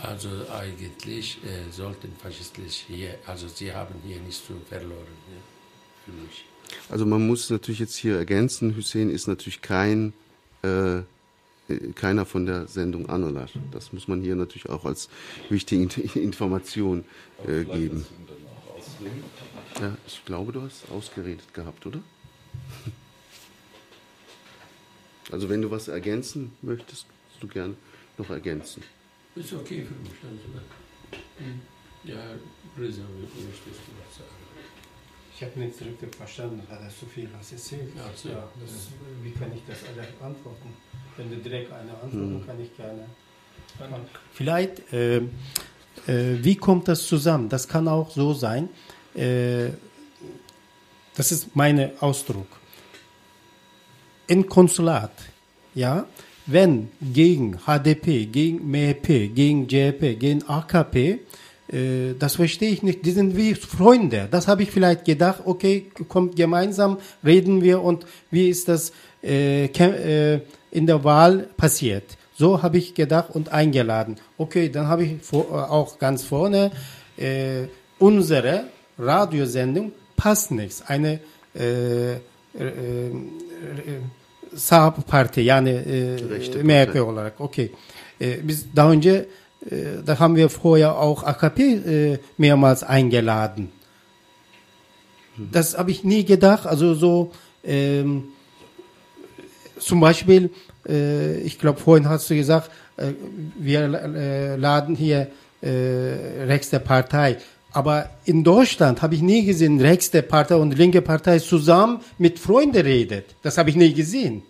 Also 0.03 0.29
eigentlich 0.51 1.39
äh, 1.43 1.71
sollten 1.71 2.13
Faschisten 2.21 2.63
hier, 2.65 3.17
also 3.25 3.47
sie 3.47 3.73
haben 3.73 3.95
hier 4.05 4.19
nichts 4.19 4.45
zu 4.45 4.53
verloren, 4.69 5.17
ja, 5.33 5.41
für 6.05 6.11
mich. 6.11 6.45
Also 6.89 7.07
man 7.07 7.25
muss 7.25 7.49
natürlich 7.49 7.79
jetzt 7.79 7.95
hier 7.95 8.17
ergänzen, 8.17 8.75
Hussein 8.77 9.09
ist 9.09 9.27
natürlich 9.27 9.61
kein 9.61 10.13
äh, 10.61 11.01
keiner 11.95 12.25
von 12.25 12.45
der 12.45 12.67
Sendung 12.67 13.09
Anolar. 13.09 13.47
Das 13.71 13.93
muss 13.93 14.07
man 14.07 14.21
hier 14.21 14.35
natürlich 14.35 14.69
auch 14.69 14.85
als 14.85 15.09
wichtige 15.49 15.83
Information 16.19 17.03
äh, 17.45 17.63
geben. 17.63 18.05
Ja, 19.79 19.97
ich 20.07 20.25
glaube, 20.25 20.51
du 20.51 20.61
hast 20.61 20.89
ausgeredet 20.91 21.53
gehabt, 21.53 21.85
oder? 21.85 21.99
Also 25.31 25.47
wenn 25.47 25.61
du 25.61 25.69
was 25.69 25.87
ergänzen 25.87 26.53
möchtest, 26.63 27.05
du 27.39 27.47
gerne 27.47 27.75
noch 28.17 28.31
ergänzen. 28.31 28.81
Ist 29.35 29.53
okay 29.53 29.85
für 29.85 29.93
mich. 29.93 30.11
Also, 30.23 30.59
ja, 32.03 32.31
Reza, 32.77 33.01
möchtest 33.01 33.65
du 33.65 33.91
was 34.01 34.17
sagen? 34.17 34.39
Ich 35.35 35.43
habe 35.43 35.59
nicht 35.59 35.79
richtig 35.79 36.15
verstanden, 36.15 36.61
hat 36.69 36.81
er 36.81 36.89
so 36.89 37.05
viel 37.05 37.29
was 37.37 37.51
erzählt. 37.51 37.93
Ja, 37.95 38.05
ja, 38.29 38.49
das, 38.59 38.87
wie 39.23 39.31
kann 39.31 39.53
ich 39.53 39.61
das 39.67 39.77
alle 39.87 40.01
antworten? 40.19 40.73
Wenn 41.19 41.29
du 41.31 41.35
direkt 41.35 41.69
eine 41.73 41.91
antworten, 41.91 42.39
hm. 42.39 42.47
kann 42.47 42.61
ich 42.61 42.75
gerne. 42.77 43.03
Vielleicht, 44.31 44.93
äh, 44.93 45.17
äh, 45.17 45.21
wie 46.41 46.55
kommt 46.55 46.87
das 46.87 47.05
zusammen? 47.05 47.49
Das 47.49 47.67
kann 47.67 47.89
auch 47.89 48.09
so 48.09 48.33
sein. 48.33 48.69
Äh, 49.15 49.71
das 51.15 51.33
ist 51.33 51.53
mein 51.57 51.91
Ausdruck. 51.99 52.47
Im 54.27 54.47
Konsulat, 54.47 55.11
ja, 55.75 56.05
wenn 56.45 56.89
gegen 57.01 57.57
HDP, 57.65 58.25
gegen 58.25 58.71
MHP, 58.71 59.27
gegen 59.35 59.67
JP, 59.67 60.15
gegen 60.15 60.43
AKP, 60.47 61.19
äh, 61.67 62.13
das 62.17 62.37
verstehe 62.37 62.71
ich 62.71 62.81
nicht. 62.81 63.05
Die 63.05 63.11
sind 63.11 63.35
wie 63.35 63.55
Freunde. 63.55 64.29
Das 64.31 64.47
habe 64.47 64.63
ich 64.63 64.71
vielleicht 64.71 65.03
gedacht. 65.03 65.41
Okay, 65.43 65.91
kommt 66.07 66.37
gemeinsam, 66.37 66.97
reden 67.25 67.61
wir 67.61 67.81
und 67.81 68.05
wie 68.31 68.47
ist 68.47 68.69
das 68.69 68.93
äh, 69.21 69.65
äh, 69.65 70.41
in 70.71 70.85
der 70.85 71.03
Wahl 71.03 71.47
passiert. 71.57 72.17
So 72.35 72.61
habe 72.61 72.77
ich 72.77 72.93
gedacht 72.93 73.31
und 73.33 73.51
eingeladen. 73.51 74.15
Okay, 74.37 74.69
dann 74.69 74.87
habe 74.87 75.03
ich 75.03 75.21
vor, 75.21 75.45
äh, 75.49 75.53
auch 75.53 75.99
ganz 75.99 76.23
vorne 76.23 76.71
äh, 77.17 77.67
unsere 77.97 78.65
Radiosendung 78.97 79.91
passt 80.15 80.51
nichts. 80.51 80.81
Eine 80.87 81.19
äh, 81.55 82.13
äh, 82.13 82.17
äh 82.55 83.11
sağ 84.55 84.91
parti 85.07 85.41
yani 85.41 85.69
e, 85.69 86.63
MHP 86.63 87.01
olarak. 87.01 87.41
Okay. 87.41 87.71
E, 88.21 88.47
biz 88.47 88.65
daha 88.75 88.91
önce 88.91 89.25
e, 89.71 90.07
da 90.07 90.19
haben 90.19 90.35
wir 90.35 90.49
vorher 90.49 90.97
auch 90.97 91.23
AKP 91.23 91.59
e, 91.61 92.19
mehrmals 92.37 92.83
eingeladen. 92.83 93.69
Das 95.51 95.77
habe 95.77 95.91
ich 95.91 96.03
nie 96.03 96.25
gedacht. 96.25 96.65
Also 96.67 96.93
so 96.93 97.31
ähm, 97.63 98.23
zum 99.79 99.99
Beispiel, 99.99 100.51
äh, 100.87 101.39
ich 101.41 101.59
glaube, 101.59 101.79
vorhin 101.79 102.07
hast 102.07 102.29
du 102.29 102.35
gesagt, 102.35 102.71
äh, 102.97 103.13
wir 103.57 103.81
äh, 103.81 104.55
laden 104.55 104.95
hier 104.95 105.27
äh, 105.61 106.43
rechts 106.45 106.69
der 106.69 106.79
Partei. 106.79 107.37
Aber 107.71 108.09
in 108.25 108.43
Deutschland 108.43 109.01
habe 109.01 109.15
ich 109.15 109.21
nie 109.21 109.45
gesehen, 109.45 109.79
rechts 109.79 110.09
der 110.09 110.23
Partei 110.23 110.55
und 110.55 110.77
linke 110.77 111.01
Partei 111.01 111.39
zusammen 111.39 112.01
mit 112.17 112.39
Freunden 112.39 112.81
redet. 112.81 113.35
Das 113.43 113.57
habe 113.57 113.69
ich 113.69 113.75
nie 113.75 113.93
gesehen. 113.93 114.41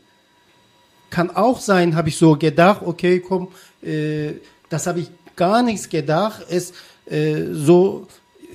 Kann 1.10 1.30
auch 1.32 1.60
sein, 1.60 1.96
habe 1.96 2.10
ich 2.10 2.18
so 2.18 2.36
gedacht, 2.38 2.82
okay, 2.86 3.20
komm, 3.20 3.50
äh, 3.82 4.34
das 4.70 4.88
habe 4.88 5.02
ich 5.02 5.12
gar 5.36 5.64
nichts 5.64 5.90
gedacht. 5.90 6.46
Es 6.50 6.74
äh, 7.10 7.54
so 7.54 8.08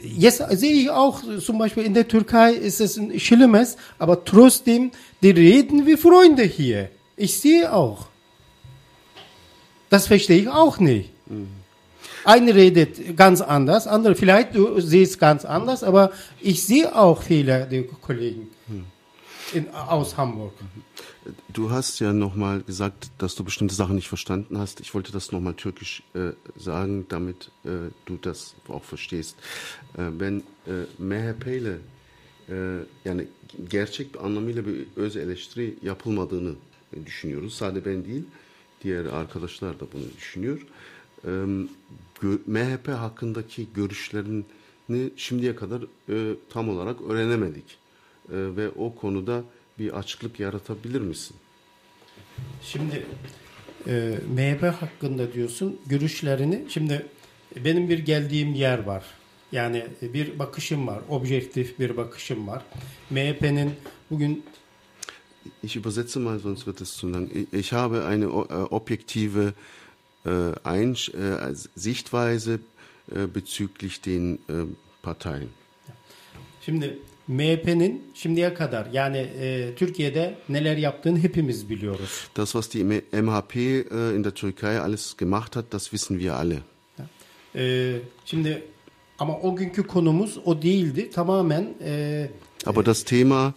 jetzt 0.04 0.42
sehe 0.50 0.72
ich 0.72 0.90
auch, 0.90 1.22
zum 1.40 1.58
Beispiel 1.58 1.84
in 1.84 1.94
der 1.94 2.06
Türkei 2.06 2.52
ist 2.52 2.80
es 2.80 2.96
ein 2.96 3.18
Schlimmes, 3.18 3.76
aber 3.98 4.24
trotzdem, 4.24 4.90
die 5.22 5.30
reden 5.30 5.86
wie 5.86 5.96
Freunde 5.96 6.42
hier. 6.42 6.90
Ich 7.16 7.40
sehe 7.40 7.72
auch. 7.72 8.06
Das 9.90 10.06
verstehe 10.06 10.40
ich 10.40 10.48
auch 10.48 10.78
nicht. 10.78 11.10
Mhm. 11.26 11.48
Eine 12.24 12.54
redet 12.54 13.16
ganz 13.16 13.42
anders, 13.42 13.86
andere 13.86 14.14
vielleicht 14.14 14.54
du 14.54 14.80
siehst 14.80 15.18
ganz 15.20 15.44
anders, 15.44 15.82
aber 15.82 16.10
ich 16.40 16.64
sehe 16.64 16.94
auch 16.96 17.22
viele 17.22 17.66
der 17.66 17.84
Kollegen 17.84 18.48
mhm. 18.66 18.84
in, 19.52 19.68
aus 19.70 20.16
Hamburg. 20.16 20.54
Du 21.52 21.70
hast 21.70 22.00
ja 22.00 22.12
nochmal 22.12 22.62
gesagt, 22.62 23.10
dass 23.18 23.34
du 23.34 23.44
bestimmte 23.44 23.74
Sachen 23.74 23.94
nicht 23.94 24.08
verstanden 24.08 24.58
hast. 24.58 24.80
Ich 24.80 24.94
wollte 24.94 25.10
das 25.10 25.32
nochmal 25.32 25.54
türkisch 25.54 26.02
äh, 26.14 26.32
sagen, 26.56 27.06
damit 27.08 27.50
äh, 27.64 27.90
du 28.04 28.16
das 28.20 28.54
auch 28.68 28.84
verstehst. 28.84 29.36
Äh, 29.96 30.10
ben 30.10 30.42
e, 30.66 30.84
MHP 30.98 31.46
ile 31.46 31.78
e, 32.48 32.78
yani 33.04 33.26
gerçek 33.70 34.14
bir 34.14 34.24
anlamıyla 34.24 34.66
bir 34.66 34.86
öz 34.96 35.16
eleştiri 35.16 35.74
yapılmadığını 35.82 36.54
düşünüyoruz. 37.06 37.54
Sadece 37.54 37.84
ben 37.86 38.04
değil, 38.04 38.24
diğer 38.82 39.04
arkadaşlar 39.04 39.80
da 39.80 39.84
bunu 39.92 40.04
düşünüyor. 40.16 40.66
E, 41.24 41.30
MHP 42.46 42.88
hakkındaki 42.88 43.66
görüşlerini 43.74 44.44
şimdiye 45.16 45.56
kadar 45.56 45.82
e, 46.08 46.34
tam 46.50 46.68
olarak 46.68 47.00
öğrenemedik. 47.02 47.78
E, 48.28 48.36
ve 48.56 48.68
o 48.68 48.94
konuda 48.94 49.44
bir 49.78 49.98
açıklık 49.98 50.40
yaratabilir 50.40 51.00
misin? 51.00 51.36
Şimdi 52.62 53.06
e, 53.86 54.18
MHP 54.28 54.62
hakkında 54.62 55.32
diyorsun 55.32 55.80
görüşlerini. 55.86 56.64
Şimdi 56.68 57.06
benim 57.56 57.88
bir 57.88 57.98
geldiğim 57.98 58.54
yer 58.54 58.78
var. 58.78 59.04
Yani 59.52 59.86
bir 60.02 60.38
bakışım 60.38 60.86
var. 60.86 61.02
Objektif 61.08 61.78
bir 61.78 61.96
bakışım 61.96 62.48
var. 62.48 62.62
MHP'nin 63.10 63.72
bugün 64.10 64.44
Ich 65.62 65.76
übersetze 65.76 66.20
mal, 66.20 66.38
sonst 66.38 66.64
wird 66.64 66.80
es 66.80 66.96
zu 66.96 67.12
lang. 67.12 67.28
Ich 67.52 67.72
habe 67.72 68.04
eine 68.06 68.24
äh, 68.24 68.28
objektive 68.70 69.52
äh, 70.26 70.30
Ein 70.64 70.94
äh, 70.94 71.54
Sichtweise 71.76 72.58
bezüglich 73.06 74.06
den 74.06 74.38
Parteien. 75.02 75.48
Şimdi 76.60 76.98
MHP'nin 77.28 78.02
şimdiye 78.14 78.54
kadar 78.54 78.86
yani 78.92 79.16
e, 79.16 79.74
Türkiye'de 79.74 80.34
neler 80.48 80.76
yaptığını 80.76 81.18
hepimiz 81.18 81.70
biliyoruz. 81.70 82.28
Das 82.36 82.52
was 82.52 82.70
die 82.70 82.84
MHP 83.22 83.56
äh, 83.56 84.16
in 84.16 84.24
der 84.24 84.30
Türkei 84.30 84.78
alles 84.78 85.16
gemacht 85.16 85.56
hat, 85.56 85.72
das 85.72 85.82
wissen 85.82 86.18
wir 86.18 86.30
alle. 86.30 86.58
E, 87.56 87.96
şimdi 88.24 88.62
ama 89.18 89.38
o 89.38 89.56
günkü 89.56 89.86
konumuz 89.86 90.38
o 90.44 90.62
değildi. 90.62 91.10
Tamamen 91.10 91.74
e, 91.84 92.28
Aber 92.66 92.86
das 92.86 93.04
Thema 93.04 93.54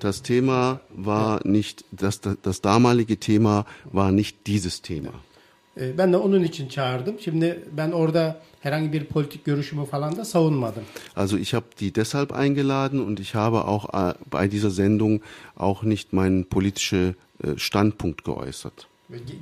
Das 0.00 0.22
Thema 0.22 0.80
war 0.90 1.46
nicht, 1.46 1.84
das, 1.92 2.20
das 2.20 2.62
damalige 2.62 3.18
Thema 3.18 3.66
war 3.92 4.12
nicht 4.12 4.46
dieses 4.46 4.80
Thema. 4.80 5.12
Ben 5.98 6.12
de 6.12 6.16
onun 6.16 6.42
için 6.42 6.68
çağırdım. 6.68 7.16
Şimdi 7.20 7.64
ben 7.76 7.90
orada 7.90 8.40
herhangi 8.60 8.92
bir 8.92 9.04
politik 9.04 9.44
görüşümü 9.44 9.86
falan 9.86 10.16
da 10.16 10.24
savunmadım. 10.24 10.82
Also 11.16 11.36
ich 11.38 11.54
habe 11.54 11.64
die 11.80 11.94
deshalb 11.94 12.30
eingeladen 12.30 12.98
und 12.98 13.18
ich 13.20 13.34
habe 13.34 13.56
auch 13.56 13.84
äh, 13.94 14.14
bei 14.32 14.50
dieser 14.50 14.70
Sendung 14.70 15.20
auch 15.56 15.82
nicht 15.82 16.12
meinen 16.12 16.44
politischen 16.44 17.14
äh, 17.44 17.56
Standpunkt 17.58 18.24
geäußert. 18.24 18.86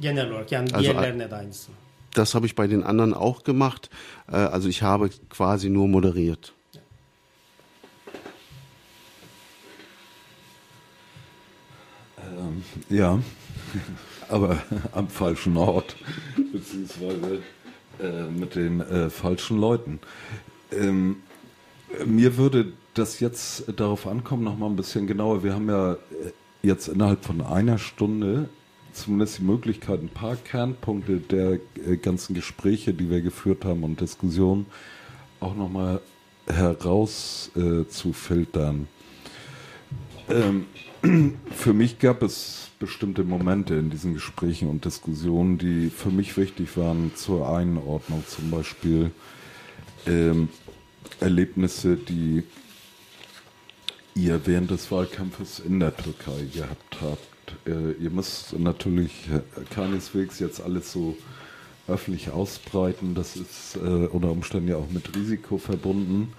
Genel 0.03 0.30
olarak 0.30 0.53
yani 0.53 0.68
Also- 0.70 0.80
diğerlerine 0.82 1.30
de 1.30 1.34
aynısını. 1.34 1.74
Das 2.16 2.34
habe 2.34 2.47
ich 2.47 2.55
bei 2.59 2.70
den 2.70 2.82
anderen 2.82 3.12
auch 3.12 3.45
gemacht. 3.45 3.91
Äh, 4.32 4.36
also 4.36 4.68
ich 4.68 4.82
habe 4.82 5.09
quasi 5.30 5.74
nur 5.74 5.89
moderiert. 5.89 6.53
Ähm, 12.18 12.62
ja, 12.91 13.18
aber 14.28 14.58
am 14.92 15.08
falschen 15.08 15.56
Ort, 15.56 15.96
beziehungsweise 16.52 17.42
äh, 18.00 18.30
mit 18.30 18.54
den 18.54 18.80
äh, 18.80 19.10
falschen 19.10 19.58
Leuten. 19.58 20.00
Ähm, 20.72 21.16
mir 22.06 22.36
würde 22.36 22.72
das 22.94 23.20
jetzt 23.20 23.64
darauf 23.76 24.06
ankommen, 24.06 24.44
noch 24.44 24.58
mal 24.58 24.66
ein 24.66 24.76
bisschen 24.76 25.06
genauer. 25.06 25.42
Wir 25.42 25.54
haben 25.54 25.68
ja 25.68 25.92
äh, 25.92 25.96
jetzt 26.62 26.88
innerhalb 26.88 27.24
von 27.24 27.40
einer 27.40 27.78
Stunde 27.78 28.48
zumindest 28.92 29.38
die 29.38 29.44
Möglichkeit, 29.44 30.02
ein 30.02 30.08
paar 30.08 30.34
Kernpunkte 30.36 31.18
der 31.18 31.60
äh, 31.86 31.96
ganzen 31.96 32.34
Gespräche, 32.34 32.92
die 32.92 33.08
wir 33.10 33.20
geführt 33.20 33.64
haben 33.64 33.84
und 33.84 34.00
Diskussionen, 34.00 34.66
auch 35.40 35.54
noch 35.54 35.70
mal 35.70 36.00
herauszufiltern. 36.46 38.88
Äh, 40.28 40.34
ähm, 40.34 40.66
für 41.03 41.72
mich 41.72 41.99
gab 41.99 42.22
es 42.22 42.70
bestimmte 42.78 43.24
Momente 43.24 43.74
in 43.74 43.90
diesen 43.90 44.14
Gesprächen 44.14 44.68
und 44.68 44.84
Diskussionen, 44.84 45.59
die 45.59 45.90
für 45.90 46.11
mich 46.11 46.36
wichtig 46.36 46.76
waren 46.76 47.12
zur 47.14 47.49
Einordnung. 47.49 48.24
Zum 48.26 48.51
Beispiel 48.51 49.11
ähm, 50.07 50.49
Erlebnisse, 51.20 51.96
die 51.96 52.44
ihr 54.14 54.40
während 54.46 54.70
des 54.70 54.90
Wahlkampfes 54.90 55.61
in 55.61 55.80
der 55.80 55.96
Türkei 55.96 56.46
gehabt 56.53 56.99
habt. 57.01 57.68
Äh, 57.68 57.92
ihr 58.03 58.11
müsst 58.11 58.59
natürlich 58.59 59.28
äh, 59.30 59.40
keineswegs 59.72 60.38
jetzt 60.40 60.61
alles 60.61 60.92
so 60.92 61.16
öffentlich 61.86 62.30
ausbreiten. 62.30 63.14
Das 63.14 63.36
ist 63.36 63.76
äh, 63.76 63.78
unter 63.78 64.30
Umständen 64.30 64.68
ja 64.68 64.76
auch 64.76 64.90
mit 64.90 65.14
Risiko 65.16 65.59
verbunden. 65.59 66.32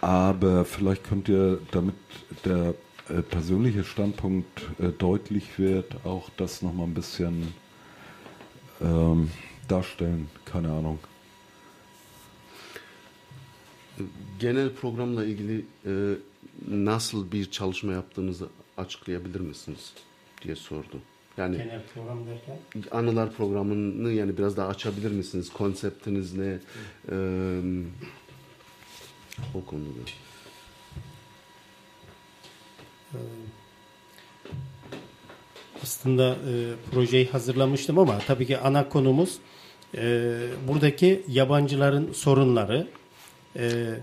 Aber 0.00 0.64
vielleicht 0.64 1.04
könnt 1.04 1.28
ihr, 1.28 1.58
damit 1.70 1.94
der 2.44 2.74
äh, 3.08 3.22
persönliche 3.22 3.84
Standpunkt 3.84 4.62
äh, 4.78 4.88
deutlich 4.98 5.58
wird, 5.58 6.04
auch 6.04 6.30
das 6.36 6.62
nochmal 6.62 6.86
ein 6.86 6.94
bisschen 6.94 7.54
ähm, 8.80 9.30
darstellen. 9.68 10.28
Keine 10.44 10.68
Ahnung. 10.68 10.98
Genel 14.38 14.70
programla 14.70 15.24
ilgili 15.24 15.64
e, 15.86 16.14
nasıl 16.68 17.32
bir 17.32 17.50
çalışma 17.50 17.92
yaptığınızı 17.92 18.48
açıklayabilir 18.76 19.40
misiniz 19.40 19.92
diye 20.42 20.56
sordu. 20.56 21.00
Yani 21.36 21.56
Genel 21.56 21.82
program 21.94 22.18
derken. 22.26 22.58
anılar 22.90 23.32
programını 23.32 24.12
yani 24.12 24.38
biraz 24.38 24.56
daha 24.56 24.68
açabilir 24.68 25.10
misiniz? 25.10 25.52
Konseptiniz 25.52 26.34
ne? 26.34 26.58
Ee, 27.10 27.60
o 29.54 29.64
konuda. 29.64 29.86
Aslında 35.82 36.30
e, 36.30 36.52
projeyi 36.90 37.26
hazırlamıştım 37.26 37.98
ama 37.98 38.18
tabii 38.18 38.46
ki 38.46 38.58
ana 38.58 38.88
konumuz 38.88 39.38
e, 39.94 40.36
buradaki 40.68 41.22
yabancıların 41.28 42.12
sorunları. 42.12 42.86
E, 43.56 43.94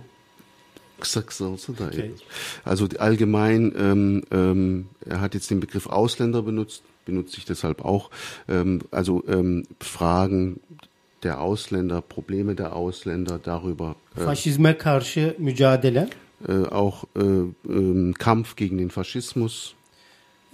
Kısa 1.00 1.22
kısa 1.26 1.46
olsa 1.46 1.78
da. 1.78 1.86
Okay. 1.86 2.12
Also 2.66 2.88
allgemein, 3.00 3.74
ähm, 3.80 4.22
ähm, 4.32 4.86
er 5.10 5.22
hat 5.22 5.34
jetzt 5.34 5.52
den 5.52 5.60
Begriff 5.60 5.88
Ausländer 5.88 6.42
benutzt, 6.42 6.84
benutze 7.08 7.38
ich 7.38 7.46
deshalb 7.46 7.86
auch. 7.86 8.10
Ähm, 8.48 8.80
also 8.92 9.24
ähm, 9.28 9.66
Fragen 9.80 10.62
der 11.24 11.42
Ausländer, 11.42 12.02
Probleme 12.02 12.56
der 12.56 12.76
Ausländer, 12.76 13.40
darüber 13.46 13.96
äh, 14.18 14.24
faşizme 14.26 14.78
karşı 14.78 15.36
mücadele. 15.40 16.10
Äh, 16.48 16.68
auch 16.68 17.06
ähm, 17.16 18.14
Kampf 18.18 18.56
gegen 18.56 18.78
den 18.78 18.90
Faschismus. 18.90 19.76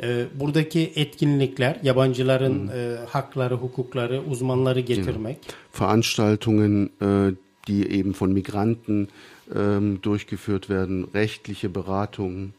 E, 0.01 0.27
buradaki 0.39 0.91
etkinlikler, 0.95 1.79
yabancıların 1.83 2.67
e, 2.67 2.97
hakları, 3.09 3.55
hukukları, 3.55 4.21
uzmanları 4.21 4.79
getirmek. 4.79 5.37
Veranstaltungen, 5.71 6.89
äh, 7.01 7.33
die 7.67 7.85
eben 7.91 8.13
von 8.13 8.33
Migranten 8.33 9.09
ähm, 9.55 10.01
durchgeführt 10.01 10.69
werden, 10.69 11.05
rechtliche 11.13 11.69
Beratungen, 11.69 12.53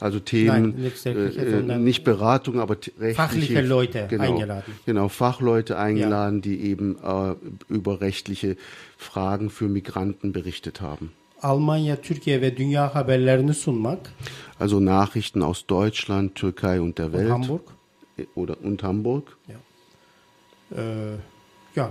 also 0.00 0.18
Themen, 0.18 0.46
Nein, 0.46 0.74
nicht 0.76 1.06
äh, 1.06 1.78
nicht 1.78 2.04
Beratung, 2.04 2.60
aber 2.60 2.74
rechtliche, 2.76 3.14
fachliche 3.14 3.60
Leute 3.60 4.06
genau, 4.08 4.24
eingeladen. 4.24 4.72
Genau, 4.86 5.08
Fachleute 5.08 5.78
eingeladen, 5.78 6.40
die 6.40 6.60
eben 6.60 6.96
äh, 6.96 7.34
über 7.68 8.00
rechtliche 8.00 8.56
Fragen 8.96 9.50
für 9.50 9.68
Migranten 9.68 10.32
berichtet 10.32 10.80
haben. 10.80 11.12
Almanya, 11.44 11.96
Türkiye 12.02 12.40
ve 12.40 12.56
dünya 12.56 12.94
haberlerini 12.94 13.54
sunmak. 13.54 14.12
Also 14.60 14.80
Nachrichten 14.84 15.40
aus 15.42 15.64
Deutschland, 15.70 16.34
Türkei 16.34 16.80
und 16.80 16.98
der 16.98 17.12
Welt. 17.12 17.30
Hamburg. 17.30 17.62
Äh, 18.18 18.24
Oder, 18.36 18.56
und 18.62 18.82
Hamburg. 18.82 19.22
E, 20.76 20.82
ya 21.76 21.90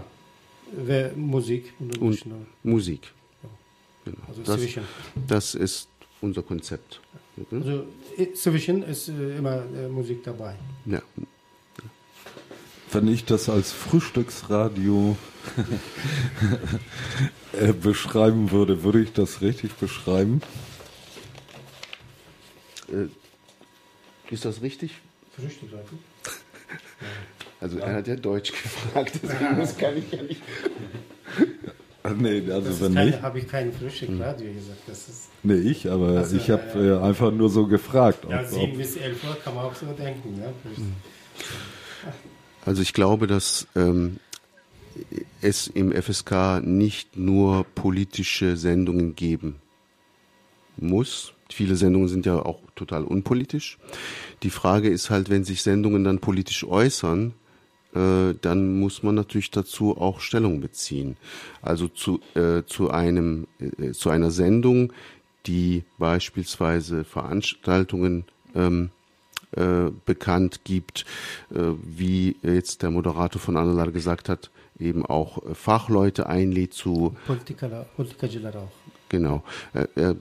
ve 0.88 1.12
müzik 1.16 1.74
bunun 1.80 2.01
Und 2.01 2.14
dışında. 2.14 2.36
Musik. 2.64 3.01
Genau. 4.06 4.18
Also 4.30 4.41
Das, 4.45 4.60
zwischen. 4.60 4.84
das 5.30 5.56
ist 5.56 5.88
unser 6.22 6.41
Konzept. 6.41 6.99
Mhm. 7.38 7.62
Also 7.62 7.86
zwischen 8.36 8.84
ist 8.84 9.10
äh, 9.10 9.38
immer 9.38 9.56
äh, 9.78 9.88
Musik 9.89 10.24
dabei. 10.24 10.56
Ja. 10.86 11.01
Wenn 12.91 13.08
ich 13.08 13.26
das 13.26 13.49
als 13.49 13.72
Frühstücksradio 13.72 15.12
äh, 15.12 15.16
beschreiben 17.82 18.52
würde, 18.52 18.84
würde 18.84 19.02
ich 19.02 19.14
das 19.14 19.41
richtig 19.41 19.74
beschreiben? 19.74 20.41
Ist 24.30 24.46
das 24.46 24.62
richtig? 24.62 24.91
Frühstück, 25.36 25.72
Leute. 25.72 25.89
Also 27.60 27.80
er 27.80 27.94
hat 27.94 28.08
ja 28.08 28.16
Deutsch 28.16 28.52
gefragt, 28.52 29.20
deswegen 29.24 29.58
das 29.58 29.78
kann 29.78 29.98
ich 29.98 30.12
ja 30.12 30.24
nicht. 30.24 30.41
Nee, 32.18 32.52
also 32.52 32.66
wenn 32.66 32.74
ist 32.74 32.96
keine, 32.96 33.06
nicht. 33.12 33.22
habe 33.22 33.39
ich 33.39 33.48
kein 33.48 33.72
Frühstückradio 33.72 34.54
gesagt. 34.54 34.82
Das 34.88 35.08
ist 35.08 35.30
Nee, 35.44 35.56
ich, 35.56 35.89
aber 35.89 36.20
Also, 36.20 36.38
ich 36.38 36.50
habe 36.50 36.64
äh, 36.76 36.89
äh, 36.89 37.02
einfach 37.02 37.32
nur 37.32 37.50
so 37.50 37.68
gefragt. 37.68 38.26
ja 38.30 38.41
Ob, 38.41 38.48
7 38.48 38.72
ob, 38.72 38.78
bis 38.78 38.96
11 38.96 39.24
Uhr 39.24 39.38
kann 39.44 39.56
man 39.56 39.66
auch 39.66 39.76
so 39.76 39.86
denken. 39.88 40.41
Ja? 40.41 40.54
Also 42.66 42.82
ich 42.82 42.94
glaube, 42.94 43.28
dass 43.28 43.68
ähm, 43.76 44.20
es 45.41 45.68
im 45.68 45.91
FSK 45.91 46.62
nicht 46.64 47.18
nur 47.18 47.66
politische 47.76 48.58
Sendungen 48.58 49.16
geben 49.16 49.56
muss. 50.78 51.34
Viele 51.52 51.76
Sendungen 51.76 52.08
sind 52.08 52.26
ja 52.26 52.44
auch 52.44 52.62
total 52.76 53.04
unpolitisch. 53.04 53.78
Die 54.41 54.50
Frage 54.50 54.89
ist 54.89 55.10
halt, 55.10 55.30
wenn 55.30 55.44
sich 55.44 55.62
Sendungen 55.62 56.04
dann 56.04 56.20
politisch 56.20 56.64
äußern, 56.64 57.34
äh, 57.94 58.34
dann 58.41 58.80
muss 58.80 59.04
man 59.04 59.16
natürlich 59.16 59.52
dazu 59.52 59.98
auch 59.98 60.20
Stellung 60.20 60.62
beziehen. 60.62 61.18
Also 61.62 61.88
zu, 61.88 62.20
äh, 62.34 62.64
zu 62.66 62.89
einem, 62.89 63.48
äh, 63.60 63.91
zu 63.91 64.10
einer 64.10 64.32
Sendung, 64.32 64.94
die 65.46 65.84
beispielsweise 65.98 67.04
Veranstaltungen 67.04 68.26
ähm, 68.56 68.89
äh, 69.56 69.91
bekannt 70.06 70.62
gibt, 70.64 71.06
äh, 71.54 71.60
wie 71.84 72.36
jetzt 72.41 72.82
der 72.82 72.91
Moderator 72.91 73.39
von 73.39 73.58
Analar 73.58 73.91
gesagt 73.91 74.30
hat, 74.30 74.49
eben 74.80 75.06
auch 75.06 75.45
äh, 75.45 75.54
Fachleute 75.54 76.28
einlädt 76.28 76.74
zu, 76.74 77.16
Politikalar, 77.28 77.86
Politikacılar 77.95 78.56
auch. 78.56 78.72
genau, 79.10 79.43
er, 79.74 79.89
er 79.95 80.16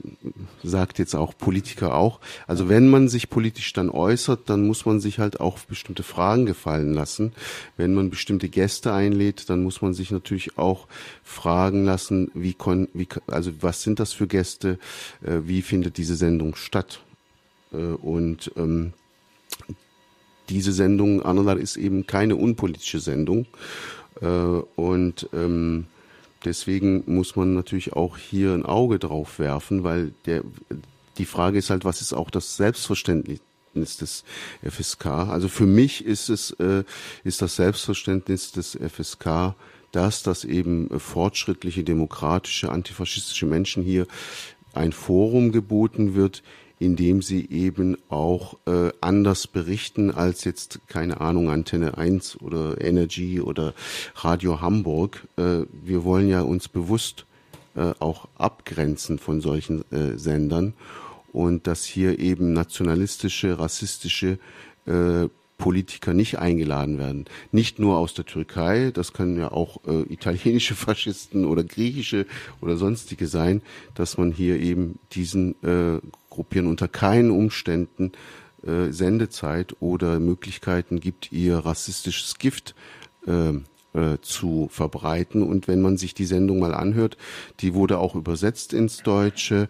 sagt 0.63 0.99
jetzt 0.99 1.15
auch 1.15 1.35
Politiker 1.37 1.95
auch. 1.95 2.19
Also 2.47 2.69
wenn 2.69 2.89
man 2.89 3.07
sich 3.07 3.29
politisch 3.29 3.73
dann 3.73 3.89
äußert, 3.89 4.49
dann 4.49 4.67
muss 4.67 4.85
man 4.85 4.99
sich 4.99 5.19
halt 5.19 5.39
auch 5.39 5.59
bestimmte 5.59 6.03
Fragen 6.03 6.45
gefallen 6.45 6.93
lassen. 6.93 7.33
Wenn 7.75 7.93
man 7.93 8.09
bestimmte 8.09 8.49
Gäste 8.49 8.93
einlädt, 8.93 9.49
dann 9.49 9.63
muss 9.63 9.81
man 9.81 9.93
sich 9.93 10.11
natürlich 10.11 10.57
auch 10.57 10.87
fragen 11.23 11.85
lassen, 11.85 12.29
wie, 12.33 12.53
kon, 12.53 12.87
wie 12.93 13.07
also 13.27 13.51
was 13.61 13.81
sind 13.81 13.99
das 13.99 14.13
für 14.13 14.27
Gäste, 14.27 14.77
äh, 15.23 15.39
wie 15.45 15.61
findet 15.61 15.97
diese 15.97 16.15
Sendung 16.15 16.55
statt? 16.55 17.01
Äh, 17.73 17.77
und 17.77 18.51
ähm, 18.55 18.93
diese 20.49 20.71
Sendung, 20.71 21.21
Analar, 21.21 21.57
ist 21.57 21.77
eben 21.77 22.05
keine 22.07 22.35
unpolitische 22.35 22.99
Sendung. 22.99 23.47
Äh, 24.21 24.27
und 24.27 25.29
ähm, 25.33 25.87
deswegen 26.45 27.03
muss 27.05 27.35
man 27.35 27.53
natürlich 27.53 27.93
auch 27.93 28.17
hier 28.17 28.53
ein 28.53 28.65
Auge 28.65 28.99
drauf 28.99 29.39
werfen, 29.39 29.83
weil 29.83 30.13
der, 30.25 30.43
die 31.17 31.25
Frage 31.25 31.57
ist 31.57 31.69
halt, 31.69 31.85
was 31.85 32.01
ist 32.01 32.13
auch 32.13 32.29
das 32.29 32.57
Selbstverständnis 32.57 33.39
des 33.73 34.23
FSK? 34.67 35.05
Also 35.05 35.47
für 35.47 35.65
mich 35.65 36.05
ist 36.05 36.29
es 36.29 36.51
äh, 36.51 36.83
ist 37.23 37.41
das 37.41 37.55
Selbstverständnis 37.55 38.51
des 38.51 38.77
FSK, 38.77 39.55
dass 39.91 40.23
das 40.23 40.43
eben 40.43 40.89
fortschrittliche, 40.99 41.83
demokratische, 41.83 42.71
antifaschistische 42.71 43.45
Menschen 43.45 43.83
hier 43.83 44.07
ein 44.73 44.91
Forum 44.91 45.51
geboten 45.51 46.15
wird, 46.15 46.41
indem 46.83 47.21
sie 47.21 47.49
eben 47.49 47.97
auch 48.09 48.57
äh, 48.65 48.89
anders 48.99 49.47
berichten 49.47 50.11
als 50.11 50.43
jetzt, 50.43 50.81
keine 50.87 51.21
Ahnung, 51.21 51.49
Antenne 51.49 51.97
1 51.97 52.41
oder 52.41 52.81
Energy 52.81 53.39
oder 53.39 53.73
Radio 54.15 54.59
Hamburg. 54.59 55.25
Äh, 55.37 55.61
wir 55.71 56.03
wollen 56.03 56.27
ja 56.27 56.41
uns 56.41 56.67
bewusst 56.67 57.25
äh, 57.75 57.93
auch 57.99 58.27
abgrenzen 58.35 59.17
von 59.17 59.39
solchen 59.39 59.89
äh, 59.91 60.17
Sendern 60.17 60.73
und 61.31 61.67
dass 61.67 61.85
hier 61.85 62.19
eben 62.19 62.51
nationalistische, 62.51 63.57
rassistische 63.59 64.37
äh, 64.85 65.29
Politiker 65.57 66.13
nicht 66.13 66.39
eingeladen 66.39 66.97
werden. 66.97 67.23
Nicht 67.53 67.79
nur 67.79 67.97
aus 67.97 68.13
der 68.13 68.25
Türkei, 68.25 68.91
das 68.93 69.13
können 69.13 69.37
ja 69.37 69.51
auch 69.51 69.79
äh, 69.87 70.01
italienische 70.11 70.75
Faschisten 70.75 71.45
oder 71.45 71.63
griechische 71.63 72.25
oder 72.59 72.75
sonstige 72.75 73.27
sein, 73.27 73.61
dass 73.95 74.17
man 74.17 74.33
hier 74.33 74.59
eben 74.59 74.99
diesen 75.13 75.55
äh, 75.63 76.01
Gruppieren 76.33 76.67
unter 76.67 76.87
keinen 76.87 77.31
Umständen 77.31 78.11
äh, 78.65 78.91
Sendezeit 78.91 79.75
oder 79.79 80.19
Möglichkeiten 80.19 80.99
gibt, 80.99 81.31
ihr 81.31 81.59
rassistisches 81.59 82.39
Gift 82.39 82.75
äh, 83.27 83.49
äh, 83.93 84.17
zu 84.21 84.67
verbreiten. 84.71 85.43
Und 85.43 85.67
wenn 85.67 85.81
man 85.81 85.97
sich 85.97 86.13
die 86.13 86.25
Sendung 86.25 86.59
mal 86.59 86.73
anhört, 86.73 87.17
die 87.59 87.73
wurde 87.75 87.99
auch 87.99 88.15
übersetzt 88.15 88.73
ins 88.73 89.03
Deutsche. 89.03 89.69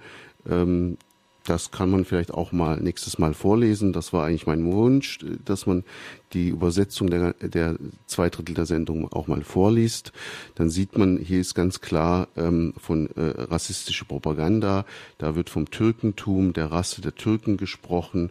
Ähm, 0.50 0.98
das 1.46 1.72
kann 1.72 1.90
man 1.90 2.06
vielleicht 2.06 2.34
auch 2.34 2.52
mal 2.52 2.80
nächstes 2.80 3.20
Mal 3.20 3.34
vorlesen. 3.34 3.92
Das 3.92 4.14
war 4.14 4.26
eigentlich 4.26 4.48
mein 4.48 4.66
Wunsch, 4.66 5.20
dass 5.44 5.66
man 5.66 5.84
die 6.32 6.50
Übersetzung 6.50 7.10
der, 7.10 7.34
der 7.34 7.76
zwei 8.08 8.30
Drittel 8.30 8.56
der 8.56 8.66
Sendung 8.66 9.12
auch 9.12 9.28
mal 9.28 9.44
vorliest. 9.44 10.14
Dann 10.56 10.70
sieht 10.70 10.98
man, 10.98 11.18
hier 11.18 11.42
ist 11.42 11.54
ganz 11.54 11.82
klar 11.82 12.30
ähm, 12.38 12.74
von 12.78 13.08
äh, 13.16 13.42
rassistischer 13.42 14.06
Propaganda. 14.06 14.86
Da 15.18 15.36
wird 15.36 15.50
vom 15.50 15.70
Türkentum, 15.70 16.54
der 16.54 16.72
Rasse 16.72 17.02
der 17.02 17.16
Türken 17.16 17.58
gesprochen 17.58 18.30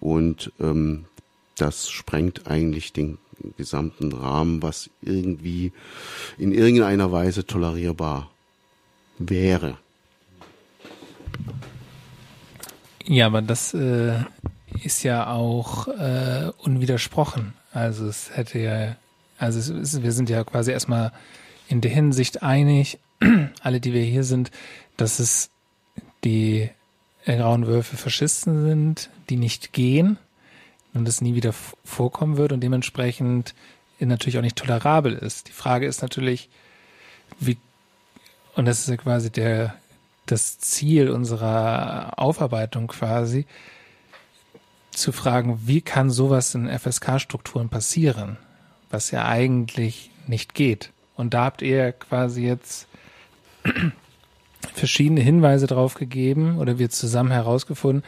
und 0.00 0.52
ähm, 0.60 1.06
das 1.56 1.90
sprengt 1.90 2.46
eigentlich 2.46 2.92
den 2.92 3.18
gesamten 3.56 4.12
Rahmen, 4.12 4.62
was 4.62 4.88
irgendwie 5.00 5.72
in 6.38 6.52
irgendeiner 6.52 7.10
Weise 7.10 7.44
tolerierbar 7.44 8.30
wäre. 9.18 9.78
Ja, 13.06 13.26
aber 13.26 13.42
das 13.42 13.74
äh, 13.74 14.14
ist 14.82 15.02
ja 15.02 15.30
auch 15.32 15.88
äh, 15.88 16.50
unwidersprochen. 16.58 17.54
Also 17.72 18.06
es 18.06 18.36
hätte 18.36 18.58
ja, 18.58 18.96
also 19.38 19.58
es 19.58 19.68
ist, 19.68 20.02
wir 20.02 20.12
sind 20.12 20.30
ja 20.30 20.44
quasi 20.44 20.70
erstmal 20.72 21.12
in 21.68 21.80
der 21.80 21.90
Hinsicht 21.90 22.42
einig, 22.42 22.98
alle, 23.62 23.80
die 23.80 23.92
wir 23.92 24.02
hier 24.02 24.24
sind, 24.24 24.50
dass 24.96 25.18
es 25.18 25.50
die 26.24 26.70
grauen 27.24 27.66
Wölfe 27.66 27.96
Faschisten 27.96 28.64
sind, 28.64 29.10
die 29.30 29.36
nicht 29.36 29.72
gehen 29.72 30.18
und 30.94 31.08
es 31.08 31.20
nie 31.20 31.34
wieder 31.34 31.54
vorkommen 31.84 32.36
wird 32.36 32.52
und 32.52 32.60
dementsprechend 32.60 33.54
natürlich 33.98 34.38
auch 34.38 34.42
nicht 34.42 34.56
tolerabel 34.56 35.14
ist. 35.14 35.48
Die 35.48 35.52
Frage 35.52 35.86
ist 35.86 36.02
natürlich, 36.02 36.48
wie, 37.38 37.56
und 38.54 38.64
das 38.64 38.80
ist 38.80 38.88
ja 38.88 38.96
quasi 38.96 39.30
der 39.30 39.74
das 40.26 40.58
Ziel 40.58 41.10
unserer 41.10 42.18
Aufarbeitung 42.18 42.86
quasi, 42.86 43.46
zu 44.90 45.10
fragen, 45.12 45.60
wie 45.64 45.80
kann 45.80 46.10
sowas 46.10 46.54
in 46.54 46.68
FSK-Strukturen 46.68 47.68
passieren, 47.68 48.36
was 48.90 49.10
ja 49.10 49.26
eigentlich 49.26 50.10
nicht 50.26 50.54
geht. 50.54 50.92
Und 51.16 51.34
da 51.34 51.46
habt 51.46 51.62
ihr 51.62 51.92
quasi 51.92 52.42
jetzt 52.42 52.88
verschiedene 54.74 55.20
Hinweise 55.20 55.66
drauf 55.66 55.94
gegeben 55.94 56.58
oder 56.58 56.78
wir 56.78 56.90
zusammen 56.90 57.30
herausgefunden, 57.30 58.04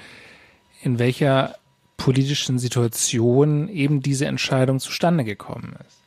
in 0.83 0.99
welcher 0.99 1.57
politischen 1.97 2.59
Situation 2.59 3.69
eben 3.69 4.03
diese 4.03 4.27
Entscheidung 4.27 4.81
zustande 4.81 5.25
gekommen 5.25 5.77
ist. 5.87 6.04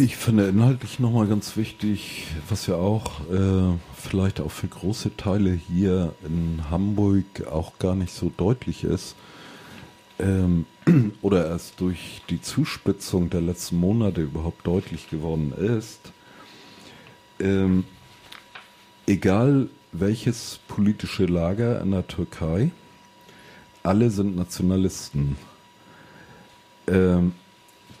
Ich 0.00 0.16
finde 0.16 0.48
inhaltlich 0.48 0.98
nochmal 0.98 1.26
ganz 1.26 1.58
wichtig, 1.58 2.24
was 2.48 2.66
ja 2.66 2.76
auch 2.76 3.20
äh, 3.30 3.76
vielleicht 3.94 4.40
auch 4.40 4.50
für 4.50 4.66
große 4.66 5.14
Teile 5.18 5.52
hier 5.52 6.14
in 6.24 6.70
Hamburg 6.70 7.46
auch 7.50 7.78
gar 7.78 7.94
nicht 7.94 8.14
so 8.14 8.32
deutlich 8.34 8.82
ist, 8.82 9.14
ähm, 10.18 10.64
oder 11.20 11.48
erst 11.48 11.78
durch 11.82 12.22
die 12.30 12.40
Zuspitzung 12.40 13.28
der 13.28 13.42
letzten 13.42 13.76
Monate 13.76 14.22
überhaupt 14.22 14.66
deutlich 14.66 15.10
geworden 15.10 15.52
ist, 15.52 16.00
ähm, 17.38 17.84
egal 19.06 19.68
welches 19.92 20.60
politische 20.66 21.26
Lager 21.26 21.78
in 21.82 21.90
der 21.90 22.08
Türkei, 22.08 22.70
alle 23.82 24.10
sind 24.10 24.34
Nationalisten. 24.34 25.36
Ähm, 26.86 27.34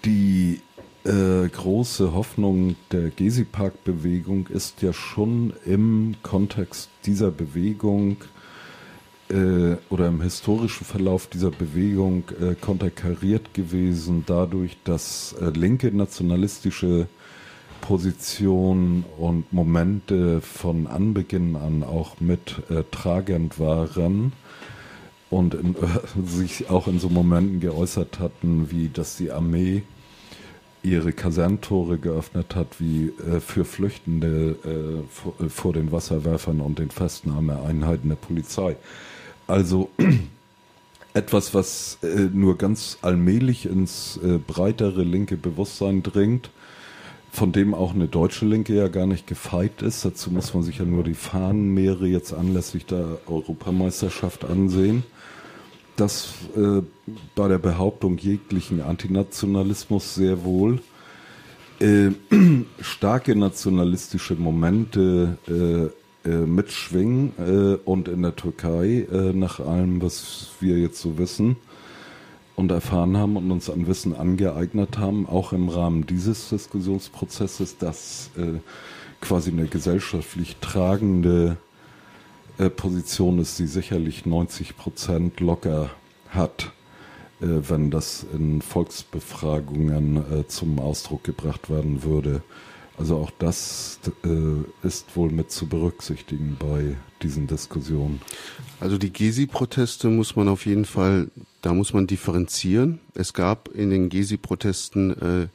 die 0.06 0.62
äh, 1.04 1.48
große 1.48 2.12
Hoffnung 2.12 2.76
der 2.92 3.10
Gezi-Park-Bewegung 3.10 4.48
ist 4.48 4.82
ja 4.82 4.92
schon 4.92 5.52
im 5.64 6.16
Kontext 6.22 6.90
dieser 7.06 7.30
Bewegung 7.30 8.18
äh, 9.30 9.76
oder 9.88 10.08
im 10.08 10.20
historischen 10.20 10.84
Verlauf 10.84 11.26
dieser 11.26 11.50
Bewegung 11.50 12.24
äh, 12.40 12.54
konterkariert 12.54 13.54
gewesen, 13.54 14.24
dadurch, 14.26 14.76
dass 14.84 15.34
äh, 15.40 15.50
linke 15.50 15.90
nationalistische 15.94 17.06
Positionen 17.80 19.04
und 19.18 19.52
Momente 19.52 20.40
von 20.42 20.86
Anbeginn 20.86 21.56
an 21.56 21.82
auch 21.82 22.20
mit 22.20 22.62
äh, 22.68 22.84
tragend 22.90 23.58
waren 23.58 24.32
und 25.30 25.54
in, 25.54 25.74
sich 26.26 26.68
auch 26.68 26.88
in 26.88 26.98
so 26.98 27.08
Momenten 27.08 27.60
geäußert 27.60 28.18
hatten, 28.18 28.70
wie 28.70 28.90
dass 28.90 29.16
die 29.16 29.30
Armee 29.30 29.82
ihre 30.82 31.12
Kaserntore 31.12 31.98
geöffnet 31.98 32.54
hat, 32.54 32.80
wie 32.80 33.08
äh, 33.08 33.40
für 33.40 33.64
Flüchtende 33.64 34.56
äh, 34.64 35.08
vor, 35.10 35.34
äh, 35.40 35.48
vor, 35.48 35.72
den 35.72 35.92
Wasserwerfern 35.92 36.60
und 36.60 36.78
den 36.78 36.90
Festnahmeeinheiten 36.90 38.08
der 38.08 38.16
Polizei. 38.16 38.76
Also 39.46 39.90
etwas, 41.14 41.54
was 41.54 41.98
äh, 42.02 42.28
nur 42.32 42.56
ganz 42.56 42.98
allmählich 43.02 43.66
ins 43.66 44.18
äh, 44.24 44.38
breitere 44.38 45.02
linke 45.02 45.36
Bewusstsein 45.36 46.02
dringt, 46.02 46.50
von 47.30 47.52
dem 47.52 47.74
auch 47.74 47.94
eine 47.94 48.08
deutsche 48.08 48.46
Linke 48.46 48.74
ja 48.74 48.88
gar 48.88 49.06
nicht 49.06 49.26
gefeit 49.26 49.82
ist. 49.82 50.04
Dazu 50.04 50.30
muss 50.30 50.52
man 50.54 50.62
sich 50.62 50.78
ja 50.78 50.84
nur 50.84 51.04
die 51.04 51.14
Fahnenmeere 51.14 52.06
jetzt 52.06 52.32
anlässlich 52.32 52.86
der 52.86 53.18
Europameisterschaft 53.26 54.44
ansehen 54.44 55.04
das 56.00 56.32
äh, 56.56 56.82
bei 57.34 57.48
der 57.48 57.58
Behauptung 57.58 58.16
jeglichen 58.16 58.80
Antinationalismus 58.80 60.14
sehr 60.14 60.44
wohl 60.44 60.80
äh, 61.80 62.10
starke 62.80 63.36
nationalistische 63.36 64.34
Momente 64.34 65.38
äh, 65.48 66.28
äh 66.28 66.46
mitschwingen 66.46 67.32
äh, 67.38 67.88
und 67.88 68.08
in 68.08 68.22
der 68.22 68.36
Türkei, 68.36 69.06
äh, 69.10 69.32
nach 69.32 69.60
allem, 69.60 70.02
was 70.02 70.48
wir 70.60 70.78
jetzt 70.78 71.00
so 71.00 71.18
wissen 71.18 71.56
und 72.56 72.70
erfahren 72.70 73.16
haben 73.16 73.36
und 73.36 73.50
uns 73.50 73.70
an 73.70 73.86
Wissen 73.86 74.14
angeeignet 74.14 74.98
haben, 74.98 75.26
auch 75.26 75.52
im 75.52 75.68
Rahmen 75.68 76.06
dieses 76.06 76.50
Diskussionsprozesses, 76.50 77.78
dass 77.78 78.30
quasi 79.22 79.50
eine 79.50 79.66
gesellschaftlich 79.66 80.56
tragende 80.60 81.56
Position 82.68 83.38
ist, 83.38 83.58
die 83.58 83.66
sicherlich 83.66 84.26
90 84.26 84.76
Prozent 84.76 85.40
locker 85.40 85.90
hat, 86.28 86.72
äh, 87.40 87.46
wenn 87.46 87.90
das 87.90 88.26
in 88.34 88.60
Volksbefragungen 88.60 90.16
äh, 90.16 90.46
zum 90.46 90.78
Ausdruck 90.78 91.24
gebracht 91.24 91.70
werden 91.70 92.02
würde. 92.02 92.42
Also 92.98 93.16
auch 93.16 93.30
das 93.38 93.98
äh, 94.24 94.86
ist 94.86 95.16
wohl 95.16 95.30
mit 95.30 95.50
zu 95.50 95.66
berücksichtigen 95.66 96.58
bei 96.58 96.96
diesen 97.22 97.46
Diskussionen. 97.46 98.20
Also 98.78 98.98
die 98.98 99.10
Gezi-Proteste 99.10 100.08
muss 100.08 100.36
man 100.36 100.48
auf 100.48 100.66
jeden 100.66 100.84
Fall, 100.84 101.30
da 101.62 101.72
muss 101.72 101.94
man 101.94 102.06
differenzieren. 102.06 103.00
Es 103.14 103.32
gab 103.32 103.68
in 103.68 103.88
den 103.88 104.10
Gezi-Protesten 104.10 105.10
äh, 105.12 105.48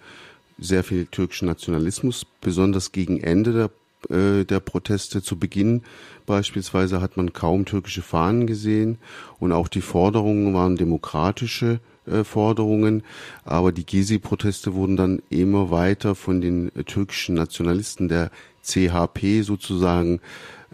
sehr 0.57 0.83
viel 0.83 1.05
türkischen 1.05 1.47
Nationalismus, 1.47 2.25
besonders 2.41 2.91
gegen 2.91 3.19
Ende 3.21 3.53
der 3.53 3.71
äh, 4.09 4.43
der 4.43 4.59
Proteste 4.59 5.21
zu 5.21 5.37
Beginn. 5.37 5.83
Beispielsweise 6.25 7.01
hat 7.01 7.17
man 7.17 7.33
kaum 7.33 7.65
türkische 7.65 8.01
Fahnen 8.01 8.47
gesehen 8.47 8.97
und 9.39 9.51
auch 9.51 9.67
die 9.67 9.81
Forderungen 9.81 10.53
waren 10.53 10.75
demokratische 10.75 11.79
äh, 12.05 12.23
Forderungen, 12.23 13.03
aber 13.43 13.71
die 13.71 13.85
Gezi-Proteste 13.85 14.73
wurden 14.73 14.97
dann 14.97 15.21
immer 15.29 15.71
weiter 15.71 16.15
von 16.15 16.41
den 16.41 16.75
äh, 16.75 16.83
türkischen 16.83 17.35
Nationalisten 17.35 18.07
der 18.07 18.31
CHP 18.63 19.43
sozusagen 19.43 20.19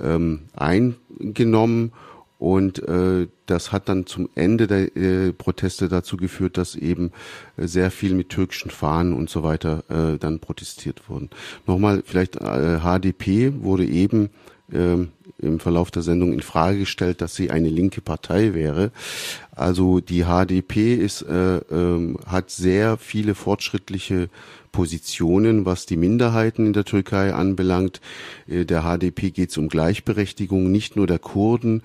ähm, 0.02 0.42
eingenommen 0.56 1.92
und 2.42 2.80
äh, 2.88 3.28
das 3.46 3.72
hat 3.72 3.88
dann 3.88 4.08
zum 4.08 4.28
Ende 4.34 4.66
der 4.66 4.98
äh, 4.98 5.32
Proteste 5.32 5.90
dazu 5.90 6.18
geführt, 6.18 6.58
dass 6.58 6.74
eben 6.74 7.12
äh, 7.56 7.68
sehr 7.68 7.92
viel 7.92 8.16
mit 8.16 8.30
türkischen 8.30 8.72
Fahnen 8.72 9.14
und 9.14 9.30
so 9.30 9.44
weiter 9.44 9.84
äh, 9.90 10.18
dann 10.18 10.40
protestiert 10.40 11.08
wurden. 11.08 11.30
Nochmal, 11.68 12.02
vielleicht 12.04 12.38
äh, 12.38 12.80
HDP 12.80 13.62
wurde 13.62 13.86
eben 13.86 14.32
äh, 14.72 15.06
im 15.38 15.60
Verlauf 15.60 15.92
der 15.92 16.02
Sendung 16.02 16.34
in 16.34 16.42
Frage 16.42 16.80
gestellt, 16.80 17.22
dass 17.22 17.36
sie 17.36 17.52
eine 17.52 17.70
linke 17.70 18.02
Partei 18.02 18.56
wäre. 18.56 18.92
Also 19.52 20.00
die 20.00 20.24
HDP 20.24 20.96
ist, 20.96 21.22
äh, 21.22 21.58
äh, 21.58 22.16
hat 22.26 22.50
sehr 22.50 22.98
viele 22.98 23.36
fortschrittliche 23.36 24.30
Positionen, 24.72 25.66
was 25.66 25.86
die 25.86 25.98
Minderheiten 25.98 26.66
in 26.66 26.74
der 26.74 26.86
Türkei 26.86 27.34
anbelangt. 27.34 28.02
Äh, 28.48 28.66
der 28.66 28.84
HDP 28.84 29.32
geht 29.32 29.50
es 29.50 29.58
um 29.58 29.70
Gleichberechtigung 29.70 30.72
nicht 30.72 30.96
nur 30.96 31.08
der 31.08 31.20
Kurden, 31.20 31.84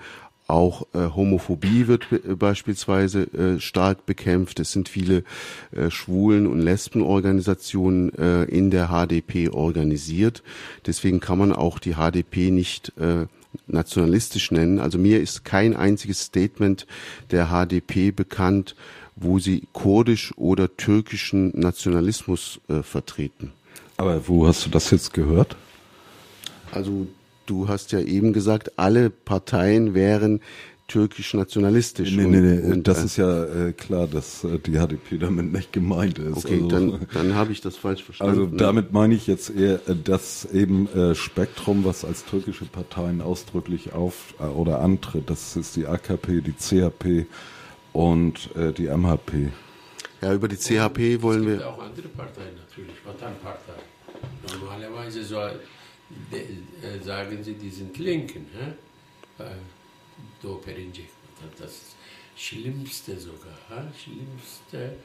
auch 0.49 0.87
äh, 0.95 1.09
Homophobie 1.15 1.89
wird 1.89 2.07
äh, 2.13 2.35
beispielsweise 2.35 3.23
äh, 3.23 3.61
stark 3.61 4.07
bekämpft. 4.07 4.61
Es 4.61 4.73
sind 4.73 4.89
viele 4.89 5.25
äh, 5.73 5.91
Schwulen- 5.91 6.47
und 6.47 6.61
Lesbenorganisationen 6.61 8.15
äh, 8.17 8.45
in 8.45 8.71
der 8.71 8.89
HDP 8.89 9.49
organisiert. 9.49 10.43
Deswegen 10.87 11.21
kann 11.21 11.39
man 11.39 11.53
auch 11.53 11.79
die 11.79 11.95
HDP 11.95 12.51
nicht 12.51 12.93
äh, 12.99 13.27
nationalistisch 13.67 14.51
nennen. 14.51 14.79
Also 14.79 14.99
mir 14.99 15.21
ist 15.21 15.45
kein 15.45 15.75
einziges 15.75 16.23
Statement 16.23 16.87
der 17.31 17.49
HDP 17.49 18.11
bekannt, 18.11 18.77
wo 19.17 19.39
sie 19.39 19.65
kurdisch 19.73 20.33
oder 20.37 20.77
türkischen 20.77 21.59
Nationalismus 21.59 22.61
äh, 22.69 22.83
vertreten. 22.83 23.53
Aber 23.97 24.29
wo 24.29 24.47
hast 24.47 24.67
du 24.67 24.71
das 24.71 24.91
jetzt 24.91 25.15
gehört? 25.15 25.57
Also 26.71 27.07
du 27.47 27.69
hast 27.69 27.93
ja 27.93 28.01
eben 28.01 28.33
gesagt, 28.33 28.79
alle 28.79 29.11
Parteien 29.11 29.95
wären 29.95 30.41
türkisch-nationalistisch. 30.89 32.13
Nee, 32.13 32.27
nee, 32.27 32.41
nee, 32.41 32.73
und, 32.73 32.87
das 32.87 33.03
äh, 33.03 33.05
ist 33.07 33.17
ja 33.17 33.45
äh, 33.45 33.73
klar, 33.73 34.07
dass 34.07 34.45
äh, 34.45 34.59
die 34.59 34.79
HDP 34.79 35.19
damit 35.19 35.53
nicht 35.53 35.73
gemeint 35.73 36.19
ist. 36.19 36.45
Okay, 36.45 36.63
also, 36.63 36.69
dann, 36.69 37.07
dann 37.13 37.35
habe 37.35 37.53
ich 37.53 37.61
das 37.61 37.77
falsch 37.77 38.05
verstanden. 38.05 38.41
Also 38.41 38.57
damit 38.57 38.93
meine 38.93 39.15
ich 39.15 39.27
jetzt 39.27 39.51
eher 39.51 39.75
äh, 39.89 39.97
das 40.03 40.45
eben 40.45 40.89
äh, 40.95 41.15
Spektrum, 41.15 41.85
was 41.85 42.05
als 42.05 42.25
türkische 42.25 42.67
Parteien 42.67 43.21
ausdrücklich 43.21 43.93
auf 43.95 44.35
äh, 44.39 44.45
oder 44.45 44.81
antritt. 44.81 45.29
Das 45.29 45.57
ist 45.57 45.75
die 45.75 45.87
AKP, 45.87 46.43
die 46.43 46.53
CHP 46.53 47.27
und 47.93 48.51
äh, 48.55 48.73
die 48.73 48.87
MHP. 48.87 49.51
Ja, 50.23 50.35
über 50.35 50.49
die 50.49 50.57
CHP 50.57 51.23
wollen 51.23 51.47
wir. 51.47 51.55
Es 51.55 51.59
gibt 51.59 51.65
auch 51.65 51.83
andere 51.83 52.09
Parteien 52.09 52.55
natürlich, 52.57 53.03
Partei. 53.05 53.33
Normalerweise 54.61 55.25
soll 55.25 55.51
äh, 55.51 55.76
sagen 57.03 57.43
sie, 57.43 57.55
die 57.55 57.71
sind 57.71 57.97
Linken. 57.99 58.47
Hä? 58.59 59.45
Do 60.43 60.61
Das 61.59 61.81
Schlimmste 62.37 63.19
sogar. 63.19 63.59
Hä? 63.69 63.83
Schlimmste 64.03 64.97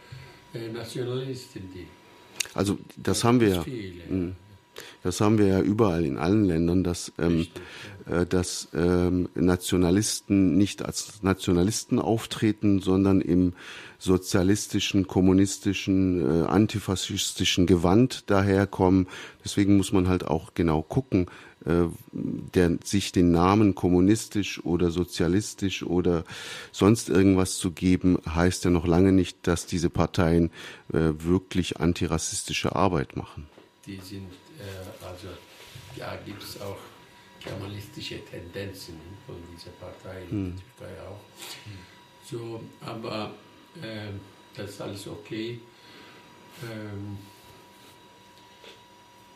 äh, 0.54 0.72
Nationalistin, 0.72 1.70
die. 1.74 1.88
Also 2.54 2.78
das 2.97 3.24
haben 3.24 3.39
wir 3.39 3.49
ja. 3.49 3.66
Hm. 3.66 4.36
Das 5.04 5.20
haben 5.20 5.38
wir 5.38 5.47
ja 5.47 5.62
überall 5.62 6.06
in 6.06 6.18
allen 6.18 6.45
Ländern, 6.45 6.84
dass, 6.84 7.12
ähm, 7.20 7.47
äh, 8.06 8.26
dass 8.26 8.70
ähm, 8.74 9.28
Nationalisten 9.36 10.58
nicht 10.58 10.84
als 10.84 11.22
Nationalisten 11.24 11.99
auftreten, 11.99 12.80
sondern 12.80 13.20
im 13.20 13.54
sozialistischen, 14.02 15.06
kommunistischen, 15.06 16.43
äh, 16.43 16.47
antifaschistischen 16.47 17.68
Gewand 17.68 18.32
daherkommen. 18.32 19.08
Deswegen 19.43 19.78
muss 19.78 19.91
man 19.91 20.08
halt 20.08 20.26
auch 20.26 20.56
genau 20.56 20.82
gucken, 20.82 21.28
äh, 21.66 21.84
der, 22.12 22.80
sich 22.84 23.12
den 23.12 23.32
Namen 23.32 23.76
kommunistisch 23.76 24.66
oder 24.66 24.89
sozialistisch 24.89 25.84
oder 25.84 26.24
sonst 26.72 27.10
irgendwas 27.10 27.58
zu 27.60 27.72
geben, 27.72 28.18
heißt 28.28 28.66
ja 28.66 28.72
noch 28.72 28.88
lange 28.88 29.12
nicht, 29.12 29.38
dass 29.45 29.68
diese 29.68 29.91
Parteien 29.91 30.49
äh, 30.91 31.12
wirklich 31.20 31.80
antirassistische 31.80 32.76
Arbeit 32.76 33.16
machen. 33.16 33.47
Die 33.86 33.97
sind, 33.97 34.32
äh, 34.58 35.06
also 35.06 35.28
ja, 35.95 36.18
gibt 36.26 36.41
es 36.41 36.60
auch 36.60 36.78
kemalistische 37.39 38.20
Tendenzen 38.26 38.95
von 39.28 39.36
dieser 39.56 39.72
Partei 39.72 40.24
in 40.24 40.30
hm. 40.32 40.56
der 40.80 40.88
Türkei 40.88 41.02
auch. 41.08 41.20
So, 42.28 42.62
aber 42.84 43.34
ähm, 43.82 44.19
das 44.55 44.72
ist 44.72 44.82
alles 44.82 45.07
okay. 45.07 45.59
Ähm, 46.63 47.17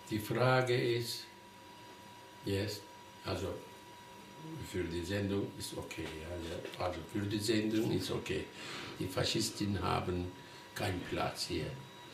die 0.10 0.20
Frage 0.20 0.76
ist 0.76 1.24
jetzt, 2.46 2.82
also 3.26 3.48
für 4.72 4.84
die 4.84 5.04
Sendung 5.04 5.48
ist 5.58 5.76
okay. 5.78 6.06
Also 6.78 7.00
für 7.12 7.26
die 7.26 7.40
Sendung 7.40 7.92
ist 7.92 8.12
okay. 8.12 8.46
Die 9.00 9.08
Faschisten 9.08 9.82
haben 9.82 10.32
keinen 10.76 11.02
Platz 11.10 11.48
hier, 11.48 11.66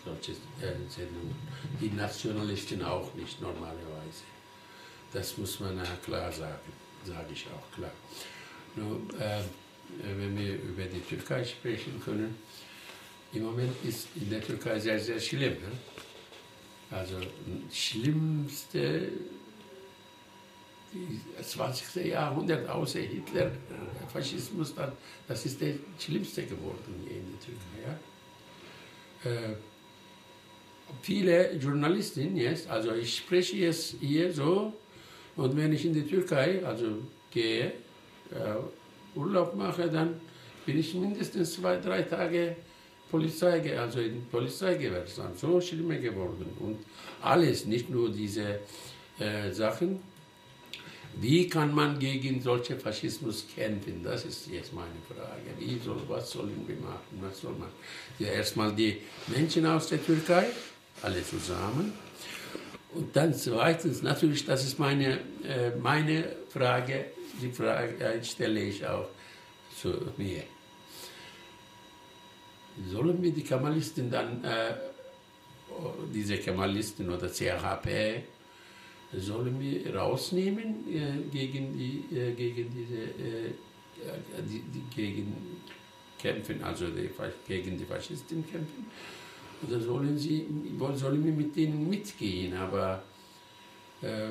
solche 0.05 0.31
äh, 0.31 0.89
Sendungen. 0.89 1.35
Die 1.79 1.89
Nationalisten 1.89 2.83
auch 2.83 3.13
nicht 3.15 3.41
normalerweise. 3.41 4.23
Das 5.11 5.37
muss 5.37 5.59
man 5.59 5.81
klar 6.05 6.31
sagen, 6.31 6.71
sage 7.05 7.33
ich 7.33 7.45
auch 7.47 7.75
klar. 7.75 7.91
Nur, 8.75 9.01
äh, 9.19 9.41
wenn 10.03 10.37
wir 10.37 10.55
über 10.55 10.83
die 10.83 11.01
Türkei 11.01 11.43
sprechen 11.43 12.01
können, 12.03 12.35
im 13.33 13.43
Moment 13.43 13.73
ist 13.83 14.07
in 14.15 14.29
der 14.29 14.41
Türkei 14.41 14.79
sehr, 14.79 14.99
sehr 14.99 15.19
schlimm. 15.19 15.53
Ne? 15.53 15.71
Also 16.89 17.15
schlimmste 17.71 19.07
das 21.37 21.51
20. 21.51 22.05
Jahrhundert 22.07 22.69
außer 22.69 22.99
Hitler, 22.99 23.45
äh, 23.45 24.11
Faschismus, 24.11 24.75
dann, 24.75 24.91
das 25.27 25.45
ist 25.45 25.61
der 25.61 25.75
schlimmste 25.97 26.43
geworden 26.43 27.07
in 27.07 27.31
der 27.31 27.39
Türkei. 27.39 27.99
Ja? 29.23 29.31
Äh, 29.31 29.55
viele 31.01 31.53
Journalisten 31.53 32.35
jetzt, 32.35 32.69
also 32.69 32.93
ich 32.93 33.17
spreche 33.17 33.55
jetzt 33.55 33.95
hier 34.01 34.33
so, 34.33 34.73
und 35.37 35.55
wenn 35.55 35.71
ich 35.71 35.85
in 35.85 35.93
die 35.93 36.05
Türkei 36.05 36.63
also 36.65 36.97
gehe, 37.31 37.67
äh, 38.31 38.55
Urlaub 39.15 39.55
mache, 39.55 39.89
dann 39.89 40.19
bin 40.65 40.79
ich 40.79 40.93
mindestens 40.93 41.53
zwei, 41.53 41.77
drei 41.77 42.03
Tage 42.03 42.55
Polizei, 43.09 43.77
also 43.77 43.99
in 43.99 44.25
Polizeigewächsern. 44.27 45.35
So 45.35 45.59
schlimm 45.59 45.89
geworden. 46.01 46.45
Und 46.59 46.77
alles, 47.21 47.65
nicht 47.65 47.89
nur 47.89 48.09
diese 48.09 48.59
äh, 49.19 49.51
Sachen. 49.51 49.99
Wie 51.19 51.47
kann 51.49 51.75
man 51.75 51.99
gegen 51.99 52.41
solche 52.41 52.77
Faschismus 52.77 53.45
kämpfen? 53.53 54.01
Das 54.01 54.23
ist 54.23 54.47
jetzt 54.47 54.73
meine 54.73 55.01
Frage. 55.09 55.49
Wie 55.59 55.77
soll, 55.83 56.01
was 56.07 56.31
sollen 56.31 56.63
wir 56.65 56.77
machen? 56.77 57.19
Was 57.19 57.41
soll 57.41 57.53
man? 57.59 57.67
Ja, 58.17 58.29
erstmal 58.29 58.73
die 58.73 58.97
Menschen 59.27 59.65
aus 59.65 59.87
der 59.87 60.03
Türkei, 60.03 60.45
alle 61.01 61.21
zusammen. 61.25 61.91
Und 62.93 63.13
dann 63.13 63.33
zweitens, 63.33 64.01
natürlich, 64.01 64.45
das 64.45 64.63
ist 64.63 64.79
meine, 64.79 65.19
äh, 65.43 65.71
meine 65.81 66.23
Frage, 66.49 67.05
die 67.41 67.51
Frage 67.51 68.21
stelle 68.23 68.61
ich 68.61 68.85
auch 68.85 69.07
zu 69.75 69.93
mir. 70.17 70.43
Sollen 72.89 73.21
wir 73.21 73.31
die 73.31 73.43
Kemalisten 73.43 74.09
dann, 74.09 74.43
äh, 74.43 74.73
diese 76.13 76.37
Kemalisten 76.37 77.09
oder 77.09 77.27
CHP, 77.27 78.23
sollen 79.13 79.59
wir 79.59 79.95
rausnehmen 79.95 80.87
äh, 80.89 81.29
gegen, 81.31 81.77
die, 81.77 82.15
äh, 82.15 82.33
gegen 82.33 82.71
diese, 82.73 83.03
äh, 83.03 83.53
die, 84.49 84.63
die, 84.73 84.95
gegen 84.95 85.61
kämpfen, 86.17 86.63
also 86.63 86.87
die, 86.87 87.09
gegen 87.47 87.77
die 87.77 87.85
Faschisten 87.85 88.45
kämpfen? 88.49 88.87
Oder 89.67 89.79
sollen, 89.79 90.17
sie, 90.17 90.47
sollen 90.95 91.23
wir 91.25 91.33
mit 91.33 91.55
denen 91.55 91.89
mitgehen? 91.89 92.55
Aber 92.55 93.03
äh, 94.01 94.29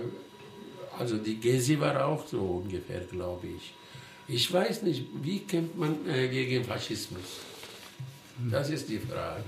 also 1.00 1.16
die 1.16 1.36
Gezi 1.36 1.80
war 1.80 2.04
auch 2.06 2.26
so 2.26 2.62
ungefähr, 2.62 3.00
glaube 3.00 3.46
ich. 3.56 3.74
Ich 4.28 4.52
weiß 4.52 4.82
nicht, 4.82 5.06
wie 5.22 5.40
kämpft 5.40 5.76
man 5.76 5.96
äh, 6.08 6.28
gegen 6.28 6.62
Faschismus? 6.64 7.40
Das 8.50 8.70
ist 8.70 8.88
die 8.88 8.98
Frage. 8.98 9.44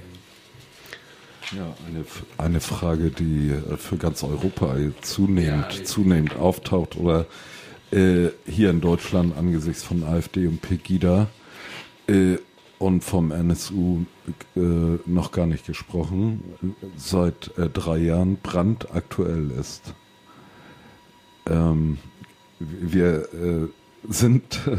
Ja, 1.57 1.76
eine, 1.86 2.05
eine 2.38 2.61
Frage, 2.61 3.11
die 3.11 3.50
äh, 3.50 3.76
für 3.76 3.96
ganz 3.96 4.24
Europa 4.24 4.76
zunehmend, 5.03 5.78
ja, 5.78 5.84
zunehmend 5.84 6.36
auftaucht 6.36 6.96
oder 6.96 7.26
äh, 7.90 8.30
hier 8.46 8.70
in 8.70 8.80
Deutschland 8.80 9.36
angesichts 9.36 9.84
von 9.84 10.03
AfD 10.03 10.46
und 10.46 10.62
Pegida 10.62 11.28
äh, 12.09 12.38
und 12.78 13.05
vom 13.05 13.30
NSU 13.30 14.07
äh, 14.57 14.61
noch 15.07 15.30
gar 15.30 15.46
nicht 15.46 15.66
gesprochen, 15.66 16.42
seit 16.96 17.57
äh, 17.59 17.68
drei 17.68 17.98
Jahren 17.98 18.38
brandaktuell 18.42 19.50
ist. 19.53 19.94
Ähm, 21.47 21.99
wir 22.59 23.32
äh, 23.32 23.68
sind 24.09 24.61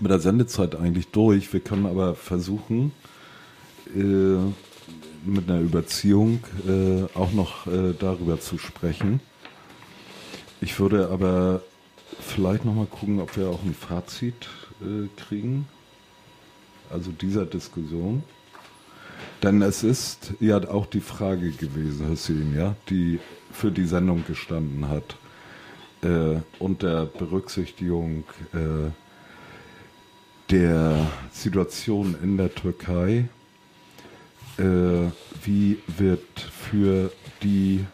mit 0.00 0.10
der 0.10 0.20
Sendezeit 0.20 0.76
eigentlich 0.76 1.08
durch. 1.08 1.52
Wir 1.52 1.60
können 1.60 1.86
aber 1.86 2.14
versuchen, 2.14 2.92
äh, 3.94 4.36
mit 5.24 5.48
einer 5.48 5.60
Überziehung 5.60 6.40
äh, 6.66 7.04
auch 7.16 7.32
noch 7.32 7.66
äh, 7.66 7.94
darüber 7.98 8.40
zu 8.40 8.58
sprechen. 8.58 9.20
Ich 10.60 10.78
würde 10.78 11.08
aber 11.10 11.62
vielleicht 12.20 12.64
noch 12.64 12.74
mal 12.74 12.86
gucken, 12.86 13.20
ob 13.20 13.36
wir 13.36 13.48
auch 13.48 13.62
ein 13.62 13.74
Fazit 13.74 14.48
äh, 14.80 15.08
kriegen. 15.16 15.66
Also 16.90 17.10
dieser 17.10 17.46
Diskussion. 17.46 18.22
Denn 19.42 19.62
es 19.62 19.82
ist 19.82 20.34
ja 20.40 20.56
auch 20.68 20.86
die 20.86 21.00
Frage 21.00 21.50
gewesen, 21.50 22.08
Hussein, 22.08 22.54
ja, 22.56 22.76
die 22.88 23.20
für 23.52 23.70
die 23.70 23.84
Sendung 23.84 24.24
gestanden 24.26 24.88
hat. 24.88 25.16
Äh, 26.02 26.40
unter 26.58 27.06
Berücksichtigung 27.06 28.24
äh, 28.52 28.90
der 30.50 31.06
Situation 31.32 32.16
in 32.22 32.36
der 32.36 32.54
Türkei, 32.54 33.28
äh, 34.58 34.62
wie 35.42 35.78
wird 35.86 36.40
für 36.40 37.10
die 37.42 37.84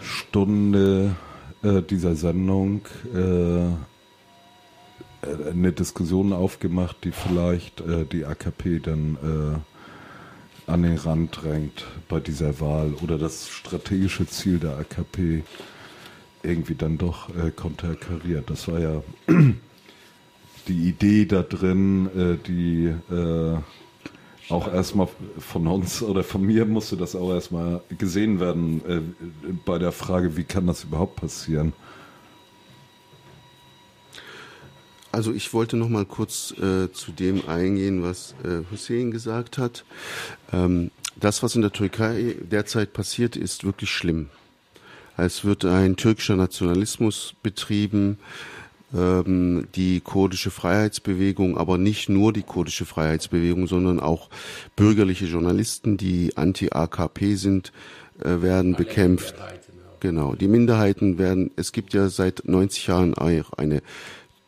Stunde 0.00 1.16
äh, 1.62 1.82
dieser 1.82 2.14
Sendung 2.14 2.82
äh, 3.14 3.70
eine 5.50 5.72
Diskussion 5.72 6.32
aufgemacht, 6.32 6.98
die 7.04 7.12
vielleicht 7.12 7.80
äh, 7.80 8.04
die 8.04 8.24
AKP 8.24 8.78
dann 8.78 9.18
an 10.68 10.82
den 10.82 10.96
Rand 10.96 11.42
drängt 11.42 11.84
bei 12.08 12.20
dieser 12.20 12.60
Wahl 12.60 12.94
oder 13.02 13.18
das 13.18 13.48
strategische 13.48 14.26
Ziel 14.26 14.58
der 14.58 14.78
AKP 14.78 15.42
irgendwie 16.42 16.74
dann 16.74 16.98
doch 16.98 17.28
äh, 17.30 17.50
konterkariert. 17.50 18.48
Das 18.50 18.68
war 18.68 18.78
ja 18.78 19.02
die 20.68 20.88
Idee 20.88 21.26
da 21.26 21.42
drin, 21.42 22.08
äh, 22.16 22.36
die 22.46 22.94
äh, 23.12 23.56
auch 24.50 24.72
erstmal 24.72 25.08
von 25.38 25.66
uns 25.66 26.02
oder 26.02 26.24
von 26.24 26.42
mir 26.42 26.64
musste 26.64 26.96
das 26.96 27.14
auch 27.14 27.32
erstmal 27.32 27.82
gesehen 27.98 28.40
werden 28.40 28.80
äh, 28.86 29.50
bei 29.64 29.78
der 29.78 29.92
Frage, 29.92 30.36
wie 30.36 30.44
kann 30.44 30.66
das 30.66 30.84
überhaupt 30.84 31.16
passieren? 31.16 31.72
Also 35.10 35.32
ich 35.32 35.52
wollte 35.54 35.76
noch 35.76 35.88
mal 35.88 36.04
kurz 36.04 36.52
äh, 36.52 36.92
zu 36.92 37.12
dem 37.12 37.48
eingehen, 37.48 38.02
was 38.02 38.34
äh, 38.44 38.62
Hussein 38.70 39.10
gesagt 39.10 39.58
hat. 39.58 39.84
Ähm, 40.52 40.90
das, 41.16 41.42
was 41.42 41.56
in 41.56 41.62
der 41.62 41.72
Türkei 41.72 42.36
derzeit 42.40 42.92
passiert, 42.92 43.36
ist 43.36 43.64
wirklich 43.64 43.90
schlimm. 43.90 44.28
Es 45.16 45.44
wird 45.44 45.64
ein 45.64 45.96
türkischer 45.96 46.36
Nationalismus 46.36 47.34
betrieben, 47.42 48.18
ähm, 48.94 49.66
die 49.74 50.00
kurdische 50.00 50.50
Freiheitsbewegung, 50.50 51.58
aber 51.58 51.76
nicht 51.76 52.08
nur 52.08 52.32
die 52.32 52.42
kurdische 52.42 52.84
Freiheitsbewegung, 52.84 53.66
sondern 53.66 54.00
auch 54.00 54.28
bürgerliche 54.76 55.26
Journalisten, 55.26 55.96
die 55.96 56.36
anti-AKP 56.36 57.34
sind, 57.34 57.72
äh, 58.20 58.42
werden 58.42 58.74
Alle 58.74 58.84
bekämpft. 58.84 59.34
Genau, 60.00 60.36
die 60.36 60.46
Minderheiten 60.46 61.18
werden, 61.18 61.50
es 61.56 61.72
gibt 61.72 61.92
ja 61.92 62.08
seit 62.08 62.42
90 62.44 62.86
Jahren 62.86 63.14
auch 63.14 63.52
eine 63.56 63.82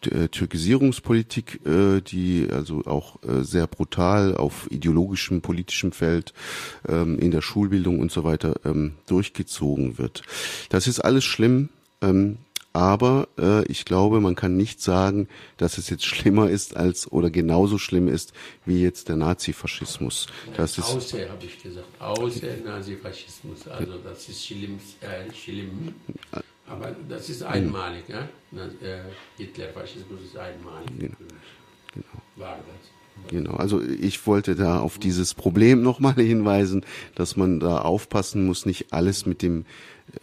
Türkisierungspolitik, 0.00 1.60
äh, 1.66 2.00
die 2.00 2.48
also 2.50 2.82
auch 2.86 3.22
äh, 3.22 3.42
sehr 3.42 3.66
brutal 3.66 4.36
auf 4.36 4.70
ideologischem, 4.70 5.42
politischem 5.42 5.92
Feld 5.92 6.32
ähm, 6.88 7.18
in 7.18 7.30
der 7.30 7.42
Schulbildung 7.42 8.00
und 8.00 8.10
so 8.10 8.24
weiter 8.24 8.54
ähm, 8.64 8.92
durchgezogen 9.06 9.98
wird. 9.98 10.22
Das 10.68 10.86
ist 10.86 11.00
alles 11.00 11.24
schlimm. 11.24 11.68
Ähm, 12.02 12.38
aber 12.72 13.26
äh, 13.36 13.64
ich 13.66 13.84
glaube, 13.84 14.20
man 14.20 14.36
kann 14.36 14.56
nicht 14.56 14.80
sagen, 14.80 15.28
dass 15.56 15.76
es 15.76 15.90
jetzt 15.90 16.04
schlimmer 16.06 16.50
ist 16.50 16.76
als 16.76 17.10
oder 17.10 17.30
genauso 17.30 17.78
schlimm 17.78 18.06
ist 18.06 18.32
wie 18.64 18.82
jetzt 18.82 19.08
der 19.08 19.16
Nazifaschismus. 19.16 20.28
Das 20.56 20.78
ist 20.78 20.84
außer, 20.84 21.28
habe 21.28 21.44
ich 21.44 21.60
gesagt, 21.60 21.86
außer 21.98 22.46
Nazifaschismus. 22.64 23.66
Also 23.66 23.98
das 23.98 24.28
ist 24.28 24.46
schlimm, 24.46 24.78
äh, 25.00 25.32
schlimm. 25.34 25.94
Das 27.20 27.28
ist 27.28 27.42
einmalig. 27.42 28.04
Ja? 28.08 28.20
Äh, 28.22 29.02
Hitlerfaschismus 29.36 30.22
ist 30.24 30.38
einmalig. 30.38 30.88
Genau. 30.98 31.16
genau. 31.92 32.22
War 32.36 32.56
das. 32.56 33.28
Genau, 33.28 33.56
also 33.56 33.82
ich 33.82 34.26
wollte 34.26 34.54
da 34.54 34.80
auf 34.80 34.98
dieses 34.98 35.34
Problem 35.34 35.82
nochmal 35.82 36.14
hinweisen, 36.14 36.82
dass 37.14 37.36
man 37.36 37.60
da 37.60 37.82
aufpassen 37.82 38.46
muss, 38.46 38.64
nicht 38.64 38.94
alles 38.94 39.26
mit 39.26 39.42
dem 39.42 39.66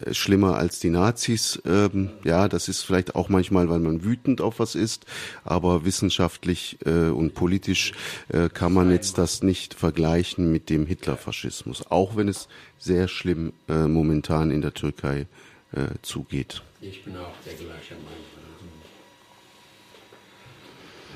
äh, 0.00 0.12
schlimmer 0.12 0.56
als 0.56 0.80
die 0.80 0.90
Nazis. 0.90 1.62
Ähm, 1.64 2.10
ja, 2.24 2.48
das 2.48 2.66
ist 2.66 2.82
vielleicht 2.82 3.14
auch 3.14 3.28
manchmal, 3.28 3.68
weil 3.68 3.78
man 3.78 4.02
wütend 4.02 4.40
auf 4.40 4.58
was 4.58 4.74
ist, 4.74 5.06
aber 5.44 5.84
wissenschaftlich 5.84 6.78
äh, 6.84 7.10
und 7.10 7.34
politisch 7.34 7.92
äh, 8.26 8.48
kann 8.48 8.72
man 8.72 8.90
jetzt 8.90 9.18
das 9.18 9.44
nicht 9.44 9.74
vergleichen 9.74 10.50
mit 10.50 10.68
dem 10.68 10.84
Hitlerfaschismus, 10.84 11.86
auch 11.92 12.16
wenn 12.16 12.26
es 12.26 12.48
sehr 12.76 13.06
schlimm 13.06 13.52
äh, 13.68 13.86
momentan 13.86 14.50
in 14.50 14.62
der 14.62 14.74
Türkei 14.74 15.28
äh, 15.72 15.86
zugeht. 16.02 16.62
Ich 16.80 17.04
bin 17.04 17.16
auch 17.16 17.34
der 17.44 17.54
gleiche 17.54 17.94
Meinung. 17.94 18.38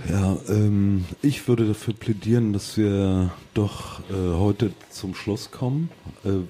Ja, 0.08 0.36
ähm, 0.48 1.04
ich 1.20 1.46
würde 1.46 1.66
dafür 1.66 1.94
plädieren, 1.94 2.52
dass 2.52 2.76
wir 2.76 3.30
doch 3.54 4.00
äh, 4.10 4.14
heute 4.14 4.72
zum 4.90 5.14
Schluss 5.14 5.50
kommen. 5.50 5.90
Äh, 6.24 6.40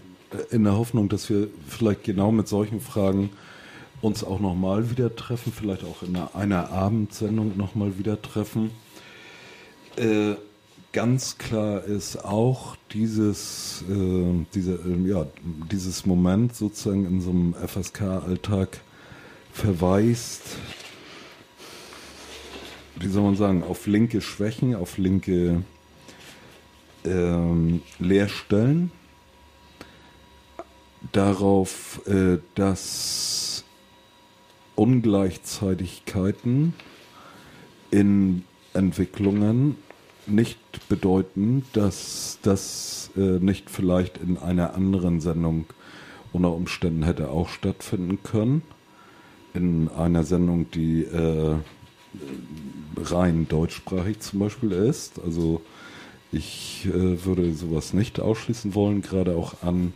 in 0.51 0.65
der 0.65 0.79
Hoffnung, 0.79 1.09
dass 1.09 1.29
wir 1.29 1.49
vielleicht 1.69 2.05
genau 2.05 2.33
mit 2.33 2.49
solchen 2.49 2.81
Fragen 2.81 3.31
uns 4.01 4.25
auch 4.25 4.41
nochmal 4.41 4.91
wieder 4.91 5.15
treffen, 5.15 5.53
vielleicht 5.53 5.85
auch 5.85 6.03
in 6.03 6.17
einer, 6.17 6.35
einer 6.35 6.71
Abendsendung 6.71 7.57
nochmal 7.57 7.99
wieder 7.99 8.21
treffen. 8.21 8.71
Äh, 9.97 10.35
ganz 10.93 11.39
klar 11.39 11.85
ist 11.85 12.25
auch 12.25 12.77
dieses, 12.93 13.83
äh, 13.89 14.45
diese, 14.55 14.75
äh, 14.75 15.09
ja, 15.09 15.27
dieses 15.71 16.07
Moment 16.07 16.55
sozusagen 16.55 17.07
in 17.07 17.21
so 17.21 17.31
einem 17.31 17.55
FSK-Alltag 17.55 18.81
verweist, 19.53 20.43
wie 22.97 23.09
soll 23.09 23.23
man 23.23 23.37
sagen, 23.37 23.65
auf 23.65 23.87
linke 23.87 24.21
Schwächen, 24.21 24.75
auf 24.75 24.99
linke 24.99 25.63
ähm, 27.05 27.83
Leerstellen. 27.99 28.93
Darauf, 31.11 32.01
äh, 32.07 32.39
dass 32.55 33.65
Ungleichzeitigkeiten 34.77 36.75
in 37.91 38.45
Entwicklungen 38.73 39.77
nicht 40.27 40.89
bedeuten, 40.89 41.65
dass 41.73 42.39
das 42.43 43.11
äh, 43.17 43.21
nicht 43.21 43.71
vielleicht 43.71 44.19
in 44.19 44.39
einer 44.39 44.75
anderen 44.75 45.21
Sendung 45.21 45.67
unter 46.33 46.53
Umständen 46.53 47.03
hätte 47.03 47.31
auch 47.31 47.49
stattfinden 47.49 48.23
können. 48.23 48.63
In 49.55 49.89
einer 49.89 50.25
Sendung, 50.25 50.71
die 50.71 51.05
äh, 51.05 51.57
rein 52.97 53.47
deutschsprachig 53.49 54.21
zum 54.21 54.41
Beispiel 54.41 54.73
ist. 54.73 55.21
Also 55.23 55.61
ich 56.31 56.87
äh, 56.87 57.25
würde 57.25 57.53
sowas 57.53 57.93
nicht 57.93 58.21
ausschließen 58.21 58.75
wollen, 58.75 59.03
gerade 59.03 59.37
auch 59.37 59.63
an 59.63 59.93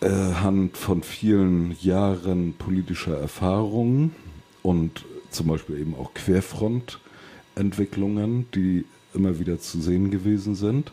äh, 0.00 0.32
von 0.72 1.02
vielen 1.02 1.76
Jahren 1.80 2.54
politischer 2.54 3.18
Erfahrungen 3.18 4.14
und 4.62 5.04
zum 5.30 5.48
Beispiel 5.48 5.78
eben 5.78 5.94
auch 5.94 6.14
Querfrontentwicklungen, 6.14 8.46
die 8.54 8.86
immer 9.14 9.38
wieder 9.38 9.58
zu 9.58 9.80
sehen 9.80 10.10
gewesen 10.10 10.54
sind. 10.54 10.92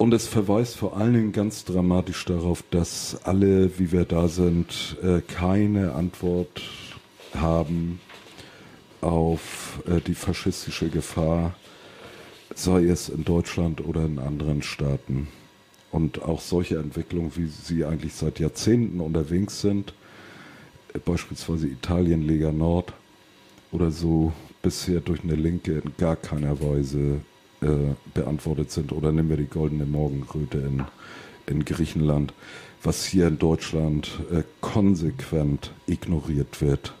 Und 0.00 0.14
es 0.14 0.26
verweist 0.26 0.76
vor 0.76 0.96
allen 0.96 1.12
Dingen 1.12 1.32
ganz 1.32 1.66
dramatisch 1.66 2.24
darauf, 2.24 2.64
dass 2.70 3.18
alle, 3.24 3.78
wie 3.78 3.92
wir 3.92 4.06
da 4.06 4.28
sind, 4.28 4.96
äh, 5.02 5.20
keine 5.20 5.92
Antwort 5.92 6.62
haben 7.34 8.00
auf 9.02 9.82
äh, 9.86 10.00
die 10.00 10.14
faschistische 10.14 10.88
Gefahr, 10.88 11.54
sei 12.54 12.84
es 12.84 13.10
in 13.10 13.24
Deutschland 13.24 13.86
oder 13.86 14.06
in 14.06 14.18
anderen 14.18 14.62
Staaten. 14.62 15.28
Und 15.92 16.22
auch 16.22 16.40
solche 16.40 16.78
Entwicklungen, 16.78 17.32
wie 17.36 17.46
sie 17.46 17.84
eigentlich 17.84 18.14
seit 18.14 18.38
Jahrzehnten 18.38 19.00
unterwegs 19.00 19.60
sind, 19.60 19.92
äh, 20.94 20.98
beispielsweise 20.98 21.66
Italien, 21.66 22.26
Lega 22.26 22.52
Nord 22.52 22.92
oder 23.70 23.90
so, 23.90 24.32
bisher 24.62 25.00
durch 25.00 25.22
eine 25.22 25.34
Linke 25.34 25.82
in 25.84 25.92
gar 25.98 26.16
keiner 26.16 26.60
Weise 26.60 27.20
äh, 27.62 27.94
beantwortet 28.14 28.70
sind. 28.70 28.92
Oder 28.92 29.12
nehmen 29.12 29.28
wir 29.28 29.36
die 29.36 29.46
goldene 29.46 29.86
Morgenröte 29.86 30.58
in, 30.58 30.84
in 31.46 31.64
Griechenland, 31.64 32.32
was 32.82 33.04
hier 33.04 33.28
in 33.28 33.38
Deutschland 33.38 34.20
äh, 34.30 34.42
konsequent 34.60 35.72
ignoriert 35.86 36.60
wird. 36.60 36.94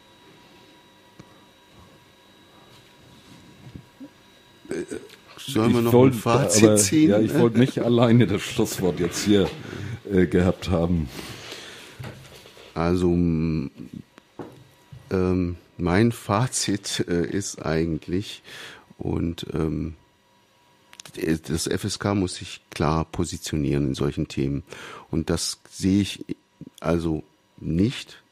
Sollen 5.36 5.74
wir 5.74 5.82
noch 5.82 5.92
wollt, 5.92 6.14
ein 6.14 6.18
Fazit 6.18 6.64
aber, 6.64 6.76
ziehen? 6.76 7.10
Ja, 7.10 7.18
ich 7.18 7.36
wollte 7.38 7.58
nicht 7.58 7.78
alleine 7.80 8.26
das 8.26 8.42
Schlusswort 8.42 9.00
jetzt 9.00 9.24
hier 9.24 9.48
äh, 10.12 10.26
gehabt 10.26 10.70
haben. 10.70 11.08
Also, 12.74 13.08
ähm, 13.10 13.70
mein 15.80 16.12
Fazit 16.12 17.04
äh, 17.08 17.26
ist 17.26 17.64
eigentlich, 17.64 18.42
und 18.98 19.46
ähm, 19.54 19.94
das 21.14 21.66
FSK 21.66 22.14
muss 22.14 22.36
sich 22.36 22.60
klar 22.70 23.04
positionieren 23.04 23.88
in 23.88 23.94
solchen 23.94 24.28
Themen. 24.28 24.62
Und 25.10 25.30
das 25.30 25.60
sehe 25.68 26.02
ich 26.02 26.24
also 26.80 27.24
nicht, 27.58 28.22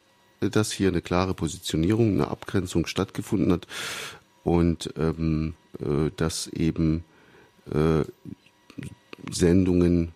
dass 0.40 0.70
hier 0.70 0.88
eine 0.88 1.02
klare 1.02 1.34
Positionierung, 1.34 2.12
eine 2.12 2.28
Abgrenzung 2.28 2.86
stattgefunden 2.86 3.52
hat 3.52 3.66
und 4.44 4.92
ähm, 4.96 5.54
äh, 5.80 6.10
dass 6.16 6.46
eben 6.48 7.04
äh, 7.72 8.04
Sendungen 9.30 10.12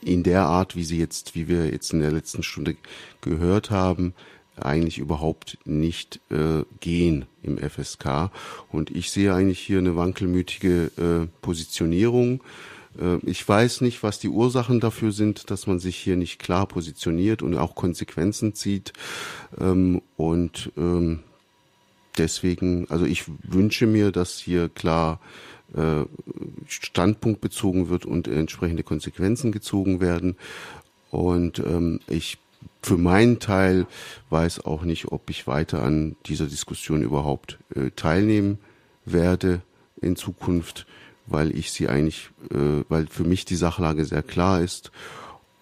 in 0.00 0.22
der 0.22 0.42
Art, 0.42 0.74
wie 0.74 0.84
sie 0.84 0.98
jetzt, 0.98 1.34
wie 1.34 1.48
wir 1.48 1.70
jetzt 1.70 1.92
in 1.92 2.00
der 2.00 2.10
letzten 2.10 2.42
Stunde 2.42 2.76
gehört 3.20 3.70
haben, 3.70 4.14
eigentlich 4.56 4.98
überhaupt 4.98 5.58
nicht 5.64 6.20
äh, 6.30 6.64
gehen 6.80 7.26
im 7.42 7.58
FSK. 7.58 8.30
Und 8.70 8.90
ich 8.90 9.10
sehe 9.10 9.34
eigentlich 9.34 9.60
hier 9.60 9.78
eine 9.78 9.96
wankelmütige 9.96 10.90
äh, 10.96 11.28
Positionierung. 11.40 12.42
Äh, 13.00 13.16
ich 13.24 13.46
weiß 13.46 13.80
nicht, 13.80 14.02
was 14.02 14.18
die 14.18 14.28
Ursachen 14.28 14.80
dafür 14.80 15.12
sind, 15.12 15.50
dass 15.50 15.66
man 15.66 15.78
sich 15.78 15.96
hier 15.96 16.16
nicht 16.16 16.38
klar 16.38 16.66
positioniert 16.66 17.42
und 17.42 17.56
auch 17.56 17.74
Konsequenzen 17.74 18.54
zieht. 18.54 18.92
Ähm, 19.60 20.02
und 20.16 20.72
ähm, 20.76 21.20
deswegen, 22.18 22.86
also 22.90 23.04
ich 23.04 23.24
wünsche 23.42 23.86
mir, 23.86 24.12
dass 24.12 24.38
hier 24.38 24.68
klar 24.68 25.20
äh, 25.74 26.04
Standpunkt 26.68 27.40
bezogen 27.40 27.88
wird 27.88 28.04
und 28.04 28.28
entsprechende 28.28 28.82
Konsequenzen 28.82 29.52
gezogen 29.52 30.00
werden. 30.00 30.36
Und 31.10 31.58
ähm, 31.58 32.00
ich 32.08 32.38
für 32.82 32.96
meinen 32.96 33.38
Teil 33.38 33.86
weiß 34.30 34.64
auch 34.64 34.82
nicht, 34.82 35.12
ob 35.12 35.30
ich 35.30 35.46
weiter 35.46 35.82
an 35.82 36.16
dieser 36.26 36.46
Diskussion 36.46 37.02
überhaupt 37.02 37.58
äh, 37.74 37.90
teilnehmen 37.90 38.58
werde 39.04 39.62
in 40.00 40.16
Zukunft, 40.16 40.86
weil 41.26 41.56
ich 41.56 41.70
sie 41.70 41.88
eigentlich, 41.88 42.30
äh, 42.50 42.84
weil 42.88 43.06
für 43.06 43.24
mich 43.24 43.44
die 43.44 43.56
Sachlage 43.56 44.04
sehr 44.04 44.22
klar 44.22 44.60
ist 44.60 44.90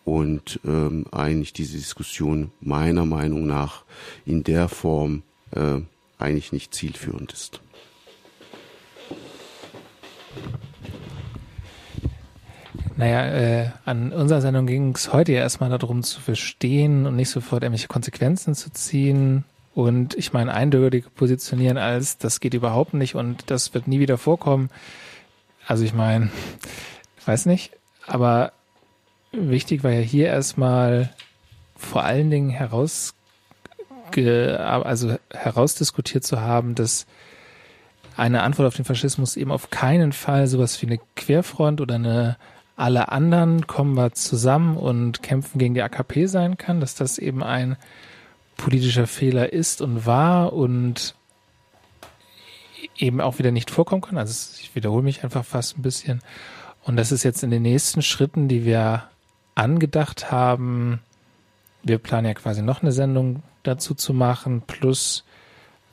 und 0.04 0.60
ähm, 0.64 1.06
eigentlich 1.12 1.52
diese 1.52 1.76
Diskussion 1.76 2.50
meiner 2.60 3.04
Meinung 3.04 3.46
nach 3.46 3.84
in 4.24 4.42
der 4.42 4.68
Form 4.68 5.22
äh, 5.52 5.80
eigentlich 6.18 6.52
nicht 6.52 6.74
zielführend 6.74 7.32
ist. 7.32 7.60
Naja, 13.00 13.24
äh, 13.28 13.70
an 13.86 14.12
unserer 14.12 14.42
Sendung 14.42 14.66
ging 14.66 14.94
es 14.94 15.10
heute 15.10 15.32
ja 15.32 15.40
erstmal 15.40 15.70
darum 15.70 16.02
zu 16.02 16.20
verstehen 16.20 17.06
und 17.06 17.16
nicht 17.16 17.30
sofort 17.30 17.62
irgendwelche 17.62 17.88
Konsequenzen 17.88 18.54
zu 18.54 18.70
ziehen. 18.74 19.44
Und 19.74 20.14
ich 20.16 20.34
meine, 20.34 20.52
eindeutig 20.52 21.06
positionieren 21.14 21.78
als, 21.78 22.18
das 22.18 22.40
geht 22.40 22.52
überhaupt 22.52 22.92
nicht 22.92 23.14
und 23.14 23.50
das 23.50 23.72
wird 23.72 23.88
nie 23.88 24.00
wieder 24.00 24.18
vorkommen. 24.18 24.68
Also 25.66 25.82
ich 25.82 25.94
meine, 25.94 26.30
weiß 27.24 27.46
nicht, 27.46 27.72
aber 28.06 28.52
wichtig 29.32 29.82
war 29.82 29.92
ja 29.92 30.00
hier 30.00 30.26
erstmal 30.26 31.08
vor 31.76 32.04
allen 32.04 32.30
Dingen 32.30 32.50
heraus, 32.50 33.14
also 34.14 35.16
herausdiskutiert 35.30 36.24
zu 36.24 36.42
haben, 36.42 36.74
dass 36.74 37.06
eine 38.18 38.42
Antwort 38.42 38.68
auf 38.68 38.76
den 38.76 38.84
Faschismus 38.84 39.38
eben 39.38 39.52
auf 39.52 39.70
keinen 39.70 40.12
Fall 40.12 40.48
sowas 40.48 40.82
wie 40.82 40.86
eine 40.86 40.98
Querfront 41.16 41.80
oder 41.80 41.94
eine 41.94 42.36
alle 42.80 43.12
anderen 43.12 43.66
kommen 43.66 43.94
wir 43.94 44.12
zusammen 44.12 44.78
und 44.78 45.22
kämpfen 45.22 45.58
gegen 45.58 45.74
die 45.74 45.82
AKP 45.82 46.26
sein 46.26 46.56
kann, 46.56 46.80
dass 46.80 46.94
das 46.94 47.18
eben 47.18 47.42
ein 47.42 47.76
politischer 48.56 49.06
Fehler 49.06 49.52
ist 49.52 49.82
und 49.82 50.06
war 50.06 50.54
und 50.54 51.14
eben 52.96 53.20
auch 53.20 53.38
wieder 53.38 53.50
nicht 53.50 53.70
vorkommen 53.70 54.00
kann. 54.00 54.16
Also 54.16 54.56
ich 54.60 54.74
wiederhole 54.74 55.02
mich 55.02 55.22
einfach 55.24 55.44
fast 55.44 55.76
ein 55.76 55.82
bisschen. 55.82 56.22
Und 56.82 56.96
das 56.96 57.12
ist 57.12 57.22
jetzt 57.22 57.42
in 57.42 57.50
den 57.50 57.62
nächsten 57.62 58.00
Schritten, 58.00 58.48
die 58.48 58.64
wir 58.64 59.04
angedacht 59.54 60.30
haben. 60.30 61.00
Wir 61.82 61.98
planen 61.98 62.28
ja 62.28 62.34
quasi 62.34 62.62
noch 62.62 62.80
eine 62.80 62.92
Sendung 62.92 63.42
dazu 63.62 63.94
zu 63.94 64.14
machen, 64.14 64.62
plus 64.62 65.24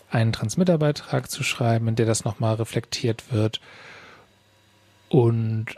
einen 0.10 0.32
Transmitterbeitrag 0.32 1.30
zu 1.30 1.44
schreiben, 1.44 1.90
in 1.90 1.96
der 1.98 2.06
das 2.06 2.24
nochmal 2.24 2.56
reflektiert 2.56 3.30
wird. 3.30 3.60
Und 5.10 5.76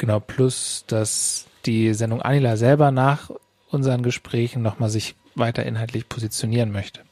Genau, 0.00 0.18
plus, 0.18 0.84
dass 0.86 1.46
die 1.66 1.92
Sendung 1.92 2.22
Anila 2.22 2.56
selber 2.56 2.90
nach 2.90 3.30
unseren 3.68 4.02
Gesprächen 4.02 4.62
nochmal 4.62 4.88
sich 4.88 5.14
weiter 5.34 5.66
inhaltlich 5.66 6.08
positionieren 6.08 6.72
möchte. 6.72 7.02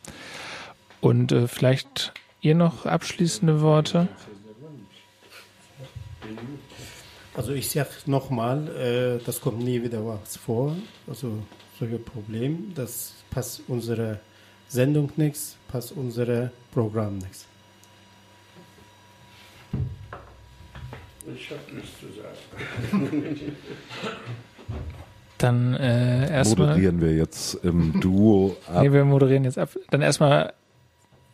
Und 1.02 1.30
äh, 1.30 1.48
vielleicht 1.48 2.14
ihr 2.40 2.54
noch 2.54 2.86
abschließende 2.86 3.60
Worte? 3.60 4.08
Also 7.34 7.52
ich 7.52 7.68
sage 7.68 7.90
nochmal, 8.06 8.68
äh, 8.68 9.22
das 9.22 9.42
kommt 9.42 9.58
nie 9.58 9.82
wieder 9.82 10.06
was 10.06 10.38
vor. 10.38 10.74
Also 11.06 11.42
solche 11.78 11.98
Problem, 11.98 12.72
das 12.74 13.12
passt 13.28 13.60
unsere 13.68 14.18
Sendung 14.66 15.12
nichts, 15.16 15.58
passt 15.70 15.92
unsere 15.92 16.52
Programm 16.72 17.18
nichts. 17.18 17.47
Ich 21.34 21.50
habe 21.50 21.74
nichts 21.74 21.90
zu 22.00 22.06
sagen. 23.00 23.38
Dann 25.38 25.74
äh, 25.74 26.30
erstmal. 26.30 26.68
Moderieren 26.68 27.00
wir 27.00 27.14
jetzt 27.14 27.54
im 27.64 28.00
Duo 28.00 28.56
ab. 28.66 28.82
Nee, 28.82 28.92
wir 28.92 29.04
moderieren 29.04 29.44
jetzt 29.44 29.58
ab. 29.58 29.70
Dann 29.90 30.02
erstmal 30.02 30.52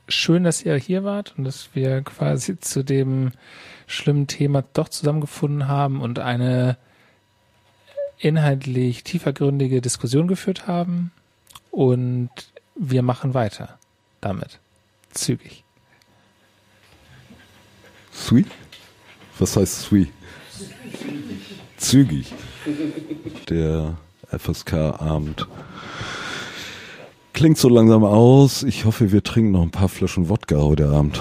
schön, 0.08 0.44
dass 0.44 0.62
ihr 0.62 0.76
hier 0.76 1.04
wart 1.04 1.34
und 1.38 1.44
dass 1.44 1.70
wir 1.74 2.02
quasi 2.02 2.58
zu 2.60 2.84
dem 2.84 3.32
schlimmen 3.86 4.26
Thema 4.26 4.62
doch 4.74 4.88
zusammengefunden 4.90 5.68
haben 5.68 6.02
und 6.02 6.18
eine 6.18 6.76
inhaltlich 8.18 9.04
tiefergründige 9.04 9.80
Diskussion 9.80 10.28
geführt 10.28 10.66
haben. 10.66 11.10
Und 11.70 12.30
wir 12.74 13.02
machen 13.02 13.34
weiter 13.34 13.78
damit. 14.20 14.60
Zügig. 15.10 15.64
Sweet. 18.12 18.46
Was 19.38 19.56
heißt 19.56 19.82
Sweet? 19.82 20.08
Zügig. 21.76 22.32
Der 23.48 23.96
FSK-Abend 24.30 25.46
klingt 27.32 27.58
so 27.58 27.68
langsam 27.68 28.04
aus. 28.04 28.62
Ich 28.62 28.84
hoffe, 28.84 29.12
wir 29.12 29.22
trinken 29.22 29.50
noch 29.50 29.62
ein 29.62 29.70
paar 29.70 29.88
Flaschen 29.88 30.28
Wodka 30.28 30.56
heute 30.56 30.88
Abend. 30.88 31.20